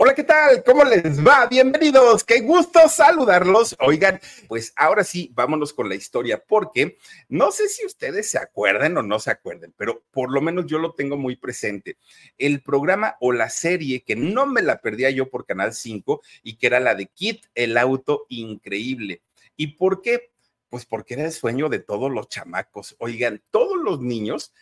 Hola, 0.00 0.14
¿qué 0.14 0.22
tal? 0.22 0.62
¿Cómo 0.62 0.84
les 0.84 1.26
va? 1.26 1.46
Bienvenidos. 1.46 2.22
Qué 2.22 2.38
gusto 2.38 2.88
saludarlos. 2.88 3.74
Oigan, 3.80 4.20
pues 4.46 4.72
ahora 4.76 5.02
sí, 5.02 5.32
vámonos 5.34 5.72
con 5.72 5.88
la 5.88 5.96
historia, 5.96 6.40
porque 6.46 6.98
no 7.28 7.50
sé 7.50 7.68
si 7.68 7.84
ustedes 7.84 8.30
se 8.30 8.38
acuerdan 8.38 8.96
o 8.96 9.02
no 9.02 9.18
se 9.18 9.32
acuerden, 9.32 9.74
pero 9.76 10.04
por 10.12 10.30
lo 10.30 10.40
menos 10.40 10.66
yo 10.66 10.78
lo 10.78 10.94
tengo 10.94 11.16
muy 11.16 11.34
presente. 11.34 11.96
El 12.38 12.62
programa 12.62 13.16
o 13.18 13.32
la 13.32 13.50
serie 13.50 14.04
que 14.04 14.14
no 14.14 14.46
me 14.46 14.62
la 14.62 14.80
perdía 14.80 15.10
yo 15.10 15.30
por 15.30 15.46
Canal 15.46 15.74
5 15.74 16.22
y 16.44 16.58
que 16.58 16.68
era 16.68 16.78
la 16.78 16.94
de 16.94 17.06
Kit, 17.06 17.46
el 17.56 17.76
auto 17.76 18.24
increíble. 18.28 19.22
¿Y 19.56 19.78
por 19.78 20.00
qué? 20.00 20.30
Pues 20.68 20.86
porque 20.86 21.14
era 21.14 21.24
el 21.24 21.32
sueño 21.32 21.68
de 21.68 21.80
todos 21.80 22.08
los 22.08 22.28
chamacos. 22.28 22.94
Oigan, 23.00 23.42
todos 23.50 23.76
los 23.76 24.00
niños 24.00 24.52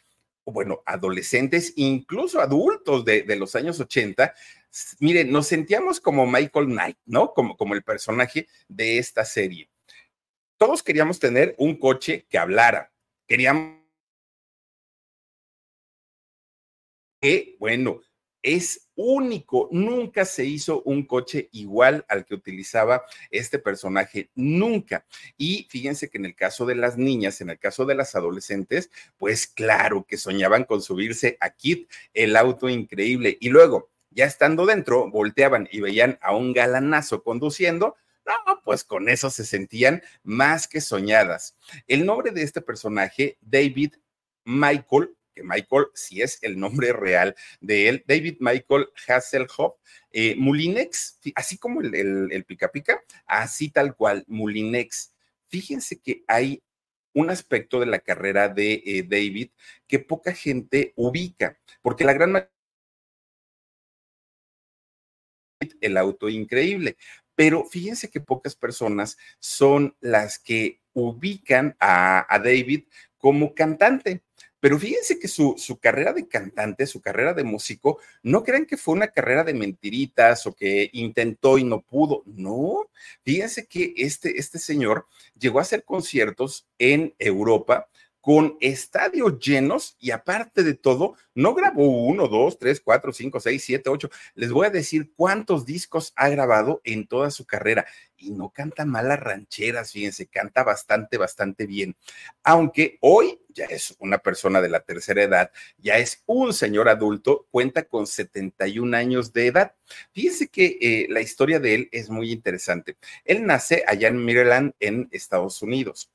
bueno, 0.46 0.82
adolescentes, 0.86 1.72
incluso 1.74 2.40
adultos 2.40 3.04
de, 3.04 3.24
de, 3.24 3.34
los 3.34 3.56
años 3.56 3.80
80, 3.80 4.32
miren, 5.00 5.30
nos 5.30 5.46
sentíamos 5.46 6.00
como 6.00 6.26
Michael 6.26 6.66
Knight, 6.66 6.98
¿no? 7.04 7.32
Como, 7.32 7.56
como 7.56 7.74
el 7.74 7.82
personaje 7.82 8.46
de 8.68 8.98
esta 8.98 9.24
serie. 9.24 9.70
Todos 10.58 10.82
queríamos 10.82 11.18
tener 11.18 11.54
un 11.58 11.78
coche 11.78 12.26
que 12.28 12.38
hablara. 12.38 12.92
Queríamos 13.26 13.76
que, 17.20 17.56
bueno, 17.58 18.00
es 18.42 18.88
único. 18.94 19.68
Nunca 19.72 20.24
se 20.24 20.44
hizo 20.44 20.82
un 20.82 21.04
coche 21.04 21.48
igual 21.52 22.04
al 22.08 22.24
que 22.24 22.34
utilizaba 22.34 23.04
este 23.30 23.58
personaje, 23.58 24.30
nunca. 24.34 25.04
Y 25.36 25.66
fíjense 25.68 26.08
que 26.08 26.18
en 26.18 26.26
el 26.26 26.36
caso 26.36 26.64
de 26.64 26.76
las 26.76 26.96
niñas, 26.96 27.40
en 27.40 27.50
el 27.50 27.58
caso 27.58 27.84
de 27.84 27.96
las 27.96 28.14
adolescentes, 28.14 28.90
pues 29.18 29.46
claro 29.46 30.06
que 30.06 30.16
soñaban 30.16 30.64
con 30.64 30.80
subirse 30.80 31.36
a 31.40 31.50
Kit, 31.50 31.90
el 32.14 32.36
auto 32.36 32.68
increíble. 32.68 33.36
Y 33.40 33.48
luego, 33.48 33.90
ya 34.16 34.24
estando 34.24 34.64
dentro, 34.64 35.10
volteaban 35.10 35.68
y 35.70 35.80
veían 35.80 36.18
a 36.22 36.34
un 36.34 36.54
galanazo 36.54 37.22
conduciendo, 37.22 37.96
no, 38.24 38.62
pues 38.64 38.82
con 38.82 39.10
eso 39.10 39.28
se 39.28 39.44
sentían 39.44 40.02
más 40.24 40.66
que 40.66 40.80
soñadas. 40.80 41.54
El 41.86 42.06
nombre 42.06 42.30
de 42.32 42.42
este 42.42 42.62
personaje, 42.62 43.36
David 43.42 43.94
Michael, 44.44 45.14
que 45.34 45.42
Michael 45.42 45.88
sí 45.92 46.22
es 46.22 46.38
el 46.40 46.58
nombre 46.58 46.94
real 46.94 47.36
de 47.60 47.90
él, 47.90 48.04
David 48.08 48.38
Michael 48.40 48.88
Hasselhoff, 49.06 49.74
eh, 50.10 50.34
Mulinex, 50.38 51.20
así 51.34 51.58
como 51.58 51.82
el, 51.82 51.94
el, 52.32 52.44
pica 52.46 52.72
pica, 52.72 53.02
así 53.26 53.68
tal 53.68 53.94
cual, 53.94 54.24
Mulinex. 54.28 55.12
Fíjense 55.48 56.00
que 56.00 56.24
hay 56.26 56.62
un 57.12 57.28
aspecto 57.28 57.80
de 57.80 57.86
la 57.86 57.98
carrera 57.98 58.48
de 58.48 58.82
eh, 58.86 59.02
David 59.06 59.50
que 59.86 59.98
poca 59.98 60.32
gente 60.32 60.94
ubica, 60.96 61.58
porque 61.82 62.04
la 62.04 62.14
gran 62.14 62.48
el 65.80 65.96
auto 65.96 66.28
increíble. 66.28 66.96
Pero 67.34 67.64
fíjense 67.64 68.10
que 68.10 68.20
pocas 68.20 68.56
personas 68.56 69.16
son 69.38 69.94
las 70.00 70.38
que 70.38 70.80
ubican 70.94 71.76
a, 71.78 72.26
David 72.42 72.84
como 73.18 73.54
cantante. 73.54 74.22
Pero 74.58 74.78
fíjense 74.78 75.18
que 75.18 75.28
su, 75.28 75.54
su, 75.58 75.78
carrera 75.78 76.14
de 76.14 76.26
cantante, 76.26 76.86
su 76.86 77.02
carrera 77.02 77.34
de 77.34 77.44
músico, 77.44 77.98
no 78.22 78.42
crean 78.42 78.64
que 78.64 78.78
fue 78.78 78.94
una 78.94 79.08
carrera 79.08 79.44
de 79.44 79.52
mentiritas 79.52 80.46
o 80.46 80.54
que 80.54 80.88
intentó 80.94 81.58
y 81.58 81.64
no 81.64 81.82
pudo. 81.82 82.22
No, 82.24 82.88
fíjense 83.22 83.66
que 83.66 83.92
este, 83.96 84.40
este 84.40 84.58
señor 84.58 85.06
llegó 85.38 85.58
a 85.58 85.62
hacer 85.62 85.84
conciertos 85.84 86.66
en 86.78 87.14
Europa 87.18 87.88
con 88.26 88.56
estadios 88.60 89.38
llenos 89.38 89.96
y 90.00 90.10
aparte 90.10 90.64
de 90.64 90.74
todo, 90.74 91.14
no 91.36 91.54
grabó 91.54 91.86
uno, 91.86 92.26
dos, 92.26 92.58
tres, 92.58 92.80
cuatro, 92.80 93.12
cinco, 93.12 93.38
seis, 93.38 93.62
siete, 93.62 93.88
ocho. 93.88 94.10
Les 94.34 94.50
voy 94.50 94.66
a 94.66 94.70
decir 94.70 95.12
cuántos 95.14 95.64
discos 95.64 96.12
ha 96.16 96.28
grabado 96.28 96.80
en 96.82 97.06
toda 97.06 97.30
su 97.30 97.46
carrera. 97.46 97.86
Y 98.16 98.32
no 98.32 98.48
canta 98.48 98.84
malas 98.84 99.20
rancheras, 99.20 99.92
fíjense, 99.92 100.26
canta 100.26 100.64
bastante, 100.64 101.18
bastante 101.18 101.66
bien. 101.66 101.94
Aunque 102.42 102.98
hoy 103.00 103.38
ya 103.50 103.66
es 103.66 103.94
una 104.00 104.18
persona 104.18 104.60
de 104.60 104.70
la 104.70 104.80
tercera 104.80 105.22
edad, 105.22 105.52
ya 105.78 105.98
es 105.98 106.24
un 106.26 106.52
señor 106.52 106.88
adulto, 106.88 107.46
cuenta 107.52 107.84
con 107.84 108.08
71 108.08 108.96
años 108.96 109.32
de 109.32 109.46
edad. 109.46 109.76
Fíjense 110.10 110.48
que 110.48 110.78
eh, 110.80 111.06
la 111.10 111.20
historia 111.20 111.60
de 111.60 111.76
él 111.76 111.88
es 111.92 112.10
muy 112.10 112.32
interesante. 112.32 112.96
Él 113.24 113.46
nace 113.46 113.84
allá 113.86 114.08
en 114.08 114.16
Maryland, 114.16 114.72
en 114.80 115.08
Estados 115.12 115.62
Unidos 115.62 116.10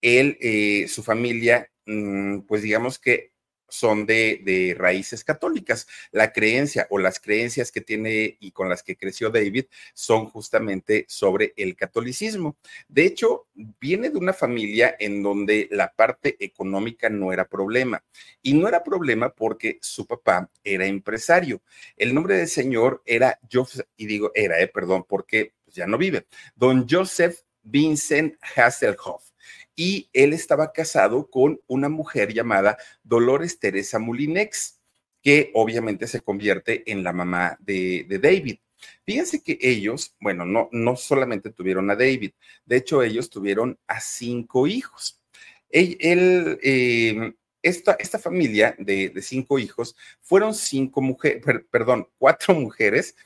él, 0.00 0.38
eh, 0.40 0.86
su 0.88 1.02
familia, 1.02 1.70
mm, 1.86 2.40
pues 2.40 2.62
digamos 2.62 2.98
que 2.98 3.32
son 3.68 4.06
de, 4.06 4.74
raíces 4.78 5.24
católicas. 5.24 5.86
La 6.12 6.32
creencia 6.32 6.86
o 6.90 6.98
las 6.98 7.20
creencias 7.20 7.72
que 7.72 7.80
tiene 7.80 8.36
y 8.40 8.52
con 8.52 8.68
las 8.68 8.82
que 8.82 8.96
creció 8.96 9.30
David 9.30 9.66
son 9.94 10.26
justamente 10.26 11.04
sobre 11.08 11.52
el 11.56 11.76
catolicismo. 11.76 12.56
De 12.88 13.04
hecho, 13.04 13.46
viene 13.54 14.10
de 14.10 14.18
una 14.18 14.32
familia 14.32 14.96
en 14.98 15.22
donde 15.22 15.68
la 15.70 15.92
parte 15.92 16.36
económica 16.40 17.08
no 17.08 17.32
era 17.32 17.48
problema. 17.48 18.02
Y 18.42 18.54
no 18.54 18.68
era 18.68 18.82
problema 18.82 19.30
porque 19.30 19.78
su 19.80 20.06
papá 20.06 20.50
era 20.62 20.86
empresario. 20.86 21.62
El 21.96 22.14
nombre 22.14 22.36
del 22.36 22.48
señor 22.48 23.02
era 23.06 23.38
Joseph, 23.50 23.86
y 23.96 24.06
digo 24.06 24.30
era, 24.34 24.60
eh, 24.60 24.68
perdón, 24.68 25.04
porque 25.08 25.54
ya 25.66 25.86
no 25.86 25.98
vive, 25.98 26.26
don 26.54 26.86
Joseph 26.88 27.40
Vincent 27.62 28.36
Hasselhoff 28.54 29.32
y 29.76 30.08
él 30.14 30.32
estaba 30.32 30.72
casado 30.72 31.30
con 31.30 31.60
una 31.66 31.90
mujer 31.90 32.32
llamada 32.32 32.78
Dolores 33.04 33.60
Teresa 33.60 33.98
Mulinex, 33.98 34.80
que 35.22 35.50
obviamente 35.54 36.06
se 36.06 36.22
convierte 36.22 36.90
en 36.90 37.04
la 37.04 37.12
mamá 37.12 37.58
de, 37.60 38.06
David. 38.08 38.58
Fíjense 39.04 39.42
que 39.42 39.58
ellos, 39.60 40.16
bueno, 40.20 40.46
no, 40.46 40.68
no 40.72 40.96
solamente 40.96 41.50
tuvieron 41.50 41.90
a 41.90 41.96
David, 41.96 42.32
de 42.64 42.76
hecho 42.76 43.02
ellos 43.02 43.28
tuvieron 43.28 43.78
a 43.86 44.00
cinco 44.00 44.66
hijos. 44.66 45.20
Él, 45.68 46.58
em, 46.62 47.34
esta, 47.62 47.96
esta, 47.98 48.18
familia 48.18 48.74
de, 48.78 49.10
de, 49.10 49.22
cinco 49.22 49.58
hijos 49.58 49.96
fueron 50.22 50.54
cinco 50.54 51.02
mujeres, 51.02 51.42
perdón, 51.70 52.08
cuatro 52.18 52.54
mujeres, 52.54 53.16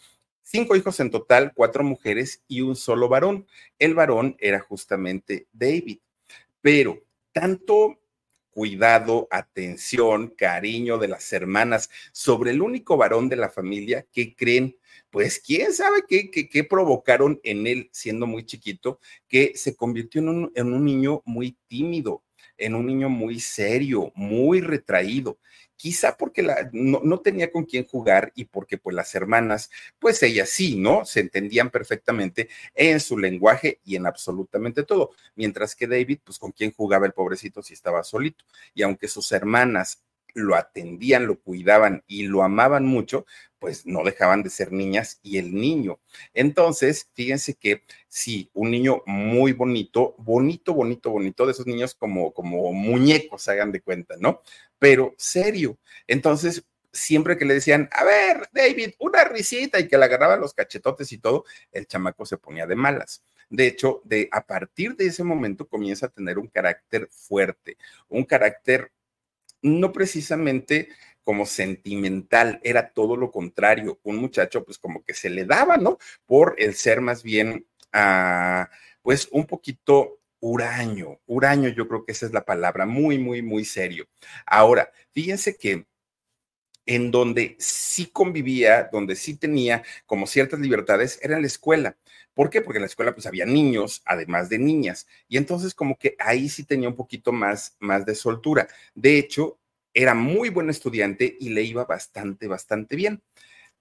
cinco 0.43 0.75
hijos 0.75 0.99
en 1.01 1.11
total, 1.11 1.53
cuatro 1.55 1.85
mujeres 1.85 2.43
y 2.49 2.63
un 2.63 2.75
solo 2.75 3.09
varón. 3.09 3.47
El 3.79 3.95
varón 3.95 4.37
era 4.41 4.61
justamente 4.61 5.47
David 5.53 5.99
pero 6.61 7.03
tanto 7.33 8.01
cuidado, 8.51 9.29
atención, 9.31 10.35
cariño 10.37 10.99
de 10.99 11.09
las 11.09 11.33
hermanas 11.33 11.89
sobre 12.13 12.51
el 12.51 12.63
único 12.63 12.97
varón 12.97 13.29
de 13.29 13.37
la 13.37 13.49
familia 13.49 14.07
que 14.13 14.35
creen, 14.35 14.77
pues 15.11 15.39
quién 15.39 15.73
sabe 15.73 16.03
qué, 16.09 16.65
provocaron 16.65 17.41
en 17.43 17.67
él 17.67 17.89
siendo 17.93 18.27
muy 18.27 18.45
chiquito, 18.45 19.01
que 19.29 19.53
se 19.55 19.77
convirtió 19.77 20.21
en 20.21 20.73
un 20.75 20.85
niño 20.85 21.23
muy 21.25 21.57
tímido. 21.69 22.23
en 22.59 22.75
un 22.75 22.87
niño 22.87 23.09
muy 23.09 23.41
serio, 23.41 24.13
muy 24.15 24.61
retraído 24.61 25.39
quizá 25.81 26.15
porque 26.15 26.43
la, 26.43 26.69
no, 26.75 27.21
tenía 27.21 27.51
con 27.51 27.65
quién 27.65 27.87
jugar 27.87 28.33
y 28.35 28.45
porque 28.45 28.77
pues 28.77 28.95
las 28.95 29.15
hermanas, 29.15 29.71
pues 29.99 30.23
ellas 30.23 30.51
sí, 30.51 30.77
¿no? 30.77 31.07
Se 31.07 31.21
entendían 31.21 31.71
perfectamente 31.71 32.51
en 32.75 33.01
su 33.01 33.17
lenguaje 33.17 33.81
y 33.83 33.97
en 33.97 34.05
absolutamente 34.05 34.83
todo, 34.83 35.13
mientras 35.37 35.75
que 35.75 35.87
David, 35.87 36.19
pues 36.23 36.39
con 36.39 36.53
quién 36.53 36.71
jugaba 36.71 37.07
el 37.07 37.15
pobrecito 37.15 37.63
si 37.63 37.73
estaba 37.73 38.05
solito. 38.05 38.45
Y 38.75 38.83
aunque 38.83 39.09
sus 39.09 39.33
hermanas 39.33 40.03
lo 40.35 40.55
atendían, 40.55 41.27
lo 41.27 41.41
cuidaban 41.41 42.05
y 42.07 42.25
lo 42.25 42.43
amaban 42.43 42.85
mucho, 42.85 43.25
pues 43.61 43.87
no 43.87 44.03
dejaban 44.03 44.43
de 44.43 44.51
ser 44.51 44.73
niñas 44.73 45.21
y 45.23 45.39
el 45.39 45.55
niño. 45.55 46.01
Entonces, 46.35 47.09
fíjense 47.15 47.55
que 47.55 47.85
sí, 48.09 48.51
un 48.55 48.71
niño 48.71 49.03
muy 49.07 49.53
bonito, 49.53 50.17
bonito, 50.19 50.75
bonito, 50.75 51.11
bonito, 51.11 51.47
de 51.47 51.53
esos 51.53 51.67
niños 51.67 51.95
como, 51.95 52.33
como 52.33 52.73
muñecos, 52.73 53.47
hagan 53.49 53.71
de 53.71 53.83
cuenta, 53.83 54.17
¿no? 54.19 54.43
Pero 54.79 55.15
serio. 55.19 55.79
Entonces, 56.09 56.65
siempre 56.93 57.37
que 57.39 57.45
le 57.45 57.55
decían, 57.55 57.89
a 57.93 58.03
ver, 58.05 58.49
David, 58.53 58.95
una 58.99 59.25
risita 59.25 59.79
y 59.79 59.87
que 59.87 59.99
le 59.99 60.07
agarraban 60.07 60.41
los 60.41 60.55
cachetotes 60.55 61.13
y 61.13 61.19
todo, 61.19 61.45
el 61.71 61.87
chamaco 61.87 62.27
se 62.27 62.39
ponía 62.39 62.67
de 62.67 62.77
malas. 62.77 63.23
De 63.51 63.67
hecho, 63.67 64.01
de 64.05 64.29
a 64.33 64.47
partir 64.47 64.97
de 64.97 65.07
ese 65.07 65.25
momento 65.25 65.69
comienza 65.69 66.07
a 66.07 66.11
tener 66.11 66.39
un 66.39 66.49
carácter 66.49 67.09
fuerte, 67.11 67.77
un 68.09 68.25
carácter 68.25 68.93
no 69.63 69.93
precisamente 69.93 70.89
como 71.31 71.47
sentimental, 71.47 72.59
era 72.65 72.91
todo 72.91 73.17
lo 73.17 73.31
contrario, 73.31 74.01
un 74.03 74.17
muchacho 74.17 74.65
pues 74.65 74.79
como 74.79 75.05
que 75.05 75.15
se 75.15 75.31
le 75.31 75.45
daba, 75.45 75.77
¿no? 75.77 75.97
Por 76.27 76.57
el 76.59 76.75
ser 76.75 77.01
más 77.01 77.23
bien, 77.23 77.69
ah, 77.93 78.69
pues 79.01 79.29
un 79.31 79.47
poquito 79.47 80.19
huraño, 80.41 81.21
huraño 81.27 81.69
yo 81.69 81.87
creo 81.87 82.05
que 82.05 82.11
esa 82.11 82.27
es 82.27 82.33
la 82.33 82.45
palabra, 82.45 82.85
muy, 82.85 83.17
muy, 83.17 83.43
muy 83.43 83.65
serio. 83.65 84.09
Ahora, 84.45 84.91
fíjense 85.13 85.57
que 85.57 85.87
en 86.85 87.13
donde 87.13 87.55
sí 87.61 88.07
convivía, 88.07 88.89
donde 88.91 89.15
sí 89.15 89.37
tenía 89.37 89.85
como 90.07 90.27
ciertas 90.27 90.59
libertades, 90.59 91.21
era 91.23 91.37
en 91.37 91.43
la 91.43 91.47
escuela. 91.47 91.97
¿Por 92.35 92.51
qué? 92.51 92.61
Porque 92.61 92.79
en 92.79 92.83
la 92.83 92.89
escuela 92.89 93.15
pues 93.15 93.27
había 93.27 93.47
niños, 93.47 94.03
además 94.05 94.49
de 94.49 94.59
niñas, 94.59 95.07
y 95.29 95.37
entonces 95.37 95.75
como 95.75 95.97
que 95.97 96.17
ahí 96.19 96.49
sí 96.49 96.65
tenía 96.65 96.89
un 96.89 96.97
poquito 96.97 97.31
más, 97.31 97.77
más 97.79 98.05
de 98.05 98.17
soltura. 98.17 98.67
De 98.97 99.17
hecho, 99.17 99.60
era 99.95 100.15
muy 100.15 100.49
buen 100.51 100.71
estudiante 100.71 101.37
y 101.39 101.51
le 101.51 101.63
iba 101.63 101.85
bastante, 101.85 102.47
bastante 102.47 102.97
bien. 102.97 103.23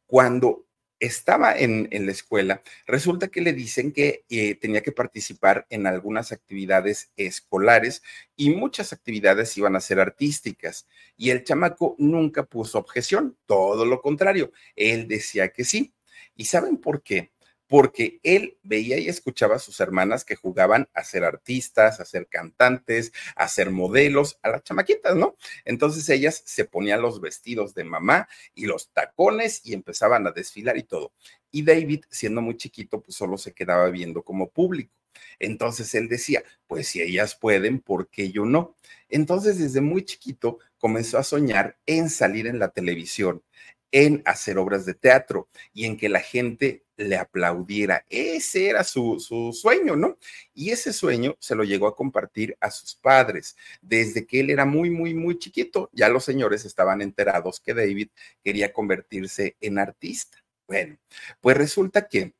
Cuando 0.06 0.65
estaba 1.00 1.57
en, 1.57 1.88
la 1.91 2.11
escuela, 2.11 2.61
resulta 2.85 3.29
que 3.29 3.41
le 3.41 3.53
dicen 3.53 3.94
que 3.94 4.25
eh, 4.29 4.56
tenía 4.56 4.81
que 4.81 4.91
participar 4.91 5.65
en 5.69 5.88
algunas 5.88 6.31
actividades 6.31 7.11
escolares 7.15 8.03
y 8.35 8.50
muchas 8.50 8.91
actividades 8.91 9.57
iban 9.57 9.75
a 9.75 9.81
ser 9.81 10.00
artísticas. 10.00 10.88
Y 11.15 11.29
el 11.29 11.44
chamaco 11.44 11.95
nunca 12.00 12.44
puso 12.44 12.77
objeción, 12.79 13.38
todo 13.45 13.85
lo 13.85 14.01
contrario, 14.01 14.51
él 14.75 15.07
decía 15.07 15.50
que 15.50 15.63
sí. 15.63 15.94
¿Y 16.35 16.45
saben 16.45 16.77
por 16.77 17.01
qué? 17.01 17.31
Porque 17.69 18.19
él 18.24 18.57
veía 18.63 18.98
y 18.98 19.07
escuchaba 19.07 19.56
a 19.56 19.60
sus 19.60 19.80
hermanas 19.80 20.25
que 20.25 20.36
jugaban 20.36 20.89
a 20.95 21.04
ser 21.04 21.24
artistas, 21.24 22.00
a 22.00 22.06
ser 22.06 22.27
cantantes, 22.27 23.13
a 23.36 23.48
ser 23.48 23.69
modelos, 23.69 24.39
a 24.42 24.50
las 24.50 24.63
chamaquitas, 24.63 25.16
¿no? 25.16 25.38
Entonces 25.66 26.10
ellas 26.10 26.42
se 26.45 26.66
ponían 26.66 27.04
los 27.04 27.21
vestidos 27.21 27.75
de 27.75 27.83
mamá 27.83 28.27
y 28.56 28.66
los 28.66 28.89
tacones 28.92 29.62
y 29.63 29.74
empezaban 29.74 30.25
a 30.25 30.31
desfilar 30.31 30.77
y 30.77 30.83
todo. 30.83 31.13
Y 31.51 31.62
David, 31.62 32.06
siendo 32.10 32.42
muy 32.42 32.57
chiquito, 32.57 33.01
pues 33.01 33.16
solo 33.16 33.38
se 33.38 33.54
quedaba 33.54 33.88
viendo 33.92 34.24
como 34.24 34.50
público. 34.50 34.95
Entonces 35.38 35.94
él 35.94 36.10
decía, 36.10 36.44
pues 36.66 36.88
si 36.88 37.01
ellas 37.01 37.36
pueden, 37.36 37.81
¿por 37.81 38.10
qué 38.10 38.31
yo 38.31 38.45
no? 38.45 38.77
Entonces 39.10 39.60
desde 39.60 39.81
muy 39.81 40.04
chiquito 40.06 40.57
comenzó 40.80 41.19
a 41.19 41.24
soñar 41.24 41.77
en 41.86 42.10
salir 42.10 42.48
en 42.48 42.57
la 42.57 42.69
televisión, 42.69 43.44
en 43.92 44.24
hacer 44.25 44.57
obras 44.57 44.88
de 44.88 44.95
teatro 44.95 45.50
y 45.71 45.86
en 45.86 45.98
que 45.98 46.10
la 46.10 46.19
gente 46.19 46.83
le 46.99 47.15
aplaudiera. 47.17 48.05
Ese 48.09 48.69
era 48.69 48.83
su, 48.83 49.19
su, 49.19 49.53
sueño, 49.53 49.95
¿no? 49.95 50.17
Y 50.53 50.71
ese 50.71 50.93
sueño 50.93 51.35
se 51.39 51.55
lo 51.55 51.63
llegó 51.63 51.87
a 51.87 51.95
compartir 51.95 52.57
a 52.59 52.69
sus 52.71 52.95
padres 52.95 53.55
desde 53.81 54.25
que 54.25 54.41
él 54.41 54.49
era 54.49 54.65
muy, 54.65 54.89
muy, 54.89 55.13
muy 55.13 55.39
chiquito. 55.39 55.89
Ya 55.93 56.09
los 56.09 56.25
señores 56.25 56.65
estaban 56.65 57.01
enterados 57.01 57.59
que 57.59 57.73
David 57.73 58.09
quería 58.43 58.73
convertirse 58.73 59.55
en 59.61 59.79
artista. 59.79 60.37
Bueno, 60.67 60.97
pues 61.41 61.57
resulta 61.57 62.07
que 62.07 62.33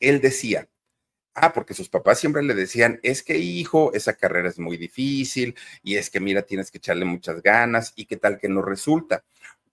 él 0.00 0.20
decía, 0.20 0.68
Ah, 1.34 1.52
porque 1.54 1.72
sus 1.72 1.88
papás 1.88 2.20
siempre 2.20 2.42
le 2.42 2.52
decían, 2.52 3.00
es 3.02 3.22
que 3.22 3.38
hijo, 3.38 3.92
esa 3.94 4.12
carrera 4.12 4.50
es 4.50 4.58
muy 4.58 4.76
difícil 4.76 5.56
y 5.82 5.96
es 5.96 6.10
que 6.10 6.20
mira, 6.20 6.42
tienes 6.42 6.70
que 6.70 6.76
echarle 6.76 7.06
muchas 7.06 7.42
ganas 7.42 7.94
y 7.96 8.04
qué 8.04 8.18
tal 8.18 8.38
que 8.38 8.50
no 8.50 8.60
resulta. 8.60 9.24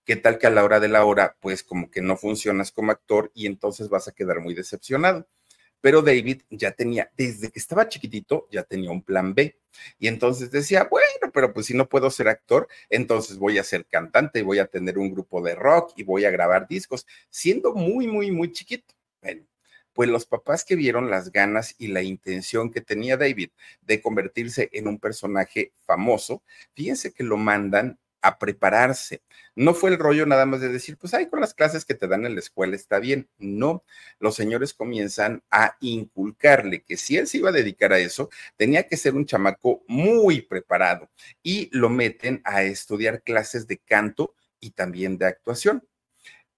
¿Qué 0.10 0.16
tal 0.16 0.40
que 0.40 0.48
a 0.48 0.50
la 0.50 0.64
hora 0.64 0.80
de 0.80 0.88
la 0.88 1.06
hora, 1.06 1.38
pues 1.40 1.62
como 1.62 1.92
que 1.92 2.02
no 2.02 2.18
funcionas 2.18 2.72
como 2.72 2.92
actor 2.92 3.32
y 3.36 3.46
entonces 3.46 3.90
vas 3.90 4.08
a 4.08 4.12
quedar 4.12 4.40
muy 4.40 4.56
decepcionado? 4.56 5.28
Pero 5.82 6.02
David 6.02 6.42
ya 6.50 6.72
tenía, 6.72 7.12
desde 7.16 7.52
que 7.52 7.60
estaba 7.60 7.88
chiquitito, 7.88 8.48
ya 8.50 8.64
tenía 8.64 8.90
un 8.90 9.04
plan 9.04 9.36
B. 9.36 9.60
Y 10.00 10.08
entonces 10.08 10.50
decía, 10.50 10.88
bueno, 10.90 11.32
pero 11.32 11.54
pues 11.54 11.68
si 11.68 11.76
no 11.76 11.88
puedo 11.88 12.10
ser 12.10 12.28
actor, 12.28 12.68
entonces 12.90 13.38
voy 13.38 13.60
a 13.60 13.64
ser 13.64 13.86
cantante, 13.86 14.42
voy 14.42 14.58
a 14.58 14.66
tener 14.66 14.98
un 14.98 15.12
grupo 15.12 15.44
de 15.44 15.54
rock 15.54 15.94
y 15.96 16.02
voy 16.02 16.26
a 16.26 16.32
grabar 16.32 16.68
discos, 16.68 17.06
siendo 17.30 17.76
muy, 17.76 18.08
muy, 18.08 18.32
muy 18.32 18.52
chiquito. 18.52 18.96
Bueno, 19.22 19.46
pues 19.94 20.10
los 20.10 20.26
papás 20.26 20.66
que 20.66 20.76
vieron 20.76 21.12
las 21.12 21.32
ganas 21.32 21.76
y 21.78 21.90
la 21.90 22.02
intención 22.02 22.72
que 22.72 22.82
tenía 22.82 23.16
David 23.16 23.52
de 23.82 24.02
convertirse 24.02 24.72
en 24.74 24.88
un 24.88 24.98
personaje 24.98 25.74
famoso, 25.82 26.42
fíjense 26.74 27.14
que 27.14 27.24
lo 27.24 27.38
mandan 27.38 28.00
a 28.22 28.38
prepararse. 28.38 29.22
No 29.56 29.74
fue 29.74 29.90
el 29.90 29.98
rollo 29.98 30.26
nada 30.26 30.46
más 30.46 30.62
de 30.62 30.70
decir, 30.70 30.98
pues 30.98 31.14
ahí 31.14 31.28
con 31.30 31.40
las 31.40 31.54
clases 31.54 31.86
que 31.86 31.96
te 31.96 32.08
dan 32.08 32.26
en 32.26 32.34
la 32.34 32.40
escuela 32.40 32.76
está 32.76 33.00
bien. 33.00 33.30
No, 33.38 33.84
los 34.20 34.36
señores 34.36 34.74
comienzan 34.74 35.44
a 35.52 35.78
inculcarle 35.82 36.84
que 36.84 36.98
si 36.98 37.18
él 37.18 37.28
se 37.28 37.38
iba 37.38 37.50
a 37.50 37.54
dedicar 37.54 37.94
a 37.94 38.00
eso, 38.00 38.30
tenía 38.58 38.88
que 38.88 38.98
ser 38.98 39.16
un 39.16 39.26
chamaco 39.26 39.84
muy 39.88 40.42
preparado 40.42 41.10
y 41.44 41.70
lo 41.72 41.90
meten 41.90 42.42
a 42.46 42.64
estudiar 42.64 43.24
clases 43.24 43.68
de 43.68 43.78
canto 43.78 44.36
y 44.60 44.72
también 44.72 45.18
de 45.18 45.26
actuación. 45.26 45.84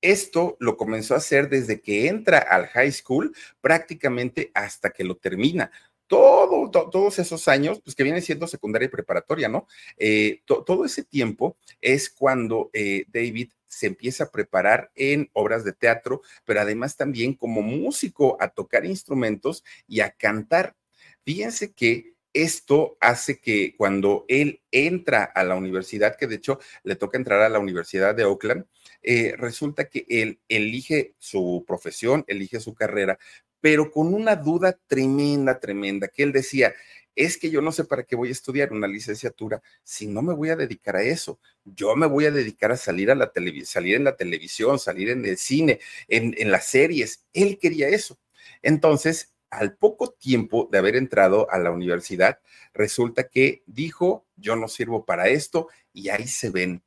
Esto 0.02 0.58
lo 0.60 0.78
comenzó 0.78 1.14
a 1.14 1.18
hacer 1.18 1.48
desde 1.48 1.80
que 1.80 2.08
entra 2.08 2.40
al 2.40 2.66
high 2.68 2.92
school 2.92 3.36
prácticamente 3.62 4.50
hasta 4.56 4.90
que 4.90 5.04
lo 5.04 5.18
termina 5.18 5.72
todo, 6.12 6.70
todos 6.90 7.20
esos 7.20 7.48
años, 7.48 7.80
pues 7.82 7.96
que 7.96 8.04
viene 8.04 8.20
siendo 8.20 8.46
secundaria 8.46 8.88
y 8.88 8.90
preparatoria, 8.90 9.48
¿no? 9.48 9.66
Eh, 9.96 10.42
todo 10.46 10.84
ese 10.84 11.06
tiempo 11.06 11.56
es 11.80 12.10
cuando 12.10 12.70
eh, 12.74 13.06
David 13.08 13.52
se 13.70 13.88
empieza 13.88 14.26
a 14.26 14.30
preparar 14.30 14.92
en 14.96 15.30
obras 15.32 15.64
de 15.64 15.72
teatro, 15.72 16.22
pero 16.44 16.60
además 16.60 16.98
también 16.98 17.34
como 17.34 17.62
músico 17.62 18.36
a 18.42 18.50
tocar 18.50 18.86
instrumentos 18.86 19.64
y 19.88 20.02
a 20.02 20.12
cantar. 20.12 20.76
Fíjense 21.24 21.72
que 21.72 22.12
esto 22.34 22.98
hace 23.00 23.40
que 23.40 23.76
cuando 23.78 24.26
él 24.28 24.62
entra 24.72 25.24
a 25.24 25.46
la 25.46 25.56
universidad, 25.56 26.18
que 26.18 26.28
de 26.28 26.36
hecho 26.36 26.60
le 26.84 26.98
toca 26.98 27.18
entrar 27.18 27.42
a 27.42 27.50
la 27.50 27.60
Universidad 27.60 28.16
de 28.16 28.26
Oakland, 28.26 28.66
eh, 29.02 29.34
resulta 29.38 29.90
que 29.90 30.06
él 30.10 30.42
elige 30.50 31.16
su 31.20 31.64
profesión, 31.66 32.26
elige 32.28 32.60
su 32.60 32.74
carrera, 32.74 33.18
pero 33.62 33.92
con 33.92 34.14
una 34.14 34.36
duda 34.36 34.78
tremenda, 34.88 35.60
tremenda, 35.60 36.08
que 36.08 36.24
él 36.24 36.32
decía, 36.32 36.74
es 37.16 37.38
que 37.38 37.50
yo 37.50 37.62
no 37.62 37.72
sé 37.72 37.84
para 37.86 38.04
qué 38.04 38.16
voy 38.16 38.30
a 38.30 38.32
estudiar 38.32 38.72
una 38.72 38.88
licenciatura 38.88 39.62
si 39.84 40.08
no 40.08 40.22
me 40.22 40.34
voy 40.34 40.50
a 40.50 40.56
dedicar 40.56 40.96
a 40.96 41.04
eso. 41.04 41.40
Yo 41.64 41.96
me 41.96 42.08
voy 42.08 42.26
a 42.26 42.32
dedicar 42.32 42.72
a 42.72 42.78
salir 42.78 43.12
a 43.12 43.16
la 43.16 43.32
salir 43.66 43.96
en 43.96 44.06
la 44.06 44.16
televisión, 44.16 44.80
salir 44.80 45.10
en 45.10 45.26
el 45.26 45.38
cine, 45.38 45.80
en, 46.08 46.34
en 46.38 46.52
las 46.52 46.68
series. 46.68 47.26
Él 47.34 47.60
quería 47.60 47.90
eso. 47.90 48.18
Entonces, 48.62 49.34
al 49.50 49.76
poco 49.76 50.12
tiempo 50.12 50.70
de 50.72 50.78
haber 50.78 50.96
entrado 50.96 51.52
a 51.52 51.60
la 51.60 51.72
universidad, 51.72 52.40
resulta 52.74 53.28
que 53.28 53.64
dijo, 53.66 54.26
yo 54.38 54.56
no 54.56 54.68
sirvo 54.68 55.06
para 55.06 55.28
esto, 55.28 55.68
y 55.94 56.10
ahí 56.10 56.28
se 56.28 56.50
ven. 56.50 56.84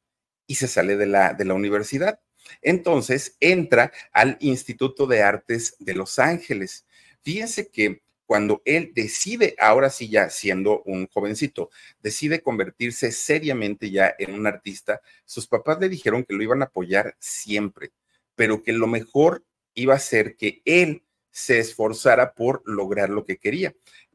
Y 0.47 0.57
se 0.57 0.69
sale 0.69 0.97
de 0.97 1.07
la, 1.07 1.35
de 1.35 1.45
la 1.45 1.55
universidad. 1.55 2.21
Entonces 2.63 3.37
entra 3.41 3.93
al 4.13 4.37
Instituto 4.41 5.07
de 5.07 5.23
Artes 5.23 5.77
de 5.79 5.95
Los 5.95 6.19
Ángeles. 6.19 6.87
Fíjense 7.23 7.69
que 7.69 8.03
cuando 8.27 8.63
él 8.65 8.93
decide, 8.95 9.55
ahora 9.59 9.91
sí 9.91 10.09
ya 10.09 10.31
siendo 10.31 10.83
un 10.85 11.07
jovencito, 11.09 11.71
decide 12.03 12.41
convertirse 12.43 13.13
seriamente 13.13 13.91
ya 13.91 14.15
en 14.19 14.35
un 14.35 14.47
artista, 14.47 15.01
sus 15.25 15.47
papás 15.47 15.79
le 15.81 15.89
dijeron 15.89 16.25
que 16.25 16.35
lo 16.35 16.43
iban 16.43 16.63
a 16.63 16.67
apoyar 16.67 17.17
siempre, 17.19 17.93
pero 18.35 18.63
que 18.63 18.73
lo 18.73 18.87
mejor 18.87 19.45
iba 19.75 19.95
a 19.95 19.99
ser 19.99 20.37
que 20.37 20.63
él 20.65 21.03
se 21.31 21.59
esforzara 21.59 22.35
por 22.35 22.63
lograr 22.65 23.11
lo 23.11 23.25
que 23.25 23.39
quería 23.39 23.75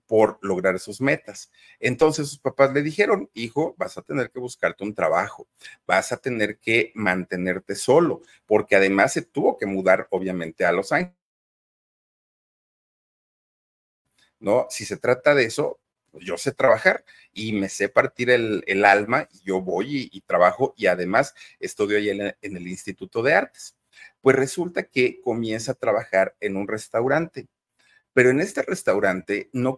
por 0.10 0.39
lograr 0.42 0.80
sus 0.80 1.01
metas. 1.01 1.51
Entonces 1.80 2.28
sus 2.30 2.39
papás 2.39 2.74
le 2.74 2.82
dijeron, 2.82 3.30
hijo, 3.36 3.75
vas 3.78 3.96
a 3.96 4.01
tener 4.01 4.32
que 4.32 4.39
buscarte 4.39 4.84
un 4.84 4.96
trabajo, 4.96 5.48
vas 5.86 6.12
a 6.12 6.18
tener 6.18 6.58
que 6.58 6.92
mantenerte 6.96 7.75
solo, 7.75 8.24
porque 8.48 8.75
además 8.75 9.13
se 9.13 9.22
tuvo 9.22 9.56
que 9.60 9.68
mudar 9.68 10.08
obviamente 10.10 10.66
a 10.66 10.72
Los 10.72 10.92
Ángeles. 10.92 11.16
¿No? 14.39 14.66
Si 14.72 14.84
se 14.84 14.98
trata 14.98 15.36
de 15.36 15.46
eso, 15.46 15.80
yo 16.13 16.38
sé 16.39 16.54
trabajar 16.54 17.06
y 17.32 17.54
me 17.54 17.70
sé 17.70 17.88
partir 17.88 18.32
el, 18.32 18.86
alma, 18.86 19.30
yo 19.44 19.62
voy 19.62 20.10
y, 20.12 20.22
trabajo 20.22 20.74
y 20.75 20.88
además 20.88 21.36
estudio 21.60 21.98
ahí 21.98 22.10
en, 22.10 22.36
en 22.42 22.58
el 22.58 22.68
Instituto 22.68 23.22
de 23.22 23.36
Artes. 23.36 23.75
Pues 24.22 24.36
resulta 24.36 24.86
que 24.86 25.22
comienza 25.22 25.74
a 25.74 25.75
trabajar 25.75 26.36
en 26.39 26.56
un 26.56 26.68
restaurante, 26.68 27.48
pero 28.12 28.32
en 28.32 28.39
este 28.39 28.63
restaurante 28.63 29.50
no 29.54 29.78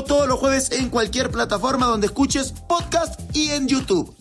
todos 0.03 0.27
los 0.27 0.39
jueves 0.39 0.71
en 0.71 0.89
cualquier 0.89 1.29
plataforma 1.29 1.85
donde 1.85 2.07
escuches 2.07 2.53
podcast 2.67 3.19
y 3.35 3.51
en 3.51 3.67
YouTube. 3.67 4.15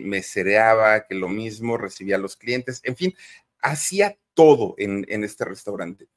Me 0.00 0.22
cereaba, 0.22 1.06
que 1.06 1.14
lo 1.14 1.28
mismo, 1.28 1.78
recibía 1.78 2.16
a 2.16 2.18
los 2.18 2.36
clientes, 2.36 2.80
en 2.84 2.96
fin, 2.96 3.14
hacía 3.60 4.18
todo 4.34 4.74
en, 4.76 5.06
en 5.08 5.24
este 5.24 5.44
restaurante. 5.44 6.08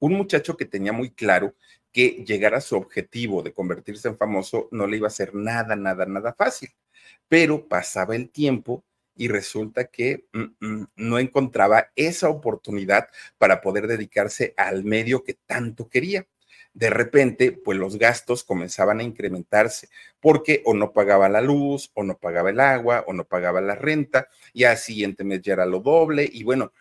Un 0.00 0.14
muchacho 0.14 0.56
que 0.56 0.64
tenía 0.64 0.92
muy 0.92 1.10
claro 1.10 1.54
que 1.92 2.24
llegar 2.26 2.54
a 2.54 2.60
su 2.60 2.76
objetivo 2.76 3.42
de 3.42 3.52
convertirse 3.52 4.08
en 4.08 4.16
famoso 4.16 4.68
no 4.72 4.86
le 4.86 4.96
iba 4.96 5.06
a 5.06 5.10
ser 5.10 5.34
nada, 5.34 5.76
nada, 5.76 6.06
nada 6.06 6.34
fácil. 6.34 6.70
Pero 7.28 7.68
pasaba 7.68 8.16
el 8.16 8.30
tiempo 8.30 8.84
y 9.14 9.28
resulta 9.28 9.84
que 9.86 10.26
mm, 10.32 10.66
mm, 10.66 10.86
no 10.96 11.18
encontraba 11.18 11.88
esa 11.96 12.28
oportunidad 12.28 13.08
para 13.38 13.60
poder 13.60 13.86
dedicarse 13.86 14.54
al 14.56 14.84
medio 14.84 15.22
que 15.24 15.34
tanto 15.34 15.88
quería. 15.88 16.26
De 16.74 16.88
repente, 16.88 17.52
pues 17.52 17.78
los 17.78 17.98
gastos 17.98 18.44
comenzaban 18.44 19.00
a 19.00 19.02
incrementarse 19.02 19.88
porque 20.20 20.62
o 20.64 20.72
no 20.72 20.92
pagaba 20.92 21.28
la 21.28 21.42
luz, 21.42 21.90
o 21.94 22.02
no 22.02 22.16
pagaba 22.16 22.50
el 22.50 22.60
agua, 22.60 23.04
o 23.06 23.12
no 23.12 23.24
pagaba 23.24 23.60
la 23.60 23.74
renta, 23.74 24.28
y 24.54 24.64
al 24.64 24.78
siguiente 24.78 25.24
mes 25.24 25.42
ya 25.42 25.52
era 25.52 25.66
lo 25.66 25.80
doble, 25.80 26.28
y 26.32 26.44
bueno, 26.44 26.72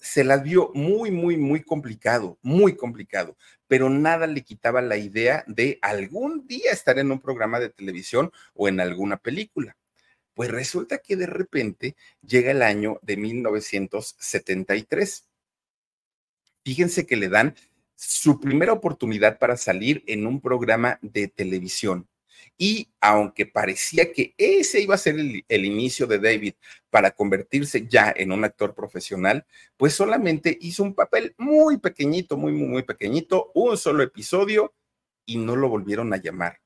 se 0.00 0.24
las 0.24 0.42
vio 0.42 0.70
muy, 0.74 1.10
muy, 1.10 1.36
muy 1.36 1.62
complicado, 1.62 2.38
muy 2.42 2.76
complicado, 2.76 3.36
pero 3.66 3.90
nada 3.90 4.26
le 4.26 4.42
quitaba 4.42 4.80
la 4.82 4.96
idea 4.96 5.44
de 5.46 5.78
algún 5.82 6.46
día 6.46 6.72
estar 6.72 6.98
en 6.98 7.12
un 7.12 7.20
programa 7.20 7.60
de 7.60 7.70
televisión 7.70 8.32
o 8.54 8.68
en 8.68 8.80
alguna 8.80 9.18
película. 9.18 9.76
Pues 10.40 10.50
resulta 10.50 10.96
que 10.96 11.16
de 11.16 11.26
repente 11.26 11.96
llega 12.26 12.52
el 12.52 12.62
año 12.62 12.98
de 13.02 13.18
1973. 13.18 15.26
Fíjense 16.64 17.04
que 17.04 17.16
le 17.16 17.28
dan 17.28 17.54
su 17.94 18.40
primera 18.40 18.72
oportunidad 18.72 19.38
para 19.38 19.58
salir 19.58 20.02
en 20.06 20.26
un 20.26 20.40
programa 20.40 20.98
de 21.02 21.28
televisión. 21.28 22.08
Y 22.56 22.88
aunque 23.02 23.44
parecía 23.44 24.14
que 24.14 24.32
ese 24.38 24.80
iba 24.80 24.94
a 24.94 24.96
ser 24.96 25.16
el, 25.18 25.64
inicio 25.66 26.06
de 26.06 26.18
David 26.18 26.54
para 26.88 27.10
convertirse 27.10 27.86
ya 27.86 28.10
en 28.16 28.32
un 28.32 28.42
actor 28.42 28.74
profesional, 28.74 29.44
pues 29.76 29.92
solamente 29.92 30.56
hizo 30.62 30.82
un 30.82 30.94
papel 30.94 31.34
muy 31.36 31.76
pequeñito, 31.76 32.38
muy, 32.38 32.52
muy, 32.52 32.66
muy 32.66 32.82
pequeñito, 32.82 33.50
un 33.54 33.76
solo 33.76 34.02
episodio 34.02 34.72
y 35.26 35.36
no 35.36 35.54
lo 35.54 35.68
volvieron 35.68 36.14
a 36.14 36.16
llamar 36.16 36.60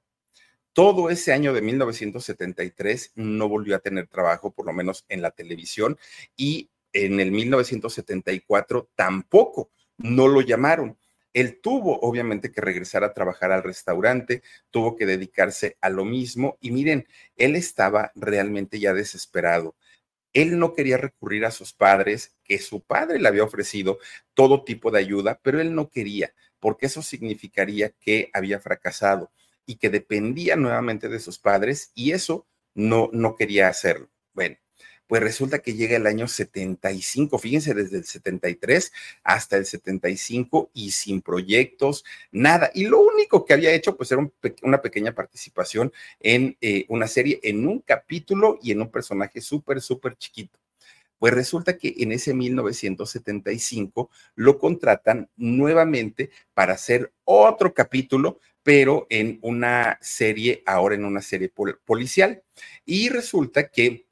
todo 0.74 1.08
ese 1.08 1.32
año 1.32 1.54
de 1.54 1.62
1973 1.62 3.12
no 3.14 3.48
volvió 3.48 3.76
a 3.76 3.78
tener 3.78 4.08
trabajo, 4.08 4.50
por 4.52 4.66
lo 4.66 4.72
menos 4.72 5.06
en 5.08 5.22
la 5.22 5.30
televisión, 5.30 5.96
y 6.36 6.68
en 6.92 7.20
el 7.20 7.30
1974 7.30 8.90
tampoco, 8.94 9.70
no 9.96 10.26
lo 10.26 10.40
llamaron. 10.40 10.98
Él 11.32 11.60
tuvo 11.60 12.00
obviamente 12.00 12.50
que 12.50 12.60
regresar 12.60 13.04
a 13.04 13.14
trabajar 13.14 13.52
al 13.52 13.62
restaurante, 13.62 14.42
tuvo 14.70 14.96
que 14.96 15.06
dedicarse 15.06 15.76
a 15.80 15.90
lo 15.90 16.04
mismo 16.04 16.58
y 16.60 16.72
miren, 16.72 17.06
él 17.36 17.56
estaba 17.56 18.12
realmente 18.16 18.78
ya 18.78 18.92
desesperado. 18.92 19.76
Él 20.32 20.58
no 20.58 20.74
quería 20.74 20.96
recurrir 20.96 21.44
a 21.44 21.52
sus 21.52 21.72
padres, 21.72 22.34
que 22.44 22.58
su 22.58 22.80
padre 22.82 23.20
le 23.20 23.28
había 23.28 23.44
ofrecido 23.44 23.98
todo 24.34 24.64
tipo 24.64 24.90
de 24.90 24.98
ayuda, 24.98 25.40
pero 25.42 25.60
él 25.60 25.74
no 25.74 25.88
quería, 25.88 26.34
porque 26.58 26.86
eso 26.86 27.02
significaría 27.02 27.90
que 27.90 28.30
había 28.32 28.58
fracasado 28.58 29.30
y 29.66 29.76
que 29.76 29.90
dependía 29.90 30.56
nuevamente 30.56 31.08
de 31.08 31.20
sus 31.20 31.38
padres 31.38 31.90
y 31.94 32.12
eso 32.12 32.46
no, 32.74 33.10
no 33.12 33.36
quería 33.36 33.68
hacerlo. 33.68 34.10
Bueno, 34.32 34.56
pues 35.06 35.22
resulta 35.22 35.58
que 35.58 35.74
llega 35.74 35.96
el 35.96 36.06
año 36.06 36.26
75, 36.26 37.38
fíjense, 37.38 37.74
desde 37.74 37.98
el 37.98 38.04
73 38.04 38.92
hasta 39.22 39.56
el 39.56 39.66
75 39.66 40.70
y 40.72 40.92
sin 40.92 41.20
proyectos, 41.20 42.04
nada. 42.32 42.70
Y 42.74 42.86
lo 42.86 43.00
único 43.00 43.44
que 43.44 43.52
había 43.52 43.72
hecho, 43.72 43.96
pues 43.96 44.10
era 44.12 44.26
una 44.62 44.80
pequeña 44.80 45.14
participación 45.14 45.92
en 46.20 46.56
eh, 46.60 46.86
una 46.88 47.06
serie, 47.06 47.38
en 47.42 47.66
un 47.68 47.80
capítulo 47.80 48.58
y 48.62 48.72
en 48.72 48.80
un 48.80 48.90
personaje 48.90 49.40
súper, 49.42 49.82
súper 49.82 50.16
chiquito. 50.16 50.58
Pues 51.18 51.32
resulta 51.32 51.78
que 51.78 51.94
en 51.98 52.12
ese 52.12 52.34
1975 52.34 54.10
lo 54.34 54.58
contratan 54.58 55.28
nuevamente 55.36 56.30
para 56.54 56.74
hacer 56.74 57.12
otro 57.24 57.72
capítulo, 57.72 58.40
pero 58.64 59.06
en 59.10 59.38
una 59.42 59.98
serie, 60.00 60.64
ahora 60.66 60.96
en 60.96 61.04
una 61.04 61.22
serie 61.22 61.52
policial. 61.84 62.42
Y 62.84 63.10
resulta 63.10 63.68
que 63.68 64.08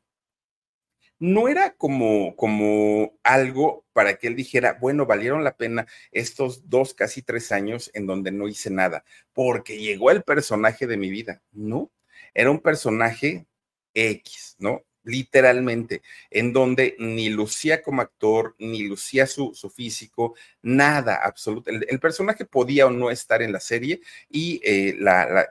no 1.18 1.49
era 1.49 1.75
como, 1.75 2.37
como 2.37 3.18
algo 3.23 3.87
para 3.92 4.16
que 4.16 4.26
él 4.26 4.37
dijera, 4.37 4.76
bueno, 4.80 5.06
valieron 5.06 5.42
la 5.42 5.56
pena 5.56 5.87
estos 6.11 6.68
dos, 6.68 6.94
casi 6.94 7.23
tres 7.23 7.50
años 7.50 7.90
en 7.94 8.06
donde 8.06 8.30
no 8.30 8.47
hice 8.47 8.71
nada, 8.71 9.04
porque 9.32 9.78
llegó 9.78 10.11
el 10.11 10.23
personaje 10.23 10.87
de 10.87 10.97
mi 10.97 11.11
vida. 11.11 11.42
No, 11.52 11.90
era 12.35 12.50
un 12.50 12.61
personaje 12.61 13.47
X, 13.94 14.56
¿no? 14.59 14.82
Literalmente, 15.04 16.02
en 16.30 16.52
donde 16.52 16.97
ni 16.99 17.28
lucía 17.28 17.82
como 17.82 18.02
actor, 18.02 18.54
ni 18.59 18.82
lucía 18.85 19.26
su, 19.26 19.54
su 19.54 19.71
físico, 19.71 20.35
nada, 20.62 21.21
absoluto. 21.23 21.71
El, 21.71 22.00
personaje 22.00 22.44
podía 22.44 22.87
o 22.87 22.90
no 22.90 23.11
estar 23.11 23.42
en 23.42 23.52
la 23.52 23.61
serie 23.61 24.00
y 24.28 24.61
eh, 24.64 24.97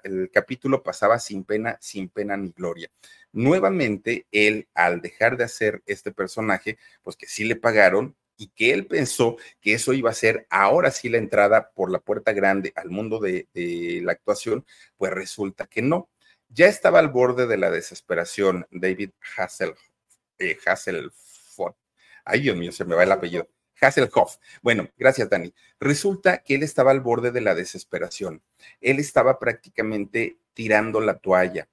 el 0.04 0.30
capítulo 0.32 0.84
pasaba 0.84 1.20
sin 1.20 1.44
pena, 1.44 1.78
sin 1.82 2.10
pena 2.10 2.38
ni 2.38 2.52
gloria. 2.52 2.90
Nuevamente, 3.34 4.28
él, 4.32 4.68
al 4.74 5.02
dejar 5.02 5.38
de 5.38 5.46
hacer 5.46 5.82
este 5.86 6.12
personaje, 6.12 6.78
pues 7.02 7.16
que 7.16 7.28
sí 7.28 7.46
le 7.46 7.56
pagaron, 7.56 8.16
y 8.38 8.48
que 8.48 8.74
él 8.74 8.88
pensó 8.88 9.38
que 9.62 9.74
eso 9.74 9.94
iba 9.94 10.10
a 10.10 10.16
ser 10.16 10.48
ahora 10.50 10.90
sí 10.90 11.10
la 11.10 11.20
entrada 11.20 11.70
por 11.76 11.92
la 11.92 12.00
puerta 12.00 12.34
grande 12.34 12.74
al 12.76 12.90
mundo 12.90 13.20
de 13.20 13.48
la 14.04 14.14
actuación, 14.14 14.66
pues 14.98 15.14
resulta 15.14 15.68
que 15.68 15.84
no 15.84 16.10
ya 16.54 16.68
estaba 16.68 17.00
al 17.00 17.10
borde 17.10 17.48
de 17.48 17.58
la 17.58 17.72
desesperación 17.72 18.68
David 18.72 19.12
eh, 20.40 20.58
Hasselhoff. 20.66 21.76
Ay, 22.24 22.42
Dios 22.42 22.56
mío, 22.56 22.72
se 22.72 22.86
me 22.86 22.96
va 22.96 23.04
el 23.04 23.12
apellido. 23.12 23.48
Hasselhoff. 23.80 24.38
Bueno, 24.62 24.88
gracias, 24.98 25.30
Dani. 25.30 25.54
Resulta 25.80 26.44
que 26.44 26.56
él 26.56 26.64
estaba 26.64 26.92
al 26.92 27.02
borde 27.02 27.32
de 27.32 27.42
la 27.42 27.56
desesperación. 27.56 28.44
Él 28.80 29.00
estaba 29.00 29.40
prácticamente 29.40 30.38
tirando 30.54 31.02
la 31.02 31.18
toalla. 31.18 31.68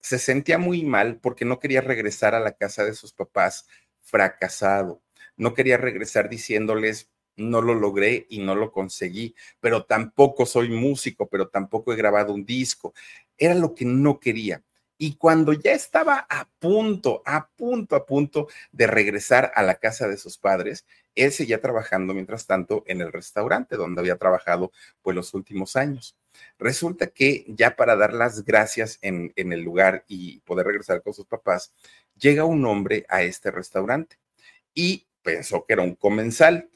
Se 0.00 0.18
sentía 0.18 0.58
muy 0.58 0.82
mal 0.82 1.20
porque 1.20 1.44
no 1.44 1.60
quería 1.60 1.82
regresar 1.82 2.34
a 2.34 2.40
la 2.40 2.52
casa 2.52 2.84
de 2.84 2.94
sus 2.94 3.12
papás 3.12 3.68
fracasado. 4.00 5.02
No 5.36 5.54
quería 5.54 5.76
regresar 5.76 6.28
diciéndoles, 6.28 7.10
no 7.36 7.62
lo 7.62 7.74
logré 7.74 8.26
y 8.28 8.40
no 8.40 8.54
lo 8.54 8.72
conseguí, 8.72 9.34
pero 9.60 9.84
tampoco 9.84 10.46
soy 10.46 10.68
músico, 10.68 11.28
pero 11.28 11.48
tampoco 11.48 11.92
he 11.92 11.96
grabado 11.96 12.32
un 12.32 12.44
disco. 12.44 12.92
Era 13.40 13.54
lo 13.54 13.74
que 13.74 13.84
no 13.84 14.20
quería. 14.20 14.62
Y 14.96 15.16
cuando 15.16 15.52
ya 15.52 15.72
estaba 15.72 16.26
a 16.30 16.48
punto, 16.60 17.22
a 17.26 17.48
punto, 17.56 17.96
a 17.96 18.06
punto 18.06 18.46
de 18.70 18.86
regresar 18.86 19.50
a 19.56 19.64
la 19.64 19.76
casa 19.76 20.06
de 20.06 20.16
sus 20.16 20.38
padres, 20.38 20.86
él 21.16 21.32
seguía 21.32 21.60
trabajando 21.60 22.14
mientras 22.14 22.46
tanto 22.46 22.84
en 22.86 23.00
el 23.00 23.10
restaurante 23.10 23.76
donde 23.76 24.00
había 24.00 24.18
trabajado 24.18 24.70
pues 25.02 25.16
los 25.16 25.34
últimos 25.34 25.74
años. 25.74 26.16
Resulta 26.58 27.08
que 27.08 27.44
ya 27.48 27.74
para 27.74 27.96
dar 27.96 28.12
las 28.14 28.44
gracias 28.44 28.98
en, 29.02 29.32
en 29.34 29.52
el 29.52 29.62
lugar 29.62 30.04
y 30.06 30.40
poder 30.40 30.66
regresar 30.66 31.02
con 31.02 31.14
sus 31.14 31.26
papás, 31.26 31.72
llega 32.16 32.44
un 32.44 32.64
hombre 32.66 33.04
a 33.08 33.22
este 33.22 33.50
restaurante 33.50 34.18
y 34.74 35.08
pensó 35.22 35.64
que 35.66 35.72
era 35.72 35.82
un 35.82 35.96
comensal 35.96 36.70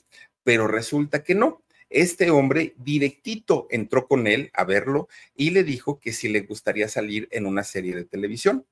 pero 0.45 0.69
resulta 0.69 1.25
que 1.25 1.35
no. 1.35 1.64
Este 1.95 2.29
hombre 2.33 2.75
directito 2.77 3.69
entró 3.71 4.09
con 4.09 4.27
él 4.27 4.51
a 4.53 4.65
verlo 4.65 5.07
y 5.37 5.51
le 5.51 5.63
dijo 5.63 6.01
que 6.01 6.13
si 6.13 6.29
le 6.29 6.41
gustaría 6.41 6.89
salir 6.89 7.29
en 7.31 7.47
una 7.47 7.63
serie 7.63 7.95
de 7.95 8.05
televisión. 8.05 8.67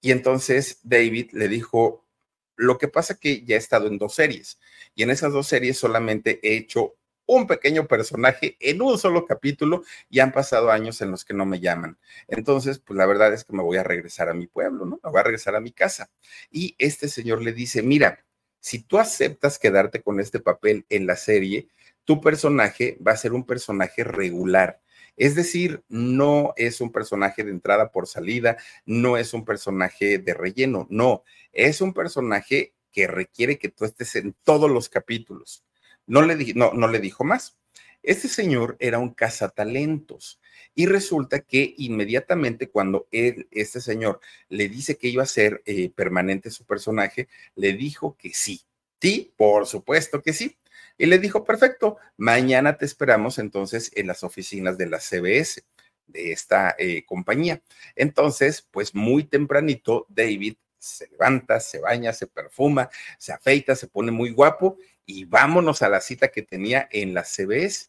Y 0.00 0.12
entonces 0.12 0.78
David 0.84 1.32
le 1.32 1.48
dijo, 1.48 2.06
Lo 2.54 2.78
que 2.78 2.86
pasa 2.86 3.18
que 3.18 3.44
ya 3.44 3.56
he 3.56 3.58
estado 3.58 3.88
en 3.88 3.98
dos 3.98 4.14
series 4.14 4.60
y 4.94 5.02
en 5.02 5.10
esas 5.10 5.32
dos 5.32 5.48
series 5.48 5.76
solamente 5.78 6.38
he 6.44 6.56
hecho 6.56 6.94
un 7.26 7.48
pequeño 7.48 7.88
personaje 7.88 8.56
en 8.60 8.82
un 8.82 8.98
solo 8.98 9.26
capítulo 9.26 9.82
y 10.08 10.20
han 10.20 10.30
pasado 10.30 10.70
años 10.70 11.00
en 11.00 11.10
los 11.10 11.24
que 11.24 11.34
no 11.34 11.46
me 11.46 11.58
llaman. 11.58 11.98
Entonces, 12.28 12.78
pues 12.78 12.96
la 12.96 13.06
verdad 13.06 13.32
es 13.32 13.44
que 13.44 13.52
me 13.56 13.64
voy 13.64 13.78
a 13.78 13.82
regresar 13.82 14.28
a 14.28 14.34
mi 14.34 14.46
pueblo, 14.46 14.86
¿no? 14.86 15.00
Me 15.02 15.10
voy 15.10 15.18
a 15.18 15.24
regresar 15.24 15.56
a 15.56 15.60
mi 15.60 15.72
casa. 15.72 16.08
Y 16.52 16.76
este 16.78 17.08
señor 17.08 17.42
le 17.42 17.52
dice, 17.52 17.82
mira, 17.82 18.24
si 18.60 18.78
tú 18.82 18.98
aceptas 18.98 19.58
quedarte 19.58 20.02
con 20.02 20.20
este 20.20 20.38
papel 20.38 20.86
en 20.88 21.06
la 21.06 21.16
serie, 21.16 21.68
tu 22.04 22.20
personaje 22.20 22.98
va 23.06 23.12
a 23.12 23.16
ser 23.16 23.32
un 23.32 23.44
personaje 23.44 24.04
regular. 24.04 24.80
Es 25.16 25.34
decir, 25.34 25.84
no 25.88 26.54
es 26.56 26.80
un 26.80 26.90
personaje 26.90 27.44
de 27.44 27.50
entrada 27.50 27.92
por 27.92 28.06
salida, 28.06 28.56
no 28.84 29.16
es 29.16 29.32
un 29.32 29.44
personaje 29.44 30.18
de 30.18 30.34
relleno, 30.34 30.86
no, 30.90 31.22
es 31.52 31.80
un 31.80 31.94
personaje 31.94 32.74
que 32.90 33.06
requiere 33.06 33.58
que 33.58 33.68
tú 33.68 33.84
estés 33.84 34.16
en 34.16 34.34
todos 34.42 34.70
los 34.70 34.88
capítulos. 34.88 35.64
No 36.06 36.22
le, 36.22 36.54
no, 36.54 36.72
no 36.72 36.88
le 36.88 36.98
dijo 36.98 37.24
más. 37.24 37.56
Este 38.02 38.28
señor 38.28 38.76
era 38.80 38.98
un 38.98 39.14
cazatalentos 39.14 40.38
y 40.74 40.86
resulta 40.86 41.40
que 41.40 41.74
inmediatamente 41.78 42.68
cuando 42.68 43.08
él, 43.10 43.48
este 43.50 43.80
señor 43.80 44.20
le 44.48 44.68
dice 44.68 44.98
que 44.98 45.08
iba 45.08 45.22
a 45.22 45.26
ser 45.26 45.62
eh, 45.64 45.90
permanente 45.90 46.50
su 46.50 46.66
personaje, 46.66 47.28
le 47.54 47.72
dijo 47.72 48.16
que 48.18 48.34
sí. 48.34 48.62
Sí, 49.00 49.32
por 49.36 49.66
supuesto 49.66 50.22
que 50.22 50.32
sí. 50.32 50.56
Y 50.96 51.06
le 51.06 51.18
dijo, 51.18 51.44
perfecto, 51.44 51.96
mañana 52.16 52.76
te 52.76 52.84
esperamos 52.84 53.38
entonces 53.38 53.90
en 53.94 54.06
las 54.06 54.22
oficinas 54.22 54.78
de 54.78 54.86
la 54.86 55.00
CBS, 55.00 55.64
de 56.06 56.32
esta 56.32 56.74
eh, 56.78 57.04
compañía. 57.04 57.62
Entonces, 57.96 58.66
pues 58.70 58.94
muy 58.94 59.24
tempranito, 59.24 60.06
David 60.08 60.56
se 60.78 61.08
levanta, 61.08 61.60
se 61.60 61.80
baña, 61.80 62.12
se 62.12 62.26
perfuma, 62.26 62.90
se 63.18 63.32
afeita, 63.32 63.74
se 63.74 63.88
pone 63.88 64.12
muy 64.12 64.30
guapo 64.30 64.76
y 65.06 65.24
vámonos 65.24 65.82
a 65.82 65.88
la 65.88 66.00
cita 66.00 66.28
que 66.28 66.42
tenía 66.42 66.88
en 66.92 67.14
la 67.14 67.24
CBS. 67.24 67.88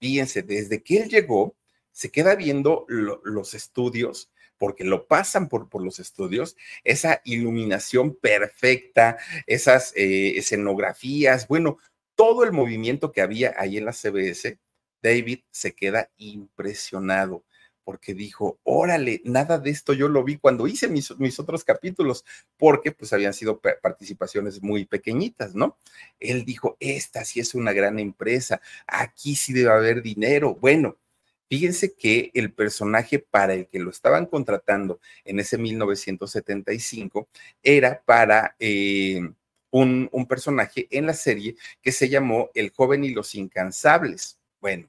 Fíjense, 0.00 0.42
desde 0.42 0.82
que 0.82 0.98
él 0.98 1.08
llegó, 1.08 1.54
se 1.92 2.10
queda 2.10 2.34
viendo 2.34 2.86
los 2.88 3.54
estudios, 3.54 4.30
porque 4.58 4.84
lo 4.84 5.06
pasan 5.06 5.48
por, 5.48 5.68
por, 5.68 5.82
los 5.82 5.98
estudios, 5.98 6.56
esa 6.82 7.20
iluminación 7.24 8.14
perfecta, 8.14 9.18
esas 9.46 9.92
eh, 9.94 10.36
escenografías, 10.36 11.46
bueno, 11.46 11.78
todo 12.14 12.44
el 12.44 12.52
movimiento 12.52 13.12
que 13.12 13.20
había 13.20 13.54
ahí 13.56 13.78
en 13.78 13.84
la 13.84 13.92
CBS, 13.92 14.58
David 15.02 15.40
se 15.50 15.74
queda 15.74 16.10
impresionado 16.16 17.44
porque 17.84 18.14
dijo, 18.14 18.58
órale, 18.64 19.20
nada 19.24 19.58
de 19.58 19.70
esto 19.70 19.92
yo 19.92 20.08
lo 20.08 20.24
vi 20.24 20.38
cuando 20.38 20.66
hice 20.66 20.88
mis, 20.88 21.10
otros 21.38 21.64
capítulos, 21.64 22.24
porque 22.56 22.92
pues 22.92 23.12
habían 23.12 23.34
sido 23.34 23.60
participaciones 23.60 24.62
muy 24.62 24.86
pequeñitas, 24.86 25.54
¿no? 25.54 25.78
Él 26.18 26.44
dijo, 26.44 26.76
esta 26.80 27.24
sí 27.24 27.40
es 27.40 27.54
una 27.54 27.72
gran 27.72 27.98
empresa, 27.98 28.60
aquí 28.86 29.36
sí 29.36 29.52
debe 29.52 29.70
haber 29.70 30.02
dinero. 30.02 30.54
Bueno, 30.54 30.96
fíjense 31.48 31.94
que 31.94 32.30
el 32.34 32.52
personaje 32.52 33.18
para 33.18 33.54
el 33.54 33.68
que 33.68 33.78
lo 33.78 33.90
estaban 33.90 34.26
contratando 34.26 34.98
en 35.24 35.40
ese 35.40 35.58
1975 35.58 37.28
era 37.62 38.02
para... 38.04 38.56
Eh, 38.58 39.20
un, 39.74 40.26
personaje 40.28 40.86
en 40.90 41.06
la 41.06 41.14
serie 41.14 41.56
que 41.82 41.90
se 41.90 42.08
llamó 42.08 42.50
El 42.54 42.70
joven 42.70 43.02
y 43.02 43.10
los 43.10 43.34
incansables. 43.34 44.38
Bueno, 44.60 44.88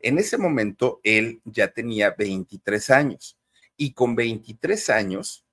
en 0.00 0.18
ese 0.18 0.36
momento 0.38 1.00
él 1.04 1.40
ya 1.44 1.68
tenía 1.68 2.10
23 2.18 2.90
años 2.90 3.38
y 3.76 3.92
con 3.92 4.16
23 4.16 4.90
años 4.90 5.44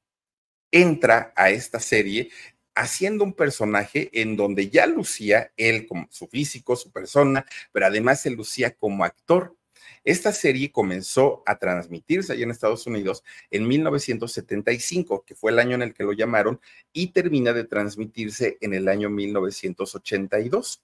entra 0.71 1.31
a 1.35 1.51
esta 1.51 1.79
serie 1.79 2.31
haciendo 2.73 3.23
un 3.23 3.33
personaje 3.33 4.09
en 4.13 4.35
donde 4.35 4.69
ya 4.69 4.87
lucía 4.87 5.51
él 5.57 5.85
como 5.85 6.07
su 6.09 6.27
físico, 6.27 6.75
su 6.75 6.91
persona, 6.91 7.45
pero 7.71 7.85
además 7.85 8.21
se 8.21 8.31
lucía 8.31 8.71
como 8.73 9.03
actor. 9.03 9.55
Esta 10.03 10.31
serie 10.31 10.71
comenzó 10.71 11.43
a 11.45 11.57
transmitirse 11.57 12.33
allá 12.33 12.43
en 12.43 12.51
Estados 12.51 12.87
Unidos 12.87 13.23
en 13.51 13.67
1975, 13.67 15.23
que 15.25 15.35
fue 15.35 15.51
el 15.51 15.59
año 15.59 15.75
en 15.75 15.83
el 15.83 15.93
que 15.93 16.03
lo 16.03 16.13
llamaron, 16.13 16.59
y 16.91 17.07
termina 17.07 17.53
de 17.53 17.65
transmitirse 17.65 18.57
en 18.61 18.73
el 18.73 18.87
año 18.87 19.09
1982. 19.09 20.83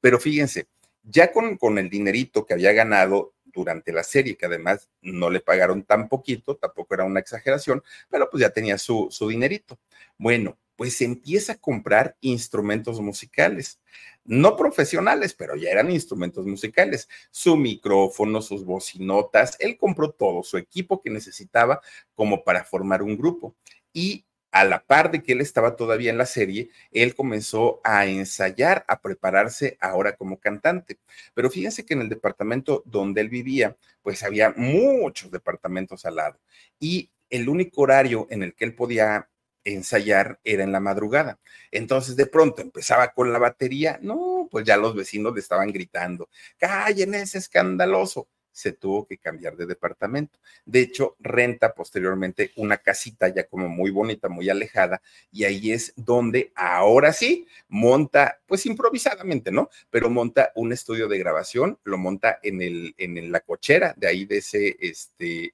Pero 0.00 0.18
fíjense, 0.18 0.66
ya 1.04 1.32
con, 1.32 1.56
con 1.56 1.78
el 1.78 1.88
dinerito 1.88 2.44
que 2.44 2.54
había 2.54 2.72
ganado 2.72 3.34
durante 3.44 3.92
la 3.92 4.02
serie, 4.02 4.36
que 4.36 4.46
además 4.46 4.88
no 5.00 5.30
le 5.30 5.40
pagaron 5.40 5.84
tan 5.84 6.08
poquito, 6.08 6.56
tampoco 6.56 6.94
era 6.94 7.04
una 7.04 7.20
exageración, 7.20 7.82
pero 8.10 8.28
pues 8.28 8.42
ya 8.42 8.50
tenía 8.50 8.78
su, 8.78 9.08
su 9.10 9.28
dinerito. 9.28 9.78
Bueno, 10.18 10.58
pues 10.76 11.00
empieza 11.00 11.54
a 11.54 11.58
comprar 11.58 12.16
instrumentos 12.20 13.00
musicales, 13.00 13.80
no 14.24 14.56
profesionales, 14.56 15.34
pero 15.34 15.56
ya 15.56 15.70
eran 15.70 15.90
instrumentos 15.90 16.46
musicales, 16.46 17.08
su 17.30 17.56
micrófono, 17.56 18.42
sus 18.42 18.64
bocinotas, 18.64 19.56
él 19.60 19.78
compró 19.78 20.10
todo, 20.10 20.42
su 20.42 20.58
equipo 20.58 21.00
que 21.00 21.10
necesitaba 21.10 21.80
como 22.14 22.44
para 22.44 22.64
formar 22.64 23.02
un 23.02 23.16
grupo. 23.16 23.54
Y 23.92 24.26
a 24.50 24.64
la 24.64 24.84
par 24.84 25.10
de 25.10 25.22
que 25.22 25.32
él 25.32 25.42
estaba 25.42 25.76
todavía 25.76 26.10
en 26.10 26.18
la 26.18 26.24
serie, 26.24 26.70
él 26.90 27.14
comenzó 27.14 27.80
a 27.84 28.06
ensayar, 28.06 28.84
a 28.88 29.00
prepararse 29.00 29.76
ahora 29.80 30.16
como 30.16 30.38
cantante. 30.38 30.98
Pero 31.34 31.50
fíjense 31.50 31.84
que 31.84 31.94
en 31.94 32.00
el 32.00 32.08
departamento 32.08 32.82
donde 32.86 33.20
él 33.20 33.28
vivía, 33.28 33.76
pues 34.02 34.22
había 34.22 34.54
muchos 34.56 35.30
departamentos 35.30 36.06
al 36.06 36.16
lado 36.16 36.40
y 36.78 37.10
el 37.28 37.48
único 37.48 37.82
horario 37.82 38.26
en 38.30 38.42
el 38.42 38.54
que 38.54 38.64
él 38.64 38.74
podía 38.74 39.28
ensayar 39.66 40.38
era 40.44 40.64
en 40.64 40.72
la 40.72 40.80
madrugada. 40.80 41.38
Entonces 41.70 42.16
de 42.16 42.26
pronto 42.26 42.62
empezaba 42.62 43.12
con 43.12 43.32
la 43.32 43.38
batería, 43.38 43.98
no, 44.02 44.48
pues 44.50 44.64
ya 44.64 44.76
los 44.76 44.94
vecinos 44.94 45.34
le 45.34 45.40
estaban 45.40 45.72
gritando, 45.72 46.28
callen 46.58 47.14
ese 47.14 47.38
escandaloso 47.38 48.28
se 48.56 48.72
tuvo 48.72 49.06
que 49.06 49.18
cambiar 49.18 49.54
de 49.54 49.66
departamento. 49.66 50.38
De 50.64 50.80
hecho, 50.80 51.14
renta 51.20 51.74
posteriormente 51.74 52.52
una 52.56 52.78
casita 52.78 53.28
ya 53.28 53.46
como 53.46 53.68
muy 53.68 53.90
bonita, 53.90 54.30
muy 54.30 54.48
alejada, 54.48 55.02
y 55.30 55.44
ahí 55.44 55.72
es 55.72 55.92
donde 55.94 56.52
ahora 56.54 57.12
sí 57.12 57.46
monta, 57.68 58.40
pues 58.46 58.64
improvisadamente, 58.64 59.52
¿no? 59.52 59.68
Pero 59.90 60.08
monta 60.08 60.52
un 60.54 60.72
estudio 60.72 61.06
de 61.06 61.18
grabación, 61.18 61.78
lo 61.84 61.98
monta 61.98 62.40
en, 62.42 62.62
el, 62.62 62.94
en 62.96 63.30
la 63.30 63.40
cochera 63.40 63.92
de 63.94 64.06
ahí 64.06 64.24
de 64.24 64.38
ese, 64.38 64.74
este, 64.80 65.52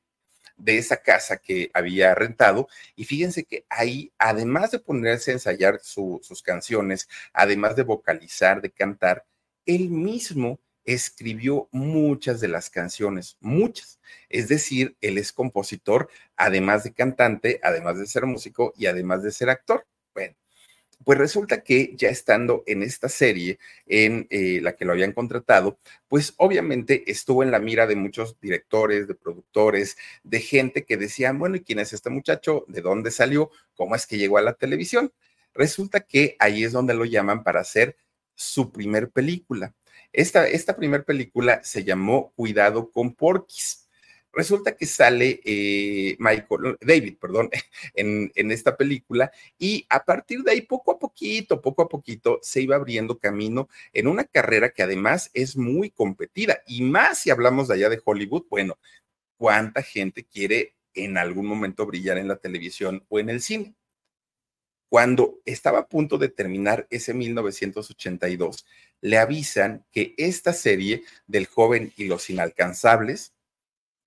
de 0.62 0.78
esa 0.78 0.98
casa 0.98 1.38
que 1.38 1.70
había 1.74 2.14
rentado. 2.14 2.68
Y 2.94 3.04
fíjense 3.04 3.44
que 3.44 3.64
ahí, 3.68 4.12
además 4.18 4.70
de 4.70 4.78
ponerse 4.78 5.30
a 5.30 5.34
ensayar 5.34 5.80
sus 5.82 6.42
canciones, 6.42 7.08
además 7.32 7.76
de 7.76 7.82
vocalizar, 7.82 8.62
de 8.62 8.70
cantar, 8.70 9.26
él 9.66 9.90
mismo 9.90 10.60
escribió 10.84 11.68
muchas 11.72 12.40
de 12.40 12.48
las 12.48 12.70
canciones, 12.70 13.36
muchas. 13.40 14.00
Es 14.28 14.48
decir, 14.48 14.96
él 15.00 15.18
es 15.18 15.32
compositor, 15.32 16.08
además 16.36 16.84
de 16.84 16.92
cantante, 16.92 17.60
además 17.62 17.98
de 17.98 18.06
ser 18.06 18.26
músico 18.26 18.72
y 18.76 18.86
además 18.86 19.22
de 19.22 19.32
ser 19.32 19.50
actor. 19.50 19.86
Pues 21.04 21.18
resulta 21.18 21.62
que 21.62 21.94
ya 21.96 22.08
estando 22.08 22.62
en 22.66 22.82
esta 22.82 23.08
serie 23.08 23.58
en 23.86 24.26
eh, 24.30 24.60
la 24.62 24.76
que 24.76 24.84
lo 24.84 24.92
habían 24.92 25.12
contratado, 25.12 25.78
pues 26.08 26.34
obviamente 26.36 27.10
estuvo 27.10 27.42
en 27.42 27.50
la 27.50 27.58
mira 27.58 27.86
de 27.86 27.96
muchos 27.96 28.38
directores, 28.40 29.08
de 29.08 29.14
productores, 29.14 29.96
de 30.22 30.40
gente 30.40 30.84
que 30.84 30.96
decían, 30.96 31.38
bueno, 31.38 31.56
¿y 31.56 31.60
quién 31.60 31.78
es 31.78 31.92
este 31.92 32.10
muchacho? 32.10 32.64
¿De 32.68 32.82
dónde 32.82 33.10
salió? 33.10 33.50
¿Cómo 33.74 33.94
es 33.94 34.06
que 34.06 34.18
llegó 34.18 34.38
a 34.38 34.42
la 34.42 34.54
televisión? 34.54 35.12
Resulta 35.54 36.00
que 36.00 36.36
ahí 36.38 36.64
es 36.64 36.72
donde 36.72 36.94
lo 36.94 37.04
llaman 37.04 37.42
para 37.42 37.60
hacer 37.60 37.96
su 38.34 38.72
primer 38.72 39.10
película. 39.10 39.74
Esta, 40.12 40.46
esta 40.46 40.76
primera 40.76 41.04
película 41.04 41.62
se 41.64 41.84
llamó 41.84 42.32
Cuidado 42.36 42.90
con 42.90 43.14
Porquis. 43.14 43.81
Resulta 44.32 44.76
que 44.76 44.86
sale 44.86 45.40
eh, 45.44 46.16
Michael, 46.18 46.78
David, 46.80 47.18
perdón, 47.20 47.50
en, 47.94 48.32
en, 48.34 48.50
esta 48.50 48.76
película 48.76 49.30
y 49.58 49.84
a 49.90 50.04
partir 50.04 50.42
de 50.42 50.52
ahí, 50.52 50.62
poco 50.62 50.92
a 50.92 50.98
poquito, 50.98 51.60
poco 51.60 51.82
a 51.82 51.88
poquito, 51.88 52.38
se 52.42 52.62
iba 52.62 52.76
abriendo 52.76 53.18
camino 53.18 53.68
en 53.92 54.06
una 54.06 54.24
carrera 54.24 54.70
que 54.70 54.82
además 54.82 55.30
es 55.34 55.56
muy 55.56 55.90
competida 55.90 56.62
y 56.66 56.82
más 56.82 57.18
si 57.18 57.30
hablamos 57.30 57.68
de 57.68 57.74
allá 57.74 57.90
de 57.90 58.00
Hollywood, 58.02 58.46
bueno, 58.48 58.78
¿cuánta 59.36 59.82
gente 59.82 60.24
quiere 60.24 60.76
en 60.94 61.18
algún 61.18 61.46
momento 61.46 61.84
brillar 61.84 62.16
en 62.16 62.28
la 62.28 62.36
televisión 62.36 63.04
o 63.08 63.18
en 63.18 63.28
el 63.28 63.42
cine? 63.42 63.74
Cuando 64.88 65.40
estaba 65.46 65.80
a 65.80 65.88
punto 65.88 66.18
de 66.18 66.28
terminar 66.28 66.86
ese 66.90 67.14
1982, 67.14 68.66
le 69.00 69.18
avisan 69.18 69.84
que 69.90 70.14
esta 70.16 70.52
serie 70.52 71.02
del 71.26 71.46
joven 71.46 71.92
y 71.96 72.04
los 72.04 72.28
inalcanzables 72.28 73.32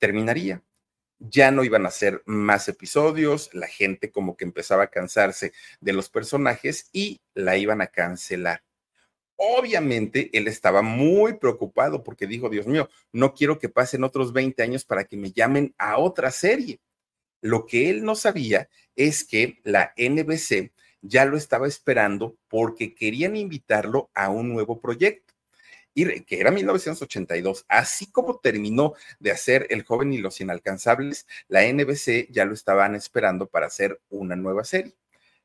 terminaría. 0.05 0.61
Ya 1.17 1.49
no 1.49 1.63
iban 1.63 1.87
a 1.87 1.91
ser 1.91 2.21
más 2.25 2.67
episodios, 2.67 3.49
la 3.53 3.65
gente 3.65 4.11
como 4.11 4.37
que 4.37 4.45
empezaba 4.45 4.83
a 4.83 4.91
cansarse 4.91 5.51
de 5.79 5.93
los 5.93 6.09
personajes 6.09 6.89
y 6.93 7.21
la 7.33 7.57
iban 7.57 7.81
a 7.81 7.87
cancelar. 7.87 8.63
Obviamente 9.35 10.29
él 10.33 10.47
estaba 10.47 10.83
muy 10.83 11.39
preocupado 11.39 12.03
porque 12.03 12.27
dijo, 12.27 12.49
Dios 12.49 12.67
mío, 12.67 12.87
no 13.11 13.33
quiero 13.33 13.57
que 13.57 13.67
pasen 13.67 14.03
otros 14.03 14.31
20 14.31 14.61
años 14.61 14.85
para 14.85 15.05
que 15.05 15.17
me 15.17 15.31
llamen 15.31 15.73
a 15.79 15.97
otra 15.97 16.29
serie. 16.29 16.79
Lo 17.41 17.65
que 17.65 17.89
él 17.89 18.03
no 18.03 18.13
sabía 18.13 18.69
es 18.95 19.23
que 19.23 19.59
la 19.63 19.91
NBC 19.97 20.71
ya 21.01 21.25
lo 21.25 21.35
estaba 21.35 21.67
esperando 21.67 22.37
porque 22.47 22.93
querían 22.93 23.35
invitarlo 23.35 24.11
a 24.13 24.29
un 24.29 24.53
nuevo 24.53 24.79
proyecto. 24.79 25.24
Y 25.95 26.21
que 26.21 26.39
era 26.39 26.51
1982. 26.51 27.65
Así 27.67 28.11
como 28.11 28.39
terminó 28.39 28.93
de 29.19 29.31
hacer 29.31 29.65
El 29.71 29.83
joven 29.83 30.13
y 30.13 30.19
los 30.19 30.39
inalcanzables, 30.41 31.25
la 31.47 31.63
NBC 31.63 32.27
ya 32.29 32.45
lo 32.45 32.53
estaban 32.53 32.93
esperando 32.93 33.47
para 33.47 33.65
hacer 33.65 33.99
una 34.09 34.35
nueva 34.35 34.63
serie. 34.63 34.93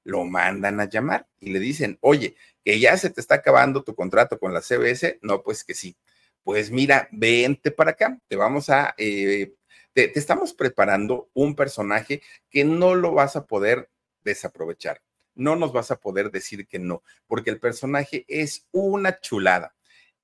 Lo 0.04 0.24
mandan 0.24 0.80
a 0.80 0.88
llamar 0.90 1.26
y 1.38 1.52
le 1.52 1.60
dicen, 1.60 1.96
oye, 2.02 2.36
que 2.64 2.78
ya 2.78 2.96
se 2.98 3.10
te 3.10 3.22
está 3.22 3.36
acabando 3.36 3.82
tu 3.84 3.94
contrato 3.94 4.38
con 4.38 4.52
la 4.52 4.60
CBS. 4.60 5.18
No, 5.22 5.42
pues 5.42 5.64
que 5.64 5.74
sí. 5.74 5.96
Pues 6.42 6.70
mira, 6.70 7.08
vente 7.12 7.70
para 7.70 7.92
acá, 7.92 8.18
te 8.28 8.36
vamos 8.36 8.68
a 8.70 8.94
eh, 8.98 9.54
te, 9.92 10.18
estamos 10.18 10.54
preparando 10.54 11.30
un 11.34 11.54
personaje 11.54 12.22
que 12.48 12.64
no 12.64 12.94
lo 12.94 13.12
vas 13.12 13.36
a 13.36 13.46
poder 13.46 13.90
desaprovechar. 14.24 15.02
No 15.34 15.56
nos 15.56 15.72
vas 15.72 15.90
a 15.90 16.00
poder 16.00 16.30
decir 16.30 16.66
que 16.66 16.78
no, 16.78 17.02
porque 17.26 17.50
el 17.50 17.60
personaje 17.60 18.24
es 18.28 18.66
una 18.72 19.20
chulada. 19.20 19.74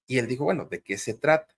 Y 0.07 0.19
él 0.19 0.27
dijo, 0.27 0.45
bueno, 0.45 0.67
¿de 0.67 0.81
qué 0.81 0.99
se 0.99 1.15
trata? 1.15 1.55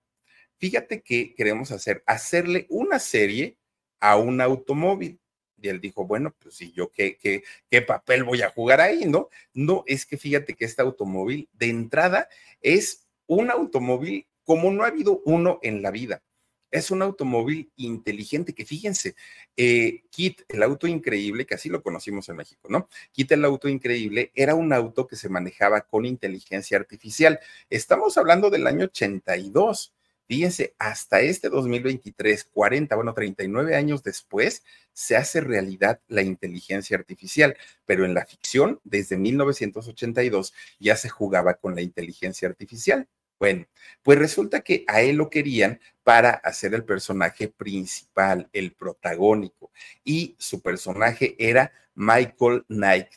Fíjate 0.57 1.01
que 1.01 1.33
queremos 1.35 1.71
hacer, 1.71 2.03
hacerle 2.05 2.65
una 2.69 2.99
serie 2.99 3.57
a 3.99 4.17
un 4.17 4.41
automóvil. 4.41 5.19
Y 5.61 5.67
él 5.67 5.81
dijo, 5.81 6.05
bueno, 6.05 6.35
pues 6.39 6.55
si 6.55 6.71
yo 6.71 6.91
qué, 6.91 7.17
qué, 7.17 7.43
qué 7.69 7.81
papel 7.81 8.23
voy 8.23 8.41
a 8.41 8.49
jugar 8.49 8.81
ahí, 8.81 9.05
¿no? 9.05 9.29
No, 9.53 9.83
es 9.87 10.05
que 10.05 10.17
fíjate 10.17 10.55
que 10.55 10.65
este 10.65 10.81
automóvil 10.81 11.49
de 11.53 11.69
entrada 11.69 12.29
es 12.61 13.07
un 13.27 13.51
automóvil 13.51 14.25
como 14.43 14.71
no 14.71 14.83
ha 14.83 14.87
habido 14.87 15.21
uno 15.25 15.59
en 15.61 15.81
la 15.81 15.91
vida 15.91 16.23
es 16.71 16.91
un 16.91 17.01
automóvil 17.01 17.71
inteligente 17.75 18.53
que 18.53 18.65
fíjense, 18.65 19.15
eh, 19.57 20.03
Kit, 20.09 20.41
el 20.49 20.63
auto 20.63 20.87
increíble, 20.87 21.45
que 21.45 21.55
así 21.55 21.69
lo 21.69 21.81
conocimos 21.81 22.29
en 22.29 22.37
México, 22.37 22.67
¿no? 22.69 22.89
Kit, 23.11 23.31
el 23.31 23.45
auto 23.45 23.67
increíble, 23.67 24.31
era 24.35 24.55
un 24.55 24.73
auto 24.73 25.07
que 25.07 25.15
se 25.15 25.29
manejaba 25.29 25.81
con 25.81 26.05
inteligencia 26.05 26.77
artificial. 26.77 27.39
Estamos 27.69 28.17
hablando 28.17 28.49
del 28.49 28.67
año 28.67 28.85
82. 28.85 29.93
Fíjense, 30.27 30.75
hasta 30.77 31.21
este 31.21 31.49
2023, 31.49 32.43
40, 32.53 32.95
bueno, 32.95 33.15
39 33.15 33.75
años 33.75 34.03
después, 34.03 34.63
se 34.93 35.15
hace 35.15 35.41
realidad 35.41 36.01
la 36.07 36.21
inteligencia 36.21 36.97
artificial, 36.97 37.57
pero 37.85 38.05
en 38.05 38.13
la 38.13 38.27
ficción, 38.27 38.79
desde 38.83 39.17
1982, 39.17 40.53
ya 40.79 40.95
se 40.95 41.09
jugaba 41.09 41.55
con 41.55 41.73
la 41.73 41.81
inteligencia 41.81 42.47
artificial. 42.47 43.07
Bueno, 43.39 43.65
pues 44.03 44.19
resulta 44.19 44.61
que 44.61 44.83
a 44.87 45.01
él 45.01 45.15
lo 45.15 45.29
querían 45.29 45.79
para 46.03 46.31
hacer 46.31 46.73
el 46.73 46.83
personaje 46.83 47.47
principal, 47.47 48.49
el 48.51 48.73
protagónico, 48.73 49.71
y 50.03 50.35
su 50.37 50.61
personaje 50.61 51.35
era 51.39 51.71
Michael 51.95 52.65
Knight. 52.67 53.07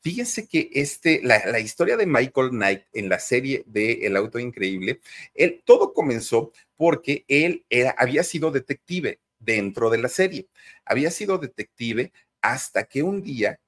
Fíjense 0.00 0.48
que 0.48 0.70
este, 0.72 1.20
la, 1.22 1.60
historia 1.60 1.96
de 1.96 2.06
Michael 2.06 2.50
Knight 2.50 2.82
en 2.92 3.08
la 3.08 3.18
serie 3.18 3.64
de 3.66 4.06
El 4.06 4.16
Auto 4.16 4.38
Increíble, 4.38 5.00
él, 5.34 5.62
todo 5.64 5.92
comenzó 5.94 6.52
porque 6.76 7.24
él 7.28 7.64
era, 7.70 7.90
había 7.98 8.24
sido 8.24 8.50
detective 8.50 9.20
dentro 9.38 9.90
de 9.90 9.98
la 9.98 10.08
serie. 10.08 10.48
Había 10.84 11.10
sido 11.10 11.38
detective 11.38 12.12
hasta 12.40 12.84
que 12.84 13.02
un 13.02 13.22
día, 13.22 13.60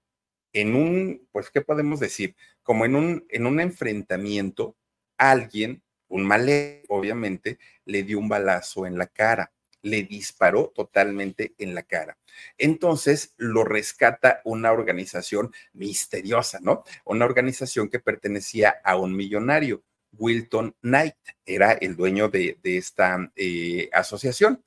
en 0.53 0.75
un, 0.77 1.29
pues, 1.33 1.51
¿qué 1.51 1.61
podemos 1.61 2.01
decir? 2.01 2.37
Como 2.63 2.85
en 2.85 2.97
un, 2.97 3.27
en 3.31 3.47
un 3.47 3.61
enfrentamiento, 3.61 4.77
alguien 5.19 5.83
un 6.09 6.25
malé, 6.25 6.85
obviamente, 6.89 7.59
le 7.85 8.03
dio 8.03 8.19
un 8.19 8.29
balazo 8.29 8.87
en 8.87 8.99
la 8.99 9.07
cara, 9.07 9.53
le 9.83 10.03
disparó 10.03 10.73
totalmente 10.75 11.55
en 11.59 11.75
la 11.75 11.83
cara. 11.83 12.19
Entonces 12.59 13.35
lo 13.37 13.65
rescata 13.65 14.41
una 14.45 14.73
organización 14.73 15.53
misteriosa, 15.73 16.59
¿no? 16.61 16.85
Una 17.05 17.25
organización 17.25 17.89
que 17.89 18.01
pertenecía 18.01 18.77
a 18.85 18.97
un 18.97 19.15
millonario. 19.15 19.83
Wilton 20.17 20.77
Knight 20.81 21.17
era 21.45 21.73
el 21.73 21.97
dueño 21.97 22.29
de, 22.29 22.59
esta 22.63 23.31
eh, 23.37 23.91
asociación. 23.93 24.63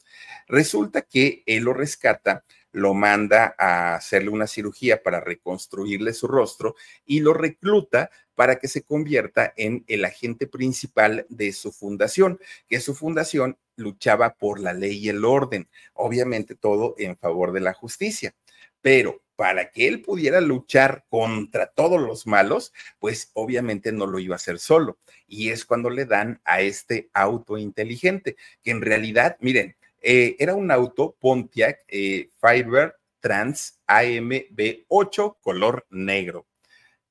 Resulta 0.47 1.01
que 1.01 1.43
él 1.45 1.63
lo 1.63 1.73
rescata 1.73 2.43
lo 2.77 2.93
manda 2.93 3.55
a 3.57 3.95
hacerle 3.95 4.29
una 4.29 4.45
cirugía 4.45 5.01
para 5.01 5.19
reconstruirle 5.19 6.13
su 6.13 6.27
rostro 6.27 6.75
y 7.05 7.21
lo 7.21 7.33
recluta 7.33 8.11
para 8.35 8.59
que 8.59 8.67
se 8.67 8.83
convierta 8.83 9.51
en 9.57 9.83
el 9.87 10.05
agente 10.05 10.45
principal 10.45 11.25
de 11.29 11.53
su 11.53 11.71
fundación, 11.71 12.39
que 12.67 12.79
su 12.79 12.93
fundación 12.93 13.57
luchaba 13.77 14.35
por 14.35 14.59
la 14.59 14.73
ley 14.73 14.97
y 14.97 15.09
el 15.09 15.25
orden, 15.25 15.67
obviamente 15.93 16.53
todo 16.53 16.93
en 16.99 17.17
favor 17.17 17.51
de 17.51 17.61
la 17.61 17.73
justicia. 17.73 18.35
Pero 18.81 19.23
para 19.35 19.71
que 19.71 19.87
él 19.87 20.03
pudiera 20.03 20.39
luchar 20.39 21.05
contra 21.09 21.67
todos 21.67 21.99
los 21.99 22.27
malos, 22.27 22.73
pues 22.99 23.31
obviamente 23.33 23.91
no 23.91 24.05
lo 24.05 24.19
iba 24.19 24.35
a 24.35 24.37
hacer 24.37 24.59
solo. 24.59 24.99
Y 25.27 25.49
es 25.49 25.65
cuando 25.65 25.89
le 25.89 26.05
dan 26.05 26.41
a 26.45 26.61
este 26.61 27.09
auto 27.13 27.57
inteligente, 27.57 28.35
que 28.61 28.69
en 28.71 28.81
realidad, 28.81 29.37
miren, 29.39 29.75
eh, 30.09 30.37
era 30.39 30.55
un 30.55 30.71
auto 30.71 31.17
Pontiac 31.19 31.83
eh, 31.89 32.29
Fiber 32.39 32.95
Trans 33.19 33.81
AMB8 33.87 35.35
color 35.41 35.85
negro. 35.89 36.47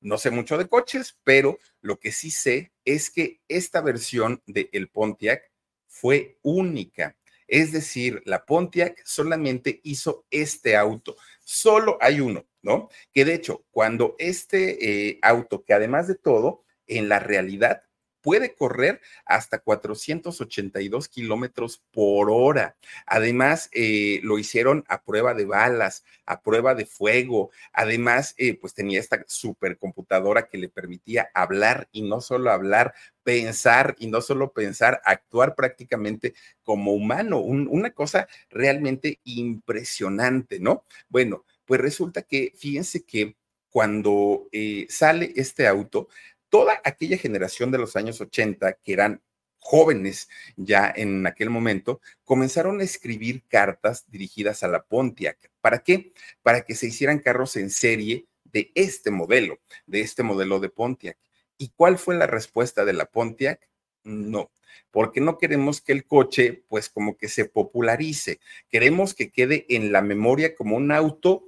No 0.01 0.17
sé 0.17 0.31
mucho 0.31 0.57
de 0.57 0.67
coches, 0.67 1.15
pero 1.23 1.59
lo 1.79 1.99
que 1.99 2.11
sí 2.11 2.31
sé 2.31 2.71
es 2.85 3.11
que 3.11 3.39
esta 3.47 3.81
versión 3.81 4.41
del 4.47 4.69
el 4.71 4.89
Pontiac 4.89 5.43
fue 5.85 6.39
única. 6.41 7.15
Es 7.47 7.71
decir, 7.71 8.23
la 8.25 8.47
Pontiac 8.47 8.99
solamente 9.05 9.79
hizo 9.83 10.25
este 10.31 10.75
auto. 10.75 11.17
Solo 11.43 11.99
hay 12.01 12.19
uno, 12.19 12.47
¿no? 12.63 12.89
Que 13.13 13.25
de 13.25 13.35
hecho, 13.35 13.63
cuando 13.69 14.15
este 14.17 15.09
eh, 15.09 15.19
auto, 15.21 15.63
que 15.63 15.75
además 15.75 16.07
de 16.07 16.15
todo, 16.15 16.63
en 16.87 17.09
la 17.09 17.19
realidad 17.19 17.83
puede 18.27 18.53
correr 18.55 18.99
hasta 19.25 19.59
482 19.59 21.07
kilómetros 21.07 21.81
por 21.91 22.29
hora. 22.29 22.75
Además, 23.05 23.69
eh, 23.71 24.19
lo 24.21 24.37
hicieron 24.37 24.83
a 24.89 25.01
prueba 25.01 25.33
de 25.33 25.45
balas, 25.45 26.03
a 26.25 26.41
prueba 26.41 26.75
de 26.75 26.85
fuego. 26.85 27.51
Además, 27.71 28.35
eh, 28.37 28.59
pues 28.59 28.73
tenía 28.73 28.99
esta 28.99 29.23
supercomputadora 29.27 30.49
que 30.49 30.57
le 30.57 30.67
permitía 30.67 31.29
hablar 31.33 31.87
y 31.93 32.01
no 32.01 32.19
solo 32.19 32.51
hablar, 32.51 32.93
pensar 33.23 33.95
y 33.97 34.07
no 34.07 34.19
solo 34.19 34.51
pensar, 34.51 34.99
actuar 35.05 35.55
prácticamente 35.55 36.33
como 36.63 36.91
humano. 36.91 37.39
una 37.39 37.91
cosa 37.91 38.27
realmente 38.49 39.21
impresionante, 39.23 40.59
¿no? 40.59 40.83
Bueno, 41.07 41.45
pues 41.63 41.79
resulta 41.79 42.23
que, 42.23 42.51
fíjense 42.57 43.05
que 43.05 43.37
cuando 43.69 44.47
eh, 44.51 44.85
sale 44.89 45.31
este 45.35 45.67
auto, 45.67 46.09
toda 46.49 46.81
aquella 46.83 47.17
generación 47.17 47.71
de 47.71 47.77
los 47.77 47.95
años 47.95 48.21
80 48.21 48.73
que 48.83 48.93
eran 48.93 49.21
jóvenes 49.59 50.29
ya 50.55 50.93
en 50.95 51.27
aquel 51.27 51.49
momento, 51.49 51.99
comenzaron 52.23 52.79
a 52.79 52.83
escribir 52.83 53.43
cartas 53.47 54.05
dirigidas 54.07 54.63
a 54.63 54.67
la 54.67 54.83
Pontiac. 54.83 55.51
¿Para 55.59 55.79
qué? 55.79 56.13
Para 56.41 56.61
que 56.61 56.75
se 56.75 56.87
hicieran 56.87 57.19
carros 57.19 57.57
en 57.57 57.69
serie 57.69 58.27
de 58.45 58.71
este 58.75 59.11
modelo, 59.11 59.59
de 59.85 60.01
este 60.01 60.23
modelo 60.23 60.59
de 60.59 60.69
Pontiac. 60.69 61.17
¿Y 61.57 61.69
cuál 61.75 61.97
fue 61.97 62.15
la 62.15 62.27
respuesta 62.27 62.85
de 62.85 62.93
la 62.93 63.05
Pontiac? 63.07 63.67
No, 64.03 64.51
porque 64.91 65.19
no 65.19 65.37
queremos 65.37 65.81
que 65.81 65.91
el 65.91 66.05
coche, 66.05 66.63
pues 66.69 66.87
como 66.87 67.17
que 67.17 67.27
se 67.27 67.45
popularice. 67.45 68.39
Queremos 68.69 69.13
que 69.13 69.31
quede 69.31 69.65
en 69.69 69.91
la 69.91 70.01
memoria 70.01 70.55
como 70.55 70.77
un 70.77 70.91
auto 70.91 71.46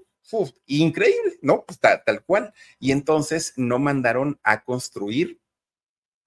increíble, 0.66 1.38
¿no? 1.42 1.66
Pues 1.66 1.80
tal 1.80 2.24
cual. 2.26 2.54
Y 2.80 2.92
entonces 2.92 3.54
no 3.56 3.80
mandaron 3.80 4.40
a 4.44 4.64
construir 4.64 5.40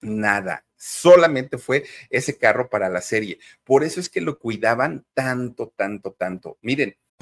nada. 0.01 0.65
Solamente 0.75 1.57
fue 1.57 1.85
ese 2.09 2.37
carro 2.37 2.69
para 2.69 2.89
la 2.89 3.01
serie. 3.01 3.39
Por 3.63 3.83
eso 3.83 3.99
es 3.99 4.09
que 4.09 4.21
lo 4.21 4.37
cuidaban 4.37 5.05
tanto, 5.13 5.73
tanto, 5.75 6.11
tanto. 6.11 6.57
Miren, 6.61 6.97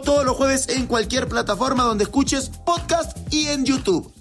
todos 0.00 0.24
los 0.24 0.36
jueves 0.36 0.68
en 0.70 0.86
cualquier 0.86 1.28
plataforma 1.28 1.82
donde 1.84 2.04
escuches 2.04 2.48
podcast 2.64 3.16
y 3.32 3.48
en 3.48 3.64
YouTube. 3.64 4.12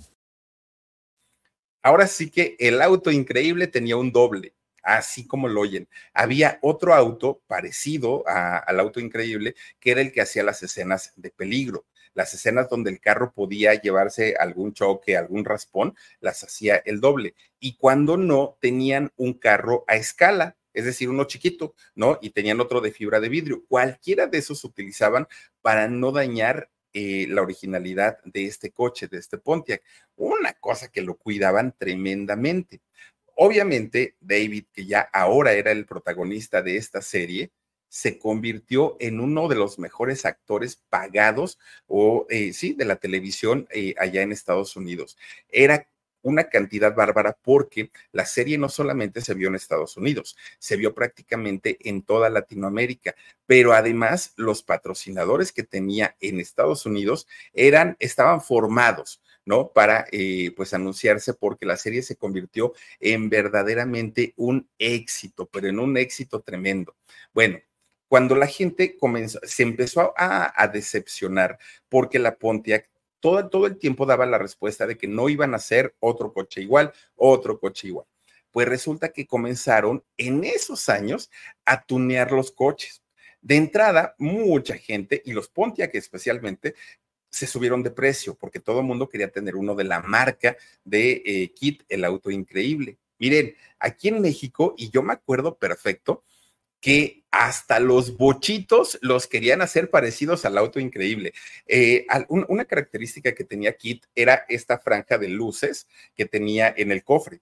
Ahora 1.83 2.07
sí 2.07 2.29
que 2.29 2.55
el 2.59 2.81
auto 2.81 3.09
increíble 3.09 3.67
tenía 3.67 3.95
un 3.95 4.11
doble, 4.11 4.53
así 4.83 5.25
como 5.25 5.47
lo 5.47 5.61
oyen. 5.61 5.87
Había 6.13 6.59
otro 6.61 6.93
auto 6.93 7.41
parecido 7.47 8.23
al 8.27 8.79
auto 8.79 8.99
increíble, 8.99 9.55
que 9.79 9.91
era 9.91 10.01
el 10.01 10.11
que 10.11 10.21
hacía 10.21 10.43
las 10.43 10.61
escenas 10.63 11.13
de 11.15 11.31
peligro. 11.31 11.85
las 12.13 12.33
escenas 12.33 12.67
donde 12.69 12.89
el 12.91 12.99
carro 12.99 13.31
podía 13.31 13.73
llevarse 13.73 14.35
algún 14.37 14.73
choque, 14.73 15.15
algún 15.15 15.45
raspón, 15.45 15.95
las 16.19 16.43
hacía 16.43 16.75
el 16.75 16.99
doble. 16.99 17.35
Y 17.57 17.77
cuando 17.77 18.17
no, 18.17 18.57
tenían 18.59 19.13
un 19.15 19.33
carro 19.33 19.85
a 19.87 19.95
escala, 19.95 20.57
es 20.73 20.85
decir, 20.85 21.09
uno 21.09 21.25
chiquito, 21.25 21.75
¿no? 21.95 22.19
Y 22.21 22.31
tenían 22.31 22.59
otro 22.59 22.81
de 22.81 22.91
fibra 22.91 23.19
de 23.19 23.29
vidrio. 23.29 23.63
Cualquiera 23.67 24.27
de 24.27 24.37
esos 24.37 24.63
utilizaban 24.63 25.27
para 25.61 25.87
no 25.87 26.11
dañar 26.11 26.69
eh, 26.93 27.25
la 27.29 27.41
originalidad 27.41 28.17
de 28.25 28.45
este 28.45 28.71
coche, 28.71 29.07
de 29.07 29.17
este 29.17 29.37
Pontiac. 29.37 29.81
Una 30.15 30.53
cosa 30.53 30.91
que 30.91 31.01
lo 31.01 31.15
cuidaban 31.15 31.73
tremendamente. 31.77 32.81
Obviamente, 33.35 34.15
David, 34.19 34.65
que 34.73 34.85
ya 34.85 35.01
ahora 35.13 35.53
era 35.53 35.71
el 35.71 35.85
protagonista 35.85 36.61
de 36.61 36.77
esta 36.77 37.01
serie, 37.01 37.51
se 37.91 38.17
convirtió 38.17 38.95
en 39.01 39.19
uno 39.19 39.49
de 39.49 39.55
los 39.55 39.77
mejores 39.77 40.25
actores 40.25 40.77
pagados 40.89 41.59
o 41.87 42.25
eh, 42.29 42.53
sí, 42.53 42.73
de 42.73 42.85
la 42.85 42.95
televisión 42.95 43.67
eh, 43.69 43.95
allá 43.97 44.21
en 44.21 44.31
Estados 44.31 44.77
Unidos. 44.77 45.17
Era 45.49 45.89
una 46.21 46.45
cantidad 46.45 46.95
bárbara 46.95 47.37
porque 47.41 47.91
la 48.11 48.25
serie 48.25 48.57
no 48.57 48.69
solamente 48.69 49.21
se 49.21 49.33
vio 49.33 49.47
en 49.47 49.55
Estados 49.55 49.97
Unidos, 49.97 50.37
se 50.59 50.75
vio 50.75 50.93
prácticamente 50.93 51.77
en 51.81 52.01
toda 52.01 52.29
Latinoamérica, 52.29 53.15
pero 53.45 53.73
además 53.73 54.33
los 54.35 54.63
patrocinadores 54.63 55.51
que 55.51 55.63
tenía 55.63 56.15
en 56.19 56.39
Estados 56.39 56.85
Unidos 56.85 57.27
eran, 57.53 57.95
estaban 57.99 58.41
formados. 58.41 59.21
¿no? 59.43 59.71
Para, 59.71 60.05
eh, 60.11 60.53
pues, 60.55 60.73
anunciarse 60.75 61.33
porque 61.33 61.65
la 61.65 61.75
serie 61.75 62.03
se 62.03 62.15
convirtió 62.15 62.73
en 62.99 63.27
verdaderamente 63.27 64.33
un 64.37 64.69
éxito, 64.77 65.47
pero 65.47 65.67
en 65.67 65.79
un 65.79 65.97
éxito 65.97 66.41
tremendo. 66.41 66.95
Bueno, 67.33 67.59
cuando 68.07 68.35
la 68.35 68.45
gente 68.45 68.97
comenzó, 68.97 69.39
se 69.43 69.63
empezó 69.63 70.13
a, 70.17 70.53
a 70.61 70.67
decepcionar 70.67 71.57
porque 71.89 72.19
la 72.19 72.35
Pontiac 72.35 72.89
todo, 73.21 73.47
todo 73.49 73.67
el 73.67 73.77
tiempo 73.77 74.05
daba 74.05 74.25
la 74.25 74.37
respuesta 74.37 74.85
de 74.85 74.97
que 74.97 75.07
no 75.07 75.29
iban 75.29 75.53
a 75.53 75.59
ser 75.59 75.95
otro 75.99 76.33
coche 76.33 76.61
igual, 76.61 76.91
otro 77.15 77.59
coche 77.59 77.87
igual. 77.87 78.05
Pues 78.51 78.67
resulta 78.67 79.13
que 79.13 79.25
comenzaron 79.25 80.03
en 80.17 80.43
esos 80.43 80.89
años 80.89 81.31
a 81.65 81.83
tunear 81.85 82.33
los 82.33 82.51
coches. 82.51 83.01
De 83.41 83.55
entrada, 83.55 84.15
mucha 84.17 84.77
gente, 84.77 85.21
y 85.25 85.31
los 85.31 85.47
Pontiac 85.47 85.95
especialmente, 85.95 86.75
se 87.29 87.47
subieron 87.47 87.81
de 87.81 87.91
precio 87.91 88.35
porque 88.35 88.59
todo 88.59 88.81
el 88.81 88.85
mundo 88.85 89.07
quería 89.07 89.31
tener 89.31 89.55
uno 89.55 89.73
de 89.73 89.85
la 89.85 90.01
marca 90.01 90.57
de 90.83 91.23
eh, 91.25 91.53
Kit, 91.53 91.83
el 91.87 92.03
auto 92.03 92.29
increíble. 92.29 92.97
Miren, 93.17 93.55
aquí 93.79 94.09
en 94.09 94.21
México, 94.21 94.75
y 94.77 94.89
yo 94.89 95.01
me 95.01 95.13
acuerdo 95.13 95.57
perfecto, 95.57 96.23
que 96.81 97.23
hasta 97.31 97.79
los 97.79 98.17
bochitos 98.17 98.99
los 99.01 99.27
querían 99.27 99.61
hacer 99.61 99.89
parecidos 99.89 100.43
al 100.43 100.57
auto 100.57 100.79
increíble. 100.79 101.33
Eh, 101.65 102.05
una 102.27 102.65
característica 102.65 103.33
que 103.33 103.45
tenía 103.45 103.77
Kit 103.77 104.05
era 104.15 104.45
esta 104.49 104.79
franja 104.79 105.17
de 105.17 105.29
luces 105.29 105.87
que 106.15 106.25
tenía 106.25 106.73
en 106.75 106.91
el 106.91 107.03
cofre. 107.03 107.39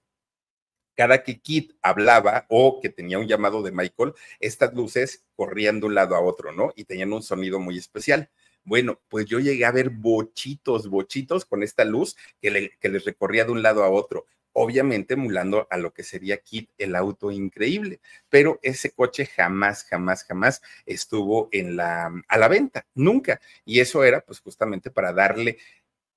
Cada 0.94 1.22
que 1.24 1.40
Kit 1.40 1.72
hablaba 1.82 2.46
o 2.50 2.80
que 2.80 2.90
tenía 2.90 3.18
un 3.18 3.26
llamado 3.26 3.62
de 3.62 3.72
Michael, 3.72 4.12
estas 4.38 4.74
luces 4.74 5.24
corrían 5.34 5.80
de 5.80 5.86
un 5.86 5.94
lado 5.94 6.14
a 6.14 6.20
otro, 6.20 6.52
¿no? 6.52 6.72
Y 6.76 6.84
tenían 6.84 7.12
un 7.12 7.22
sonido 7.22 7.58
muy 7.58 7.78
especial. 7.78 8.30
Bueno, 8.62 9.00
pues 9.08 9.24
yo 9.24 9.40
llegué 9.40 9.64
a 9.64 9.72
ver 9.72 9.88
bochitos, 9.88 10.88
bochitos 10.88 11.46
con 11.46 11.62
esta 11.62 11.84
luz 11.84 12.16
que, 12.40 12.72
que 12.78 12.88
les 12.90 13.04
recorría 13.06 13.46
de 13.46 13.52
un 13.52 13.62
lado 13.62 13.82
a 13.82 13.90
otro 13.90 14.26
obviamente 14.52 15.14
emulando 15.14 15.66
a 15.70 15.76
lo 15.76 15.92
que 15.92 16.02
sería 16.02 16.38
Kit, 16.38 16.70
el 16.78 16.96
auto 16.96 17.30
increíble, 17.30 18.00
pero 18.28 18.58
ese 18.62 18.90
coche 18.90 19.26
jamás, 19.26 19.84
jamás, 19.84 20.24
jamás 20.24 20.62
estuvo 20.86 21.48
en 21.52 21.76
la, 21.76 22.12
a 22.28 22.38
la 22.38 22.48
venta, 22.48 22.86
nunca. 22.94 23.40
Y 23.64 23.80
eso 23.80 24.04
era 24.04 24.20
pues 24.20 24.40
justamente 24.40 24.90
para 24.90 25.12
darle 25.12 25.58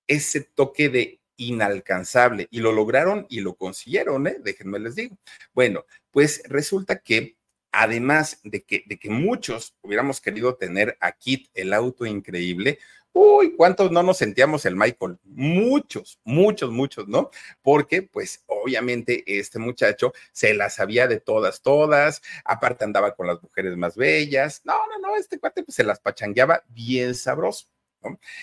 ese 0.08 0.42
toque 0.42 0.90
de 0.90 1.20
inalcanzable 1.38 2.48
y 2.52 2.60
lo 2.60 2.72
lograron 2.72 3.26
y 3.30 3.42
lo 3.42 3.56
consiguieron, 3.56 4.28
¿eh? 4.28 4.38
déjenme 4.40 4.80
les 4.80 4.96
digo. 4.96 5.18
Bueno, 5.54 5.86
pues 6.12 6.44
resulta 6.48 7.00
que 7.00 7.38
además 7.72 8.40
de 8.44 8.64
que, 8.64 8.84
de 8.86 9.00
que 9.00 9.10
muchos 9.10 9.76
hubiéramos 9.82 10.22
querido 10.22 10.56
tener 10.56 10.96
a 11.02 11.12
Kit, 11.14 11.50
el 11.56 11.74
auto 11.74 12.06
increíble, 12.06 12.80
Uy, 13.16 13.56
¿cuántos 13.56 13.92
no 13.92 14.02
nos 14.02 14.18
sentíamos 14.18 14.66
el 14.66 14.76
Michael? 14.76 15.20
Muchos, 15.24 16.20
muchos, 16.24 16.72
muchos, 16.72 17.08
¿no? 17.08 17.30
Porque, 17.62 18.02
pues, 18.02 18.44
obviamente, 18.48 19.24
este 19.28 19.60
muchacho 19.60 20.14
se 20.32 20.56
las 20.56 20.74
sabía 20.76 21.08
de 21.08 21.20
todas, 21.20 21.62
todas, 21.62 22.24
aparte 22.44 22.86
andaba 22.86 23.14
con 23.16 23.28
las 23.28 23.42
mujeres 23.44 23.78
más 23.78 23.96
bellas. 23.96 24.62
No, 24.66 24.74
no, 24.88 24.98
no, 25.10 25.16
este 25.16 25.40
cuate 25.40 25.64
pues, 25.64 25.76
se 25.76 25.84
las 25.84 26.00
pachangueaba 26.00 26.64
bien 26.70 27.14
sabroso. 27.14 27.68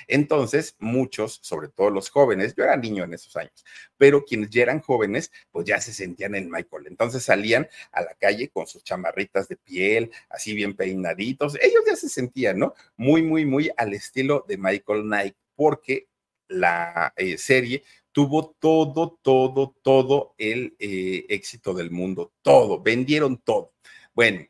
Entonces, 0.07 0.77
muchos, 0.79 1.39
sobre 1.43 1.69
todo 1.69 1.91
los 1.91 2.11
jóvenes, 2.11 2.55
yo 2.57 2.65
era 2.65 2.77
niño 2.77 3.05
en 3.05 3.15
esos 3.15 3.37
años, 3.37 3.65
pero 3.97 4.25
quienes 4.25 4.51
ya 4.51 4.63
eran 4.63 4.81
jóvenes, 4.81 5.31
pues 5.51 5.67
ya 5.67 5.81
se 5.81 5.93
sentían 5.93 6.35
en 6.35 6.51
Michael. 6.51 6.87
Entonces 6.87 7.23
salían 7.23 7.69
a 7.93 8.03
la 8.03 8.15
calle 8.15 8.49
con 8.49 8.67
sus 8.67 8.85
chamarritas 8.85 9.49
de 9.49 9.57
piel, 9.57 10.11
así 10.29 10.55
bien 10.55 10.75
peinaditos. 10.75 11.57
Ellos 11.61 11.83
ya 11.87 11.97
se 11.97 12.09
sentían, 12.09 12.59
¿no? 12.59 12.75
Muy, 12.97 13.23
muy, 13.23 13.45
muy 13.45 13.71
al 13.77 13.95
estilo 13.95 14.45
de 14.49 14.59
Michael 14.59 15.03
Knight, 15.03 15.35
porque 15.55 16.09
la 16.49 17.13
eh, 17.17 17.39
serie 17.39 17.85
tuvo 18.13 18.57
todo, 18.59 19.19
todo, 19.23 19.77
todo 19.83 20.35
el 20.39 20.75
eh, 20.79 21.27
éxito 21.29 21.75
del 21.75 21.91
mundo, 21.91 22.33
todo, 22.43 22.81
vendieron 22.83 23.39
todo. 23.39 23.73
Bueno, 24.15 24.45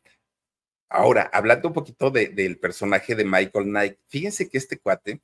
Ahora, 0.91 1.31
hablando 1.33 1.69
un 1.69 1.75
poquito 1.75 2.11
del 2.11 2.59
personaje 2.59 3.15
de 3.15 3.25
Michael 3.25 3.67
Knight, 3.67 3.99
fíjense 4.09 4.49
que 4.49 4.59
este 4.59 4.79
cuate 4.79 5.23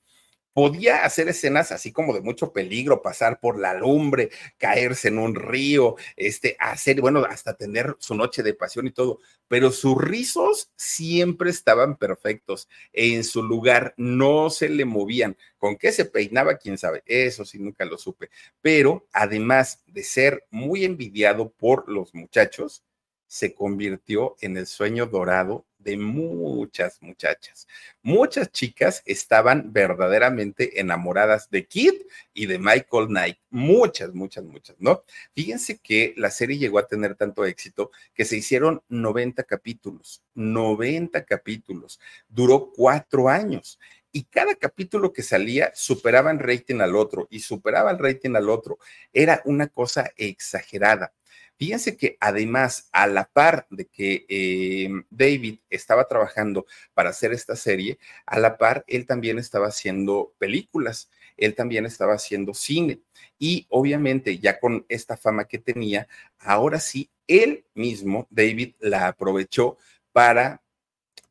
podía 0.52 1.04
hacer 1.04 1.28
escenas 1.28 1.72
así 1.72 1.92
como 1.92 2.14
de 2.14 2.22
mucho 2.22 2.52
peligro, 2.52 3.02
pasar 3.02 3.40
por 3.40 3.58
la 3.58 3.74
lumbre, 3.74 4.30
caerse 4.58 5.08
en 5.08 5.18
un 5.18 5.34
río, 5.34 5.96
este, 6.16 6.56
hacer, 6.60 7.00
bueno, 7.02 7.24
hasta 7.28 7.54
tener 7.56 7.96
su 7.98 8.14
noche 8.14 8.42
de 8.42 8.54
pasión 8.54 8.86
y 8.86 8.92
todo, 8.92 9.18
pero 9.48 9.70
sus 9.72 10.00
rizos 10.00 10.70
siempre 10.76 11.50
estaban 11.50 11.96
perfectos, 11.96 12.68
en 12.92 13.24
su 13.24 13.42
lugar 13.42 13.92
no 13.98 14.48
se 14.50 14.68
le 14.70 14.86
movían. 14.86 15.36
¿Con 15.58 15.76
qué 15.76 15.92
se 15.92 16.06
peinaba? 16.06 16.56
Quién 16.58 16.78
sabe, 16.78 17.02
eso 17.06 17.44
sí 17.44 17.58
nunca 17.58 17.84
lo 17.84 17.98
supe. 17.98 18.30
Pero 18.62 19.06
además 19.12 19.82
de 19.86 20.04
ser 20.04 20.46
muy 20.50 20.84
envidiado 20.84 21.50
por 21.50 21.86
los 21.90 22.14
muchachos, 22.14 22.82
se 23.26 23.54
convirtió 23.54 24.36
en 24.40 24.56
el 24.56 24.66
sueño 24.66 25.06
dorado 25.06 25.66
de 25.86 25.96
muchas 25.96 27.00
muchachas. 27.00 27.68
Muchas 28.02 28.50
chicas 28.50 29.02
estaban 29.06 29.72
verdaderamente 29.72 30.80
enamoradas 30.80 31.48
de 31.48 31.64
Kid 31.64 31.94
y 32.34 32.46
de 32.46 32.58
Michael 32.58 33.06
Knight. 33.06 33.38
Muchas, 33.50 34.12
muchas, 34.12 34.44
muchas, 34.44 34.74
¿no? 34.80 35.04
Fíjense 35.32 35.78
que 35.78 36.12
la 36.16 36.30
serie 36.30 36.58
llegó 36.58 36.80
a 36.80 36.88
tener 36.88 37.14
tanto 37.14 37.44
éxito 37.44 37.92
que 38.14 38.24
se 38.24 38.36
hicieron 38.36 38.82
90 38.88 39.44
capítulos. 39.44 40.24
90 40.34 41.24
capítulos. 41.24 42.00
Duró 42.28 42.72
cuatro 42.74 43.28
años 43.28 43.78
y 44.10 44.24
cada 44.24 44.56
capítulo 44.56 45.12
que 45.12 45.22
salía 45.22 45.70
superaba 45.74 46.32
en 46.32 46.40
rating 46.40 46.80
al 46.80 46.96
otro 46.96 47.28
y 47.30 47.40
superaba 47.40 47.92
el 47.92 47.98
rating 47.98 48.34
al 48.34 48.50
otro. 48.50 48.78
Era 49.12 49.40
una 49.44 49.68
cosa 49.68 50.10
exagerada. 50.16 51.12
Fíjense 51.58 51.96
que 51.96 52.18
además, 52.20 52.88
a 52.92 53.06
la 53.06 53.24
par 53.24 53.66
de 53.70 53.86
que 53.86 54.26
eh, 54.28 54.88
David 55.10 55.60
estaba 55.70 56.06
trabajando 56.06 56.66
para 56.92 57.10
hacer 57.10 57.32
esta 57.32 57.56
serie, 57.56 57.98
a 58.26 58.38
la 58.38 58.58
par 58.58 58.84
él 58.86 59.06
también 59.06 59.38
estaba 59.38 59.68
haciendo 59.68 60.34
películas, 60.38 61.10
él 61.36 61.54
también 61.54 61.86
estaba 61.86 62.14
haciendo 62.14 62.52
cine. 62.52 63.00
Y 63.38 63.66
obviamente 63.70 64.38
ya 64.38 64.58
con 64.60 64.84
esta 64.88 65.16
fama 65.16 65.46
que 65.46 65.58
tenía, 65.58 66.08
ahora 66.38 66.78
sí, 66.78 67.10
él 67.26 67.64
mismo, 67.74 68.26
David, 68.30 68.74
la 68.78 69.08
aprovechó 69.08 69.78
para, 70.12 70.62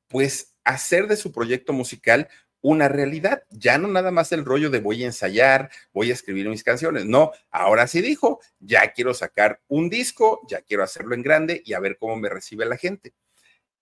pues, 0.08 0.54
hacer 0.64 1.08
de 1.08 1.18
su 1.18 1.32
proyecto 1.32 1.74
musical 1.74 2.28
una 2.66 2.88
realidad. 2.88 3.44
Ya 3.52 3.78
no 3.78 3.88
nada 3.88 4.10
más 4.10 4.32
el 4.32 4.44
rollo 4.44 4.72
de 4.72 4.80
voy 4.80 5.04
a 5.04 5.06
ensayar, 5.06 5.70
voy 5.94 6.10
a 6.10 6.14
escribir 6.14 6.50
mis 6.50 6.64
canciones. 6.64 7.06
No, 7.06 7.32
ahora 7.52 7.86
sí 7.86 8.02
dijo, 8.02 8.40
ya 8.60 8.92
quiero 8.92 9.14
sacar 9.14 9.62
un 9.68 9.88
disco, 9.88 10.42
ya 10.50 10.62
quiero 10.62 10.82
hacerlo 10.82 11.14
en 11.14 11.22
grande 11.22 11.62
y 11.64 11.74
a 11.74 11.80
ver 11.80 11.96
cómo 12.00 12.16
me 12.16 12.28
recibe 12.28 12.66
la 12.66 12.76
gente. 12.76 13.14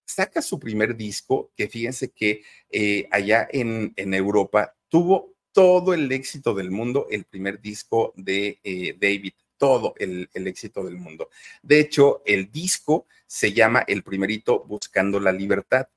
Saca 0.04 0.42
su 0.42 0.60
primer 0.60 0.98
disco, 0.98 1.54
que 1.56 1.70
fíjense 1.70 2.12
que 2.12 2.44
eh, 2.70 3.08
allá 3.10 3.48
en, 3.50 3.94
en, 3.96 4.14
Europa 4.14 4.76
tuvo 4.90 5.34
todo 5.54 5.94
el 5.94 6.12
éxito 6.12 6.54
del 6.54 6.70
mundo, 6.70 7.08
el 7.10 7.24
primer 7.24 7.62
disco 7.62 8.12
de 8.18 8.60
eh, 8.66 8.98
David, 9.00 9.32
todo 9.58 9.94
el, 9.98 10.30
el 10.34 10.46
éxito 10.48 10.84
del 10.84 10.98
mundo. 10.98 11.30
De 11.62 11.80
hecho, 11.80 12.22
el 12.26 12.52
disco 12.52 13.08
se 13.26 13.54
llama 13.54 13.86
el 13.88 14.04
primerito 14.04 14.60
Buscando 14.66 15.22
la 15.22 15.32
Libertad 15.32 15.88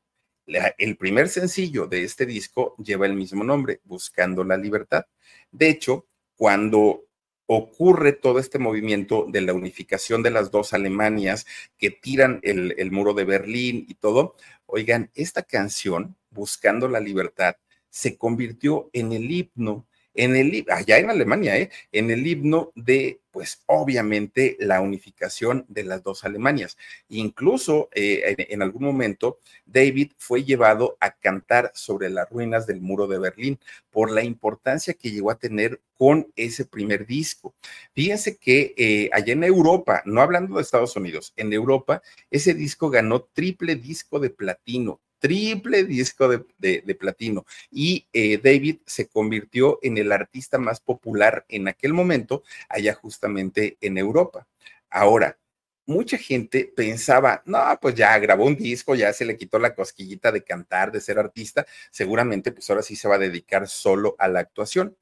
el 0.46 0.96
primer 0.96 1.28
sencillo 1.28 1.86
de 1.86 2.04
este 2.04 2.26
disco 2.26 2.74
lleva 2.78 3.06
el 3.06 3.14
mismo 3.14 3.44
nombre, 3.44 3.80
Buscando 3.84 4.44
la 4.44 4.56
Libertad. 4.56 5.06
De 5.50 5.68
hecho, 5.68 6.06
cuando 6.36 7.04
ocurre 7.46 8.12
todo 8.12 8.38
este 8.38 8.58
movimiento 8.58 9.26
de 9.28 9.40
la 9.40 9.54
unificación 9.54 10.22
de 10.22 10.30
las 10.30 10.50
dos 10.50 10.72
Alemanias 10.72 11.46
que 11.78 11.90
tiran 11.90 12.40
el, 12.42 12.90
muro 12.90 13.14
de 13.14 13.24
Berlín 13.24 13.86
y 13.88 13.94
todo, 13.94 14.36
oigan, 14.66 15.10
esta 15.14 15.42
canción, 15.42 16.16
Buscando 16.30 16.86
la 16.88 17.00
Libertad, 17.00 17.56
se 17.88 18.18
convirtió 18.18 18.90
en 18.92 19.12
el 19.12 19.30
himno 19.30 19.86
en 20.16 20.64
allá 20.70 20.98
en 20.98 21.10
Alemania, 21.10 21.58
¿eh? 21.58 21.70
en 21.92 22.10
el 22.10 22.26
himno 22.26 22.72
de, 22.74 23.20
pues 23.30 23.62
obviamente, 23.66 24.56
la 24.58 24.80
unificación 24.80 25.64
de 25.68 25.84
las 25.84 26.02
dos 26.02 26.24
Alemanias. 26.24 26.76
Incluso 27.08 27.88
eh, 27.94 28.34
en, 28.38 28.62
algún 28.62 28.84
momento, 28.84 29.38
David 29.66 30.12
fue 30.18 30.44
llevado 30.44 30.96
a 31.00 31.10
cantar 31.10 31.70
sobre 31.74 32.10
las 32.10 32.28
ruinas 32.30 32.66
del 32.66 32.80
muro 32.80 33.06
de 33.06 33.18
Berlín 33.18 33.58
por 33.90 34.10
la 34.10 34.24
importancia 34.24 34.94
que 34.94 35.10
llegó 35.10 35.30
a 35.30 35.38
tener 35.38 35.80
con 35.94 36.32
ese 36.36 36.64
primer 36.64 37.06
disco. 37.06 37.54
Fíjense 37.92 38.36
que 38.36 38.74
eh, 38.76 39.10
allá 39.12 39.32
en 39.32 39.44
Europa, 39.44 40.02
no 40.06 40.20
hablando 40.20 40.56
de 40.56 40.62
Estados 40.62 40.96
Unidos, 40.96 41.32
en 41.36 41.52
Europa, 41.52 42.02
ese 42.30 42.54
disco 42.54 42.90
ganó 42.90 43.22
triple 43.22 43.76
disco 43.76 44.18
de 44.18 44.30
platino 44.30 45.00
triple 45.18 45.84
disco 45.84 46.28
de, 46.28 46.96
platino 46.98 47.44
y 47.70 48.06
eh, 48.12 48.38
David 48.42 48.78
se 48.86 49.08
convirtió 49.08 49.78
en 49.82 49.98
el 49.98 50.12
artista 50.12 50.58
más 50.58 50.80
popular 50.80 51.44
en 51.48 51.68
aquel 51.68 51.92
momento, 51.92 52.42
allá 52.68 52.94
justamente 52.94 53.76
en 53.80 53.98
Europa. 53.98 54.46
Ahora, 54.90 55.38
mucha 55.86 56.18
gente 56.18 56.72
pensaba, 56.76 57.42
no, 57.46 57.60
pues 57.80 57.94
ya 57.94 58.18
grabó 58.18 58.44
un 58.44 58.56
disco, 58.56 58.94
ya 58.94 59.12
se 59.12 59.24
le 59.24 59.36
quitó 59.36 59.58
la 59.58 59.74
cosquillita 59.74 60.32
de 60.32 60.42
cantar, 60.42 60.92
de 60.92 61.00
ser 61.00 61.18
artista, 61.18 61.66
seguramente 61.90 62.52
pues 62.52 62.68
ahora 62.70 62.82
sí 62.82 62.96
se 62.96 63.08
va 63.08 63.14
a 63.16 63.18
dedicar 63.18 63.68
solo 63.68 64.16
a 64.18 64.28
la 64.28 64.40
actuación. 64.40 64.96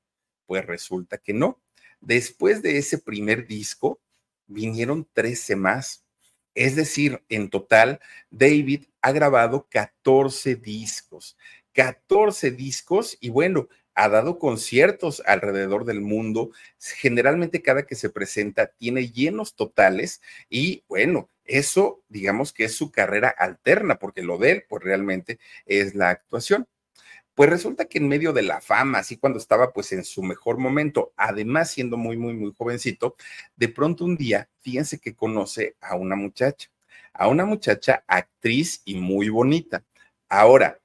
Pues 0.46 0.66
resulta 0.66 1.18
que 1.18 1.32
no. 1.32 1.62
Después 2.00 2.62
de 2.62 2.76
ese 2.78 2.98
primer 2.98 3.46
disco, 3.46 4.00
vinieron 4.46 5.08
13 5.14 5.56
más 5.56 6.03
es 6.54 6.76
decir, 6.76 7.22
en 7.28 7.50
total, 7.50 8.00
David 8.30 8.84
ha 9.02 9.12
grabado 9.12 9.68
14 9.70 10.56
discos, 10.56 11.36
14 11.72 12.50
discos 12.52 13.16
y 13.20 13.30
bueno, 13.30 13.68
ha 13.94 14.08
dado 14.08 14.38
conciertos 14.38 15.22
alrededor 15.26 15.84
del 15.84 16.00
mundo. 16.00 16.50
Generalmente 16.78 17.62
cada 17.62 17.86
que 17.86 17.94
se 17.94 18.10
presenta 18.10 18.66
tiene 18.66 19.08
llenos 19.10 19.54
totales 19.54 20.20
y 20.48 20.84
bueno, 20.88 21.30
eso 21.44 22.02
digamos 22.08 22.52
que 22.52 22.64
es 22.64 22.74
su 22.74 22.90
carrera 22.90 23.28
alterna, 23.28 23.98
porque 23.98 24.22
lo 24.22 24.38
de 24.38 24.50
él 24.52 24.64
pues 24.68 24.82
realmente 24.82 25.38
es 25.66 25.94
la 25.94 26.10
actuación. 26.10 26.66
Pues 27.34 27.50
resulta 27.50 27.86
que 27.86 27.98
en 27.98 28.08
medio 28.08 28.32
de 28.32 28.42
la 28.42 28.60
fama, 28.60 28.98
así 28.98 29.16
cuando 29.16 29.38
estaba 29.38 29.72
pues 29.72 29.90
en 29.92 30.04
su 30.04 30.22
mejor 30.22 30.58
momento, 30.58 31.12
además 31.16 31.70
siendo 31.70 31.96
muy, 31.96 32.16
muy, 32.16 32.34
muy 32.34 32.52
jovencito, 32.56 33.16
de 33.56 33.68
pronto 33.68 34.04
un 34.04 34.16
día, 34.16 34.48
fíjense 34.60 35.00
que 35.00 35.14
conoce 35.16 35.76
a 35.80 35.96
una 35.96 36.14
muchacha, 36.14 36.70
a 37.12 37.26
una 37.28 37.44
muchacha 37.44 38.04
actriz 38.06 38.82
y 38.84 38.94
muy 38.94 39.28
bonita. 39.30 39.84
Ahora, 40.28 40.80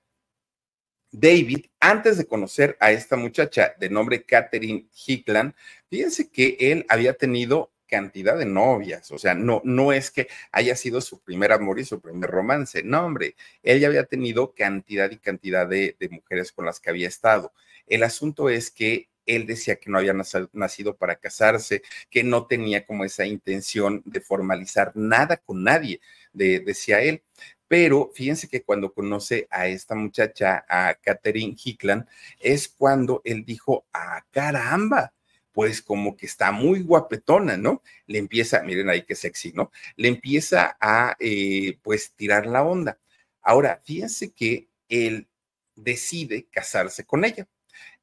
David, 1.12 1.66
antes 1.80 2.18
de 2.18 2.26
conocer 2.26 2.78
a 2.80 2.92
esta 2.92 3.16
muchacha 3.16 3.74
de 3.80 3.90
nombre 3.90 4.24
Catherine 4.24 4.88
Hickland, 5.06 5.54
fíjense 5.90 6.30
que 6.30 6.58
él 6.60 6.86
había 6.90 7.14
tenido 7.14 7.72
cantidad 7.90 8.38
de 8.38 8.46
novias, 8.46 9.12
o 9.12 9.18
sea, 9.18 9.34
no, 9.34 9.62
no 9.66 9.92
es 9.92 10.12
que 10.12 10.28
haya 10.52 10.76
sido 10.76 11.02
su 11.02 11.20
primer 11.20 11.52
amor 11.52 11.80
y 11.80 11.86
su 11.86 12.00
primer 12.00 12.30
romance, 12.30 12.84
no, 12.84 13.06
hombre, 13.06 13.36
él 13.64 13.80
ya 13.80 13.88
había 13.88 14.06
tenido 14.06 14.54
cantidad 14.54 15.12
y 15.12 15.18
cantidad 15.18 15.68
de, 15.68 15.96
de 16.00 16.10
mujeres 16.10 16.52
con 16.52 16.66
las 16.66 16.80
que 16.80 16.90
había 16.90 17.08
estado. 17.08 17.52
El 17.88 18.04
asunto 18.04 18.50
es 18.50 18.72
que 18.72 19.10
él 19.26 19.46
decía 19.46 19.76
que 19.76 19.90
no 19.90 20.00
había 20.00 20.16
nacido 20.54 20.98
para 20.98 21.16
casarse, 21.16 21.84
que 22.10 22.24
no 22.24 22.48
tenía 22.48 22.86
como 22.86 23.06
esa 23.06 23.26
intención 23.26 24.02
de 24.06 24.22
formalizar 24.22 24.92
nada 24.96 25.38
con 25.38 25.64
nadie, 25.64 26.02
de, 26.34 26.60
decía 26.60 27.02
él. 27.02 27.24
Pero 27.68 28.10
fíjense 28.16 28.48
que 28.48 28.64
cuando 28.64 28.92
conoce 28.92 29.48
a 29.52 29.68
esta 29.68 29.94
muchacha, 29.94 30.66
a 30.68 30.96
Catherine 30.96 31.56
Hickland, 31.64 32.08
es 32.40 32.68
cuando 32.68 33.22
él 33.24 33.46
dijo, 33.46 33.86
ah, 33.94 34.26
caramba, 34.32 35.14
pues 35.54 35.82
como 35.82 36.16
que 36.16 36.26
está 36.26 36.52
muy 36.52 36.82
guapetona, 36.82 37.58
¿no? 37.58 37.82
Le 38.08 38.20
empieza, 38.20 38.62
miren 38.64 38.90
ahí 38.90 39.04
qué 39.04 39.16
sexy, 39.16 39.52
¿no? 39.54 39.72
Le 39.96 40.08
empieza 40.08 40.78
a, 40.80 41.16
eh, 41.20 41.78
pues, 41.84 42.14
tirar 42.14 42.46
la 42.46 42.64
onda. 42.64 43.00
Ahora, 43.42 43.82
fíjense 43.84 44.32
que 44.32 44.70
él 44.90 45.28
decide 45.76 46.48
casarse 46.52 47.06
con 47.06 47.26
ella. 47.26 47.48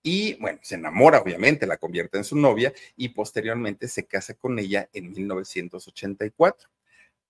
Y 0.02 0.35
bueno, 0.35 0.59
se 0.62 0.76
enamora, 0.76 1.18
obviamente, 1.18 1.66
la 1.66 1.78
convierte 1.78 2.18
en 2.18 2.24
su 2.24 2.37
novia 2.37 2.72
y 2.96 3.09
posteriormente 3.11 3.88
se 3.88 4.06
casa 4.06 4.35
con 4.35 4.59
ella 4.59 4.88
en 4.92 5.12
1984. 5.12 6.68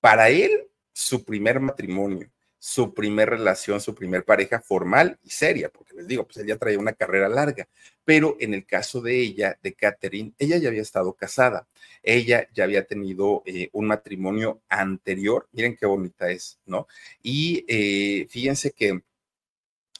Para 0.00 0.29
él, 0.29 0.68
su 0.92 1.24
primer 1.24 1.61
matrimonio 1.61 2.31
su 2.59 2.95
primer 2.95 3.31
relación, 3.31 3.81
su 3.81 3.95
primer 3.95 4.25
pareja 4.25 4.61
formal 4.61 5.19
y 5.23 5.31
seria, 5.31 5.69
porque 5.69 5.95
les 5.95 6.07
digo, 6.07 6.25
pues 6.25 6.38
ella 6.38 6.57
traía 6.57 6.79
una 6.79 6.95
carrera 6.95 7.29
larga, 7.29 7.69
pero 8.05 8.37
en 8.40 8.55
el 8.55 8.64
caso 8.64 9.01
de 9.01 9.21
ella, 9.21 9.59
de 9.62 9.75
Catherine, 9.75 10.33
ella 10.38 10.57
ya 10.59 10.69
había 10.69 10.83
estado 10.83 11.12
casada, 11.14 11.66
ella 12.03 12.49
ya 12.55 12.64
había 12.64 12.87
tenido 12.87 13.42
eh, 13.47 13.69
un 13.73 13.87
matrimonio 13.87 14.61
anterior, 14.69 15.49
miren 15.53 15.77
qué 15.77 15.87
bonita 15.87 16.31
es, 16.31 16.59
¿no? 16.66 16.87
Y 17.23 17.64
eh, 17.69 18.27
fíjense 18.29 18.73
que, 18.73 19.03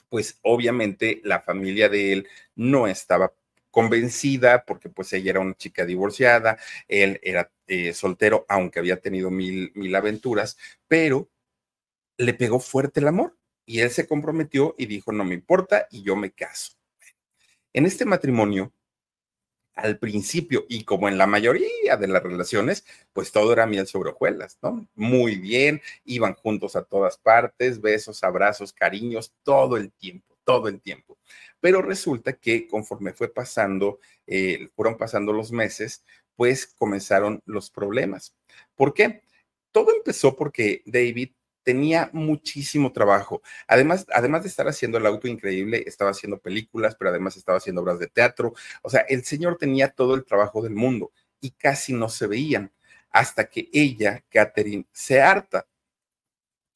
pues 0.09 0.39
obviamente 0.43 1.21
la 1.25 1.41
familia 1.41 1.89
de 1.89 2.13
él 2.13 2.29
no 2.55 2.87
estaba 2.87 3.33
convencida 3.71 4.65
porque 4.65 4.89
pues 4.89 5.13
ella 5.13 5.33
era 5.33 5.41
una 5.41 5.55
chica 5.55 5.85
divorciada, 5.85 6.59
él 6.89 7.21
era 7.23 7.51
eh, 7.67 7.93
soltero, 7.93 8.47
aunque 8.49 8.79
había 8.79 9.01
tenido 9.01 9.31
mil, 9.31 9.73
mil 9.75 9.95
aventuras, 9.95 10.57
pero 10.89 11.29
le 12.19 12.35
pegó 12.35 12.61
fuerte 12.61 13.01
el 13.01 13.09
amor 13.09 13.37
y 13.65 13.81
él 13.81 13.91
se 13.91 14.07
comprometió 14.07 14.75
y 14.79 14.87
dijo, 14.87 15.13
no 15.13 15.25
me 15.25 15.35
importa 15.35 15.89
y 15.91 16.03
yo 16.03 16.17
me 16.17 16.33
caso. 16.33 16.73
En 17.73 17.85
este 17.85 18.05
matrimonio, 18.05 18.73
al 19.75 19.99
principio, 19.99 20.65
y 20.69 20.85
como 20.85 21.09
en 21.09 21.19
la 21.19 21.27
mayoría 21.27 21.99
de 21.99 22.09
las 22.09 22.23
relaciones, 22.23 22.87
pues 23.13 23.31
todo 23.31 23.53
era 23.53 23.67
miel 23.67 23.87
sobre 23.87 24.11
hojuelas, 24.11 24.59
¿no? 24.63 24.89
Muy 24.95 25.37
bien, 25.37 25.83
iban 26.05 26.35
juntos 26.35 26.77
a 26.77 26.85
todas 26.85 27.19
partes, 27.19 27.83
besos, 27.83 28.25
abrazos, 28.25 28.73
cariños, 28.73 29.35
todo 29.43 29.77
el 29.77 29.93
tiempo, 29.93 30.35
todo 30.45 30.69
el 30.69 30.81
tiempo. 30.81 31.19
Pero 31.61 31.83
resulta 31.83 32.33
que 32.33 32.67
conforme 32.67 33.13
fue 33.13 33.29
pasando, 33.29 34.01
eh, 34.27 34.71
fueron 34.75 34.97
pasando 34.97 35.35
los 35.35 35.53
meses, 35.53 36.03
pues 36.37 36.67
comenzaron 36.67 37.43
los 37.45 37.71
problemas. 37.71 38.35
¿Por 38.75 38.95
qué? 38.95 39.23
Todo 39.73 39.95
empezó 39.95 40.37
porque 40.37 40.83
David 40.87 41.33
tenía 41.67 42.11
muchísimo 42.13 42.93
trabajo. 42.93 43.43
Además, 43.67 44.07
además 44.15 44.45
de 44.45 44.49
estar 44.49 44.69
haciendo 44.69 44.99
el 44.99 45.07
auto 45.07 45.27
increíble, 45.27 45.83
estaba 45.85 46.13
haciendo 46.13 46.39
películas, 46.39 46.95
pero 46.95 47.11
además 47.11 47.37
estaba 47.37 47.59
haciendo 47.59 47.83
obras 47.83 47.99
de 47.99 48.07
teatro. 48.07 48.55
O 48.83 48.89
sea, 48.89 49.01
el 49.01 49.25
señor 49.25 49.59
tenía 49.59 49.89
todo 49.89 50.15
el 50.15 50.25
trabajo 50.25 50.63
del 50.63 50.75
mundo 50.77 51.11
y 51.41 51.51
casi 51.51 51.93
no 51.93 52.09
se 52.09 52.29
veían 52.29 52.73
hasta 53.11 53.47
que 53.51 53.69
ella, 53.73 54.25
Catherine, 54.31 54.87
se 54.93 55.21
harta. 55.21 55.67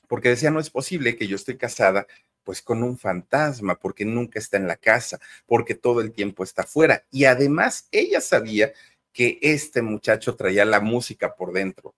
Porque 0.08 0.30
decía, 0.30 0.50
no 0.50 0.58
es 0.58 0.70
posible 0.70 1.14
que 1.16 1.28
yo 1.28 1.36
esté 1.36 1.56
casada 1.56 2.08
pues 2.42 2.60
con 2.60 2.82
un 2.82 2.98
fantasma, 2.98 3.76
porque 3.78 4.04
nunca 4.04 4.40
está 4.40 4.56
en 4.56 4.66
la 4.66 4.76
casa, 4.76 5.20
porque 5.46 5.76
todo 5.76 6.00
el 6.00 6.10
tiempo 6.10 6.42
está 6.42 6.64
fuera. 6.64 7.04
Y 7.12 7.26
además 7.26 7.86
ella 7.92 8.20
sabía 8.20 8.72
que 9.12 9.38
este 9.40 9.82
muchacho 9.82 10.34
traía 10.34 10.64
la 10.64 10.80
música 10.80 11.36
por 11.36 11.52
dentro 11.52 11.94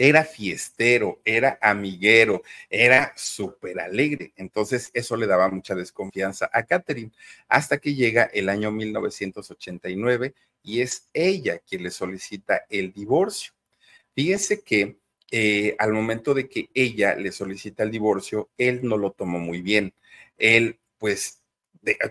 era 0.00 0.24
fiestero, 0.24 1.20
era 1.26 1.58
amiguero, 1.60 2.42
era 2.70 3.12
súper 3.16 3.80
alegre. 3.80 4.32
Entonces 4.36 4.90
eso 4.94 5.14
le 5.14 5.26
daba 5.26 5.50
mucha 5.50 5.74
desconfianza 5.74 6.48
a 6.54 6.62
Catherine 6.62 7.12
hasta 7.48 7.76
que 7.76 7.94
llega 7.94 8.22
el 8.32 8.48
año 8.48 8.70
1989 8.70 10.34
y 10.62 10.80
es 10.80 11.06
ella 11.12 11.58
quien 11.58 11.82
le 11.82 11.90
solicita 11.90 12.64
el 12.70 12.94
divorcio. 12.94 13.52
Fíjese 14.14 14.62
que 14.62 14.96
eh, 15.30 15.76
al 15.78 15.92
momento 15.92 16.32
de 16.32 16.48
que 16.48 16.70
ella 16.72 17.14
le 17.14 17.30
solicita 17.30 17.82
el 17.82 17.90
divorcio, 17.90 18.48
él 18.56 18.80
no 18.82 18.96
lo 18.96 19.10
tomó 19.12 19.38
muy 19.38 19.60
bien. 19.60 19.92
Él 20.38 20.78
pues 20.96 21.39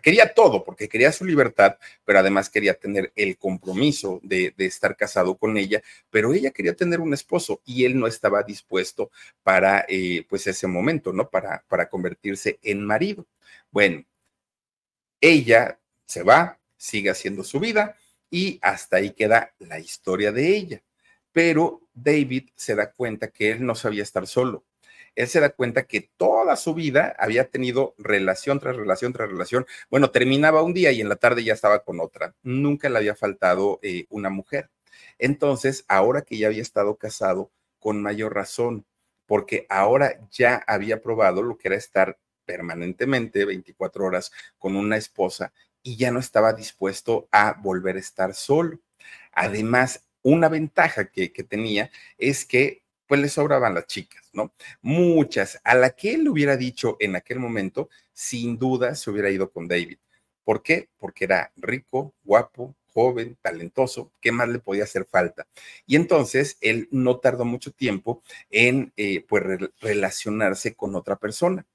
quería 0.02 0.34
todo, 0.34 0.64
porque 0.64 0.90
quería 0.90 1.12
su 1.12 1.26
libertad, 1.26 1.78
pero 2.06 2.20
además 2.20 2.50
quería 2.50 2.74
tener 2.74 3.12
el 3.16 3.38
compromiso 3.38 4.20
de, 4.24 4.54
estar 4.58 4.96
casado 4.96 5.38
con 5.38 5.58
ella, 5.58 5.82
pero 6.10 6.34
ella 6.34 6.52
quería 6.52 6.76
tener 6.76 7.00
un 7.00 7.14
esposo 7.14 7.62
y 7.66 7.86
él 7.86 8.00
no 8.00 8.08
estaba 8.08 8.44
dispuesto 8.44 9.12
para, 9.44 9.86
eh, 9.88 10.26
pues, 10.30 10.48
ese 10.48 10.68
momento, 10.68 11.14
¿no? 11.14 11.30
Para, 11.30 11.64
para 11.68 11.90
convertirse 11.90 12.60
en 12.64 12.86
marido. 12.86 13.28
Bueno, 13.72 14.04
ella 15.22 15.80
se 16.06 16.24
va, 16.24 16.60
sigue 16.78 17.10
haciendo 17.10 17.44
su 17.44 17.60
vida 17.60 17.96
y 18.30 18.60
hasta 18.62 18.98
ahí 18.98 19.12
queda 19.12 19.54
la 19.60 19.80
historia 19.80 20.32
de 20.32 20.56
ella. 20.56 20.84
Pero 21.32 21.82
David 21.94 22.50
se 22.56 22.76
da 22.76 22.92
cuenta 22.92 23.30
que 23.30 23.52
él 23.52 23.66
no 23.66 23.76
sabía 23.76 24.04
estar 24.04 24.26
solo 24.26 24.66
él 25.20 25.28
se 25.28 25.42
da 25.42 25.50
cuenta 25.50 25.84
que 25.84 26.10
toda 26.16 26.56
su 26.56 26.74
vida 26.74 27.14
había 27.20 27.50
tenido 27.50 27.94
relación 27.98 28.62
tras 28.62 28.78
relación 28.78 29.12
tras 29.12 29.30
relación. 29.30 29.66
Bueno, 29.90 30.12
terminaba 30.12 30.64
un 30.64 30.74
día 30.74 30.94
y 30.94 31.02
en 31.02 31.10
la 31.10 31.18
tarde 31.18 31.44
ya 31.44 31.52
estaba 31.52 31.84
con 31.84 32.00
otra. 32.00 32.36
Nunca 32.42 32.88
le 32.88 33.00
había 33.00 33.16
faltado 33.16 33.80
eh, 33.82 34.06
una 34.10 34.30
mujer. 34.30 34.70
Entonces, 35.18 35.84
ahora 35.90 36.22
que 36.22 36.38
ya 36.38 36.48
había 36.48 36.62
estado 36.62 36.96
casado, 36.96 37.52
con 37.80 38.02
mayor 38.02 38.34
razón, 38.34 38.86
porque 39.26 39.66
ahora 39.68 40.22
ya 40.32 40.64
había 40.66 41.02
probado 41.02 41.44
lo 41.44 41.58
que 41.58 41.68
era 41.68 41.76
estar 41.76 42.18
permanentemente 42.46 43.44
24 43.44 44.06
horas 44.06 44.32
con 44.58 44.78
una 44.78 44.96
esposa 44.96 45.52
y 45.84 45.98
ya 45.98 46.12
no 46.12 46.20
estaba 46.20 46.54
dispuesto 46.54 47.28
a 47.34 47.58
volver 47.62 47.98
a 47.98 48.00
estar 48.00 48.34
solo. 48.34 48.80
Además, 49.34 50.08
una 50.22 50.48
ventaja 50.48 51.12
que, 51.12 51.34
que 51.34 51.44
tenía 51.44 51.92
es 52.18 52.46
que 52.46 52.84
pues 53.06 53.20
le 53.20 53.28
sobraban 53.28 53.74
las 53.74 53.88
chicas, 53.88 54.19
¿no? 54.34 54.54
Muchas. 54.82 55.60
A 55.64 55.76
la 55.76 55.92
que 55.92 56.14
él 56.14 56.28
hubiera 56.28 56.58
dicho 56.58 56.98
en 57.00 57.16
aquel 57.16 57.40
momento, 57.40 57.90
sin 58.14 58.58
duda 58.58 58.96
se 58.96 59.10
hubiera 59.10 59.30
ido 59.30 59.52
con 59.52 59.68
David. 59.68 59.98
¿Por 60.44 60.64
qué? 60.64 60.90
Porque 60.98 61.26
era 61.26 61.52
rico, 61.58 62.14
guapo, 62.24 62.76
joven, 62.94 63.38
talentoso, 63.42 64.12
¿qué 64.20 64.32
más 64.32 64.50
le 64.50 64.60
podía 64.60 64.84
hacer 64.84 65.06
falta? 65.06 65.48
Y 65.86 65.96
entonces 65.96 66.58
él 66.62 66.88
no 66.92 67.20
tardó 67.20 67.46
mucho 67.46 67.72
tiempo 67.72 68.24
en 68.50 68.92
eh, 68.98 69.26
pues 69.28 69.44
relacionarse 69.80 70.76
con 70.76 70.96
otra 70.96 71.16
persona. 71.18 71.66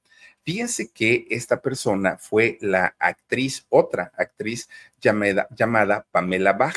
Fíjense 0.45 0.91
que 0.91 1.27
esta 1.31 1.63
persona 1.63 2.19
fue 2.19 2.59
la 2.61 2.95
actriz, 2.99 3.65
otra 3.71 4.13
actriz 4.17 4.69
llamada, 5.01 5.49
llamada 5.57 6.07
Pamela 6.11 6.53
Bach. 6.53 6.77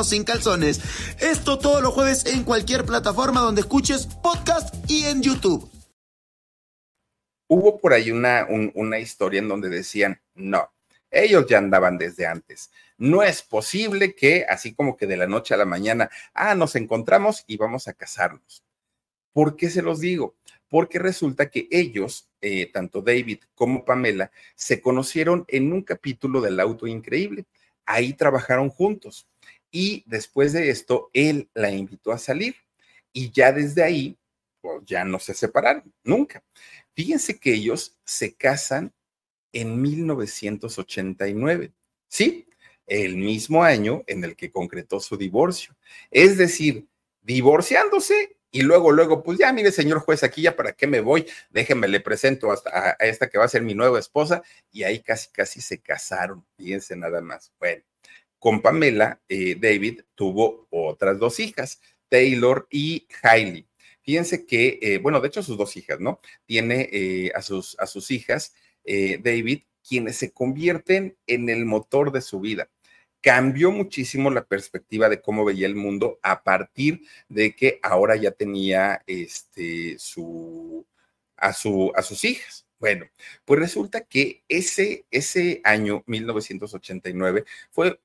sin 0.03 0.23
calzones. 0.23 0.81
Esto 1.19 1.59
todos 1.59 1.81
los 1.81 1.93
jueves 1.93 2.25
en 2.25 2.43
cualquier 2.43 2.85
plataforma 2.85 3.41
donde 3.41 3.61
escuches 3.61 4.07
podcast 4.07 4.73
y 4.89 5.05
en 5.05 5.21
YouTube. 5.21 5.69
Hubo 7.47 7.79
por 7.79 7.93
ahí 7.93 8.11
una, 8.11 8.47
una 8.75 8.99
historia 8.99 9.39
en 9.39 9.49
donde 9.49 9.69
decían, 9.69 10.21
no, 10.35 10.71
ellos 11.11 11.45
ya 11.47 11.57
andaban 11.57 11.97
desde 11.97 12.25
antes. 12.25 12.71
No 12.97 13.21
es 13.23 13.41
posible 13.41 14.15
que 14.15 14.45
así 14.47 14.73
como 14.73 14.95
que 14.95 15.05
de 15.05 15.17
la 15.17 15.27
noche 15.27 15.53
a 15.53 15.57
la 15.57 15.65
mañana, 15.65 16.09
ah, 16.33 16.55
nos 16.55 16.75
encontramos 16.75 17.43
y 17.47 17.57
vamos 17.57 17.87
a 17.87 17.93
casarnos. 17.93 18.63
¿Por 19.33 19.57
qué 19.57 19.69
se 19.69 19.81
los 19.81 19.99
digo? 19.99 20.35
Porque 20.69 20.99
resulta 20.99 21.49
que 21.49 21.67
ellos, 21.69 22.29
eh, 22.39 22.71
tanto 22.71 23.01
David 23.01 23.39
como 23.55 23.83
Pamela, 23.83 24.31
se 24.55 24.81
conocieron 24.81 25.43
en 25.49 25.73
un 25.73 25.81
capítulo 25.81 26.39
del 26.39 26.59
auto 26.59 26.87
increíble. 26.87 27.45
Ahí 27.85 28.13
trabajaron 28.13 28.69
juntos 28.69 29.27
y 29.71 30.03
después 30.05 30.53
de 30.53 30.69
esto, 30.69 31.09
él 31.13 31.49
la 31.53 31.71
invitó 31.71 32.11
a 32.11 32.17
salir 32.17 32.55
y 33.13 33.31
ya 33.31 33.51
desde 33.51 33.83
ahí, 33.83 34.17
pues 34.61 34.83
ya 34.85 35.03
no 35.03 35.19
se 35.19 35.33
separaron, 35.33 35.93
nunca. 36.03 36.43
Fíjense 36.93 37.39
que 37.39 37.53
ellos 37.53 37.97
se 38.03 38.35
casan 38.35 38.93
en 39.53 39.81
1989, 39.81 41.71
¿sí? 42.07 42.47
El 42.87 43.17
mismo 43.17 43.63
año 43.63 44.03
en 44.07 44.23
el 44.23 44.35
que 44.35 44.51
concretó 44.51 44.99
su 44.99 45.17
divorcio. 45.17 45.75
Es 46.09 46.37
decir, 46.37 46.87
divorciándose 47.21 48.37
y 48.51 48.63
luego, 48.63 48.91
luego, 48.91 49.23
pues 49.23 49.39
ya, 49.39 49.53
mire, 49.53 49.71
señor 49.71 49.99
juez, 49.99 50.23
aquí 50.23 50.41
ya 50.41 50.55
para 50.55 50.73
qué 50.73 50.87
me 50.87 50.99
voy, 50.99 51.25
déjenme, 51.51 51.87
le 51.87 52.01
presento 52.01 52.51
hasta 52.51 52.97
a 52.99 53.05
esta 53.05 53.29
que 53.29 53.37
va 53.37 53.45
a 53.45 53.47
ser 53.47 53.61
mi 53.61 53.73
nueva 53.73 53.99
esposa 53.99 54.43
y 54.71 54.83
ahí 54.83 54.99
casi, 55.01 55.29
casi 55.31 55.61
se 55.61 55.79
casaron, 55.79 56.45
fíjense 56.57 56.95
nada 56.97 57.21
más. 57.21 57.53
Bueno, 57.59 57.81
con 58.41 58.63
Pamela, 58.63 59.21
eh, 59.29 59.55
David 59.55 60.01
tuvo 60.15 60.65
otras 60.71 61.19
dos 61.19 61.39
hijas, 61.39 61.79
Taylor 62.09 62.67
y 62.71 63.07
Hailey. 63.21 63.67
Fíjense 64.01 64.47
que, 64.47 64.79
eh, 64.81 64.97
bueno, 64.97 65.21
de 65.21 65.27
hecho 65.27 65.43
sus 65.43 65.59
dos 65.59 65.77
hijas, 65.77 65.99
¿no? 65.99 66.19
Tiene 66.47 66.89
eh, 66.91 67.31
a, 67.35 67.43
sus, 67.43 67.77
a 67.79 67.85
sus 67.85 68.09
hijas, 68.09 68.55
David, 68.83 69.61
quienes 69.87 70.17
se 70.17 70.31
convierten 70.31 71.15
en 71.27 71.49
el 71.49 71.65
motor 71.65 72.11
de 72.11 72.21
su 72.21 72.39
vida. 72.39 72.67
Cambió 73.21 73.69
muchísimo 73.69 74.31
la 74.31 74.43
perspectiva 74.43 75.07
de 75.07 75.21
cómo 75.21 75.45
veía 75.45 75.67
el 75.67 75.75
mundo 75.75 76.17
a 76.23 76.43
partir 76.43 77.03
de 77.29 77.55
que 77.55 77.79
ahora 77.83 78.15
ya 78.15 78.31
tenía 78.31 79.03
este, 79.05 79.99
su, 79.99 80.83
a, 81.37 81.53
su, 81.53 81.91
a 81.95 82.01
sus 82.01 82.23
hijas. 82.23 82.65
Bueno, 82.79 83.05
pues 83.45 83.59
resulta 83.59 84.01
que 84.01 84.43
ese, 84.49 85.05
ese 85.11 85.61
año, 85.63 86.03
1989, 86.07 87.45
fue 87.69 87.99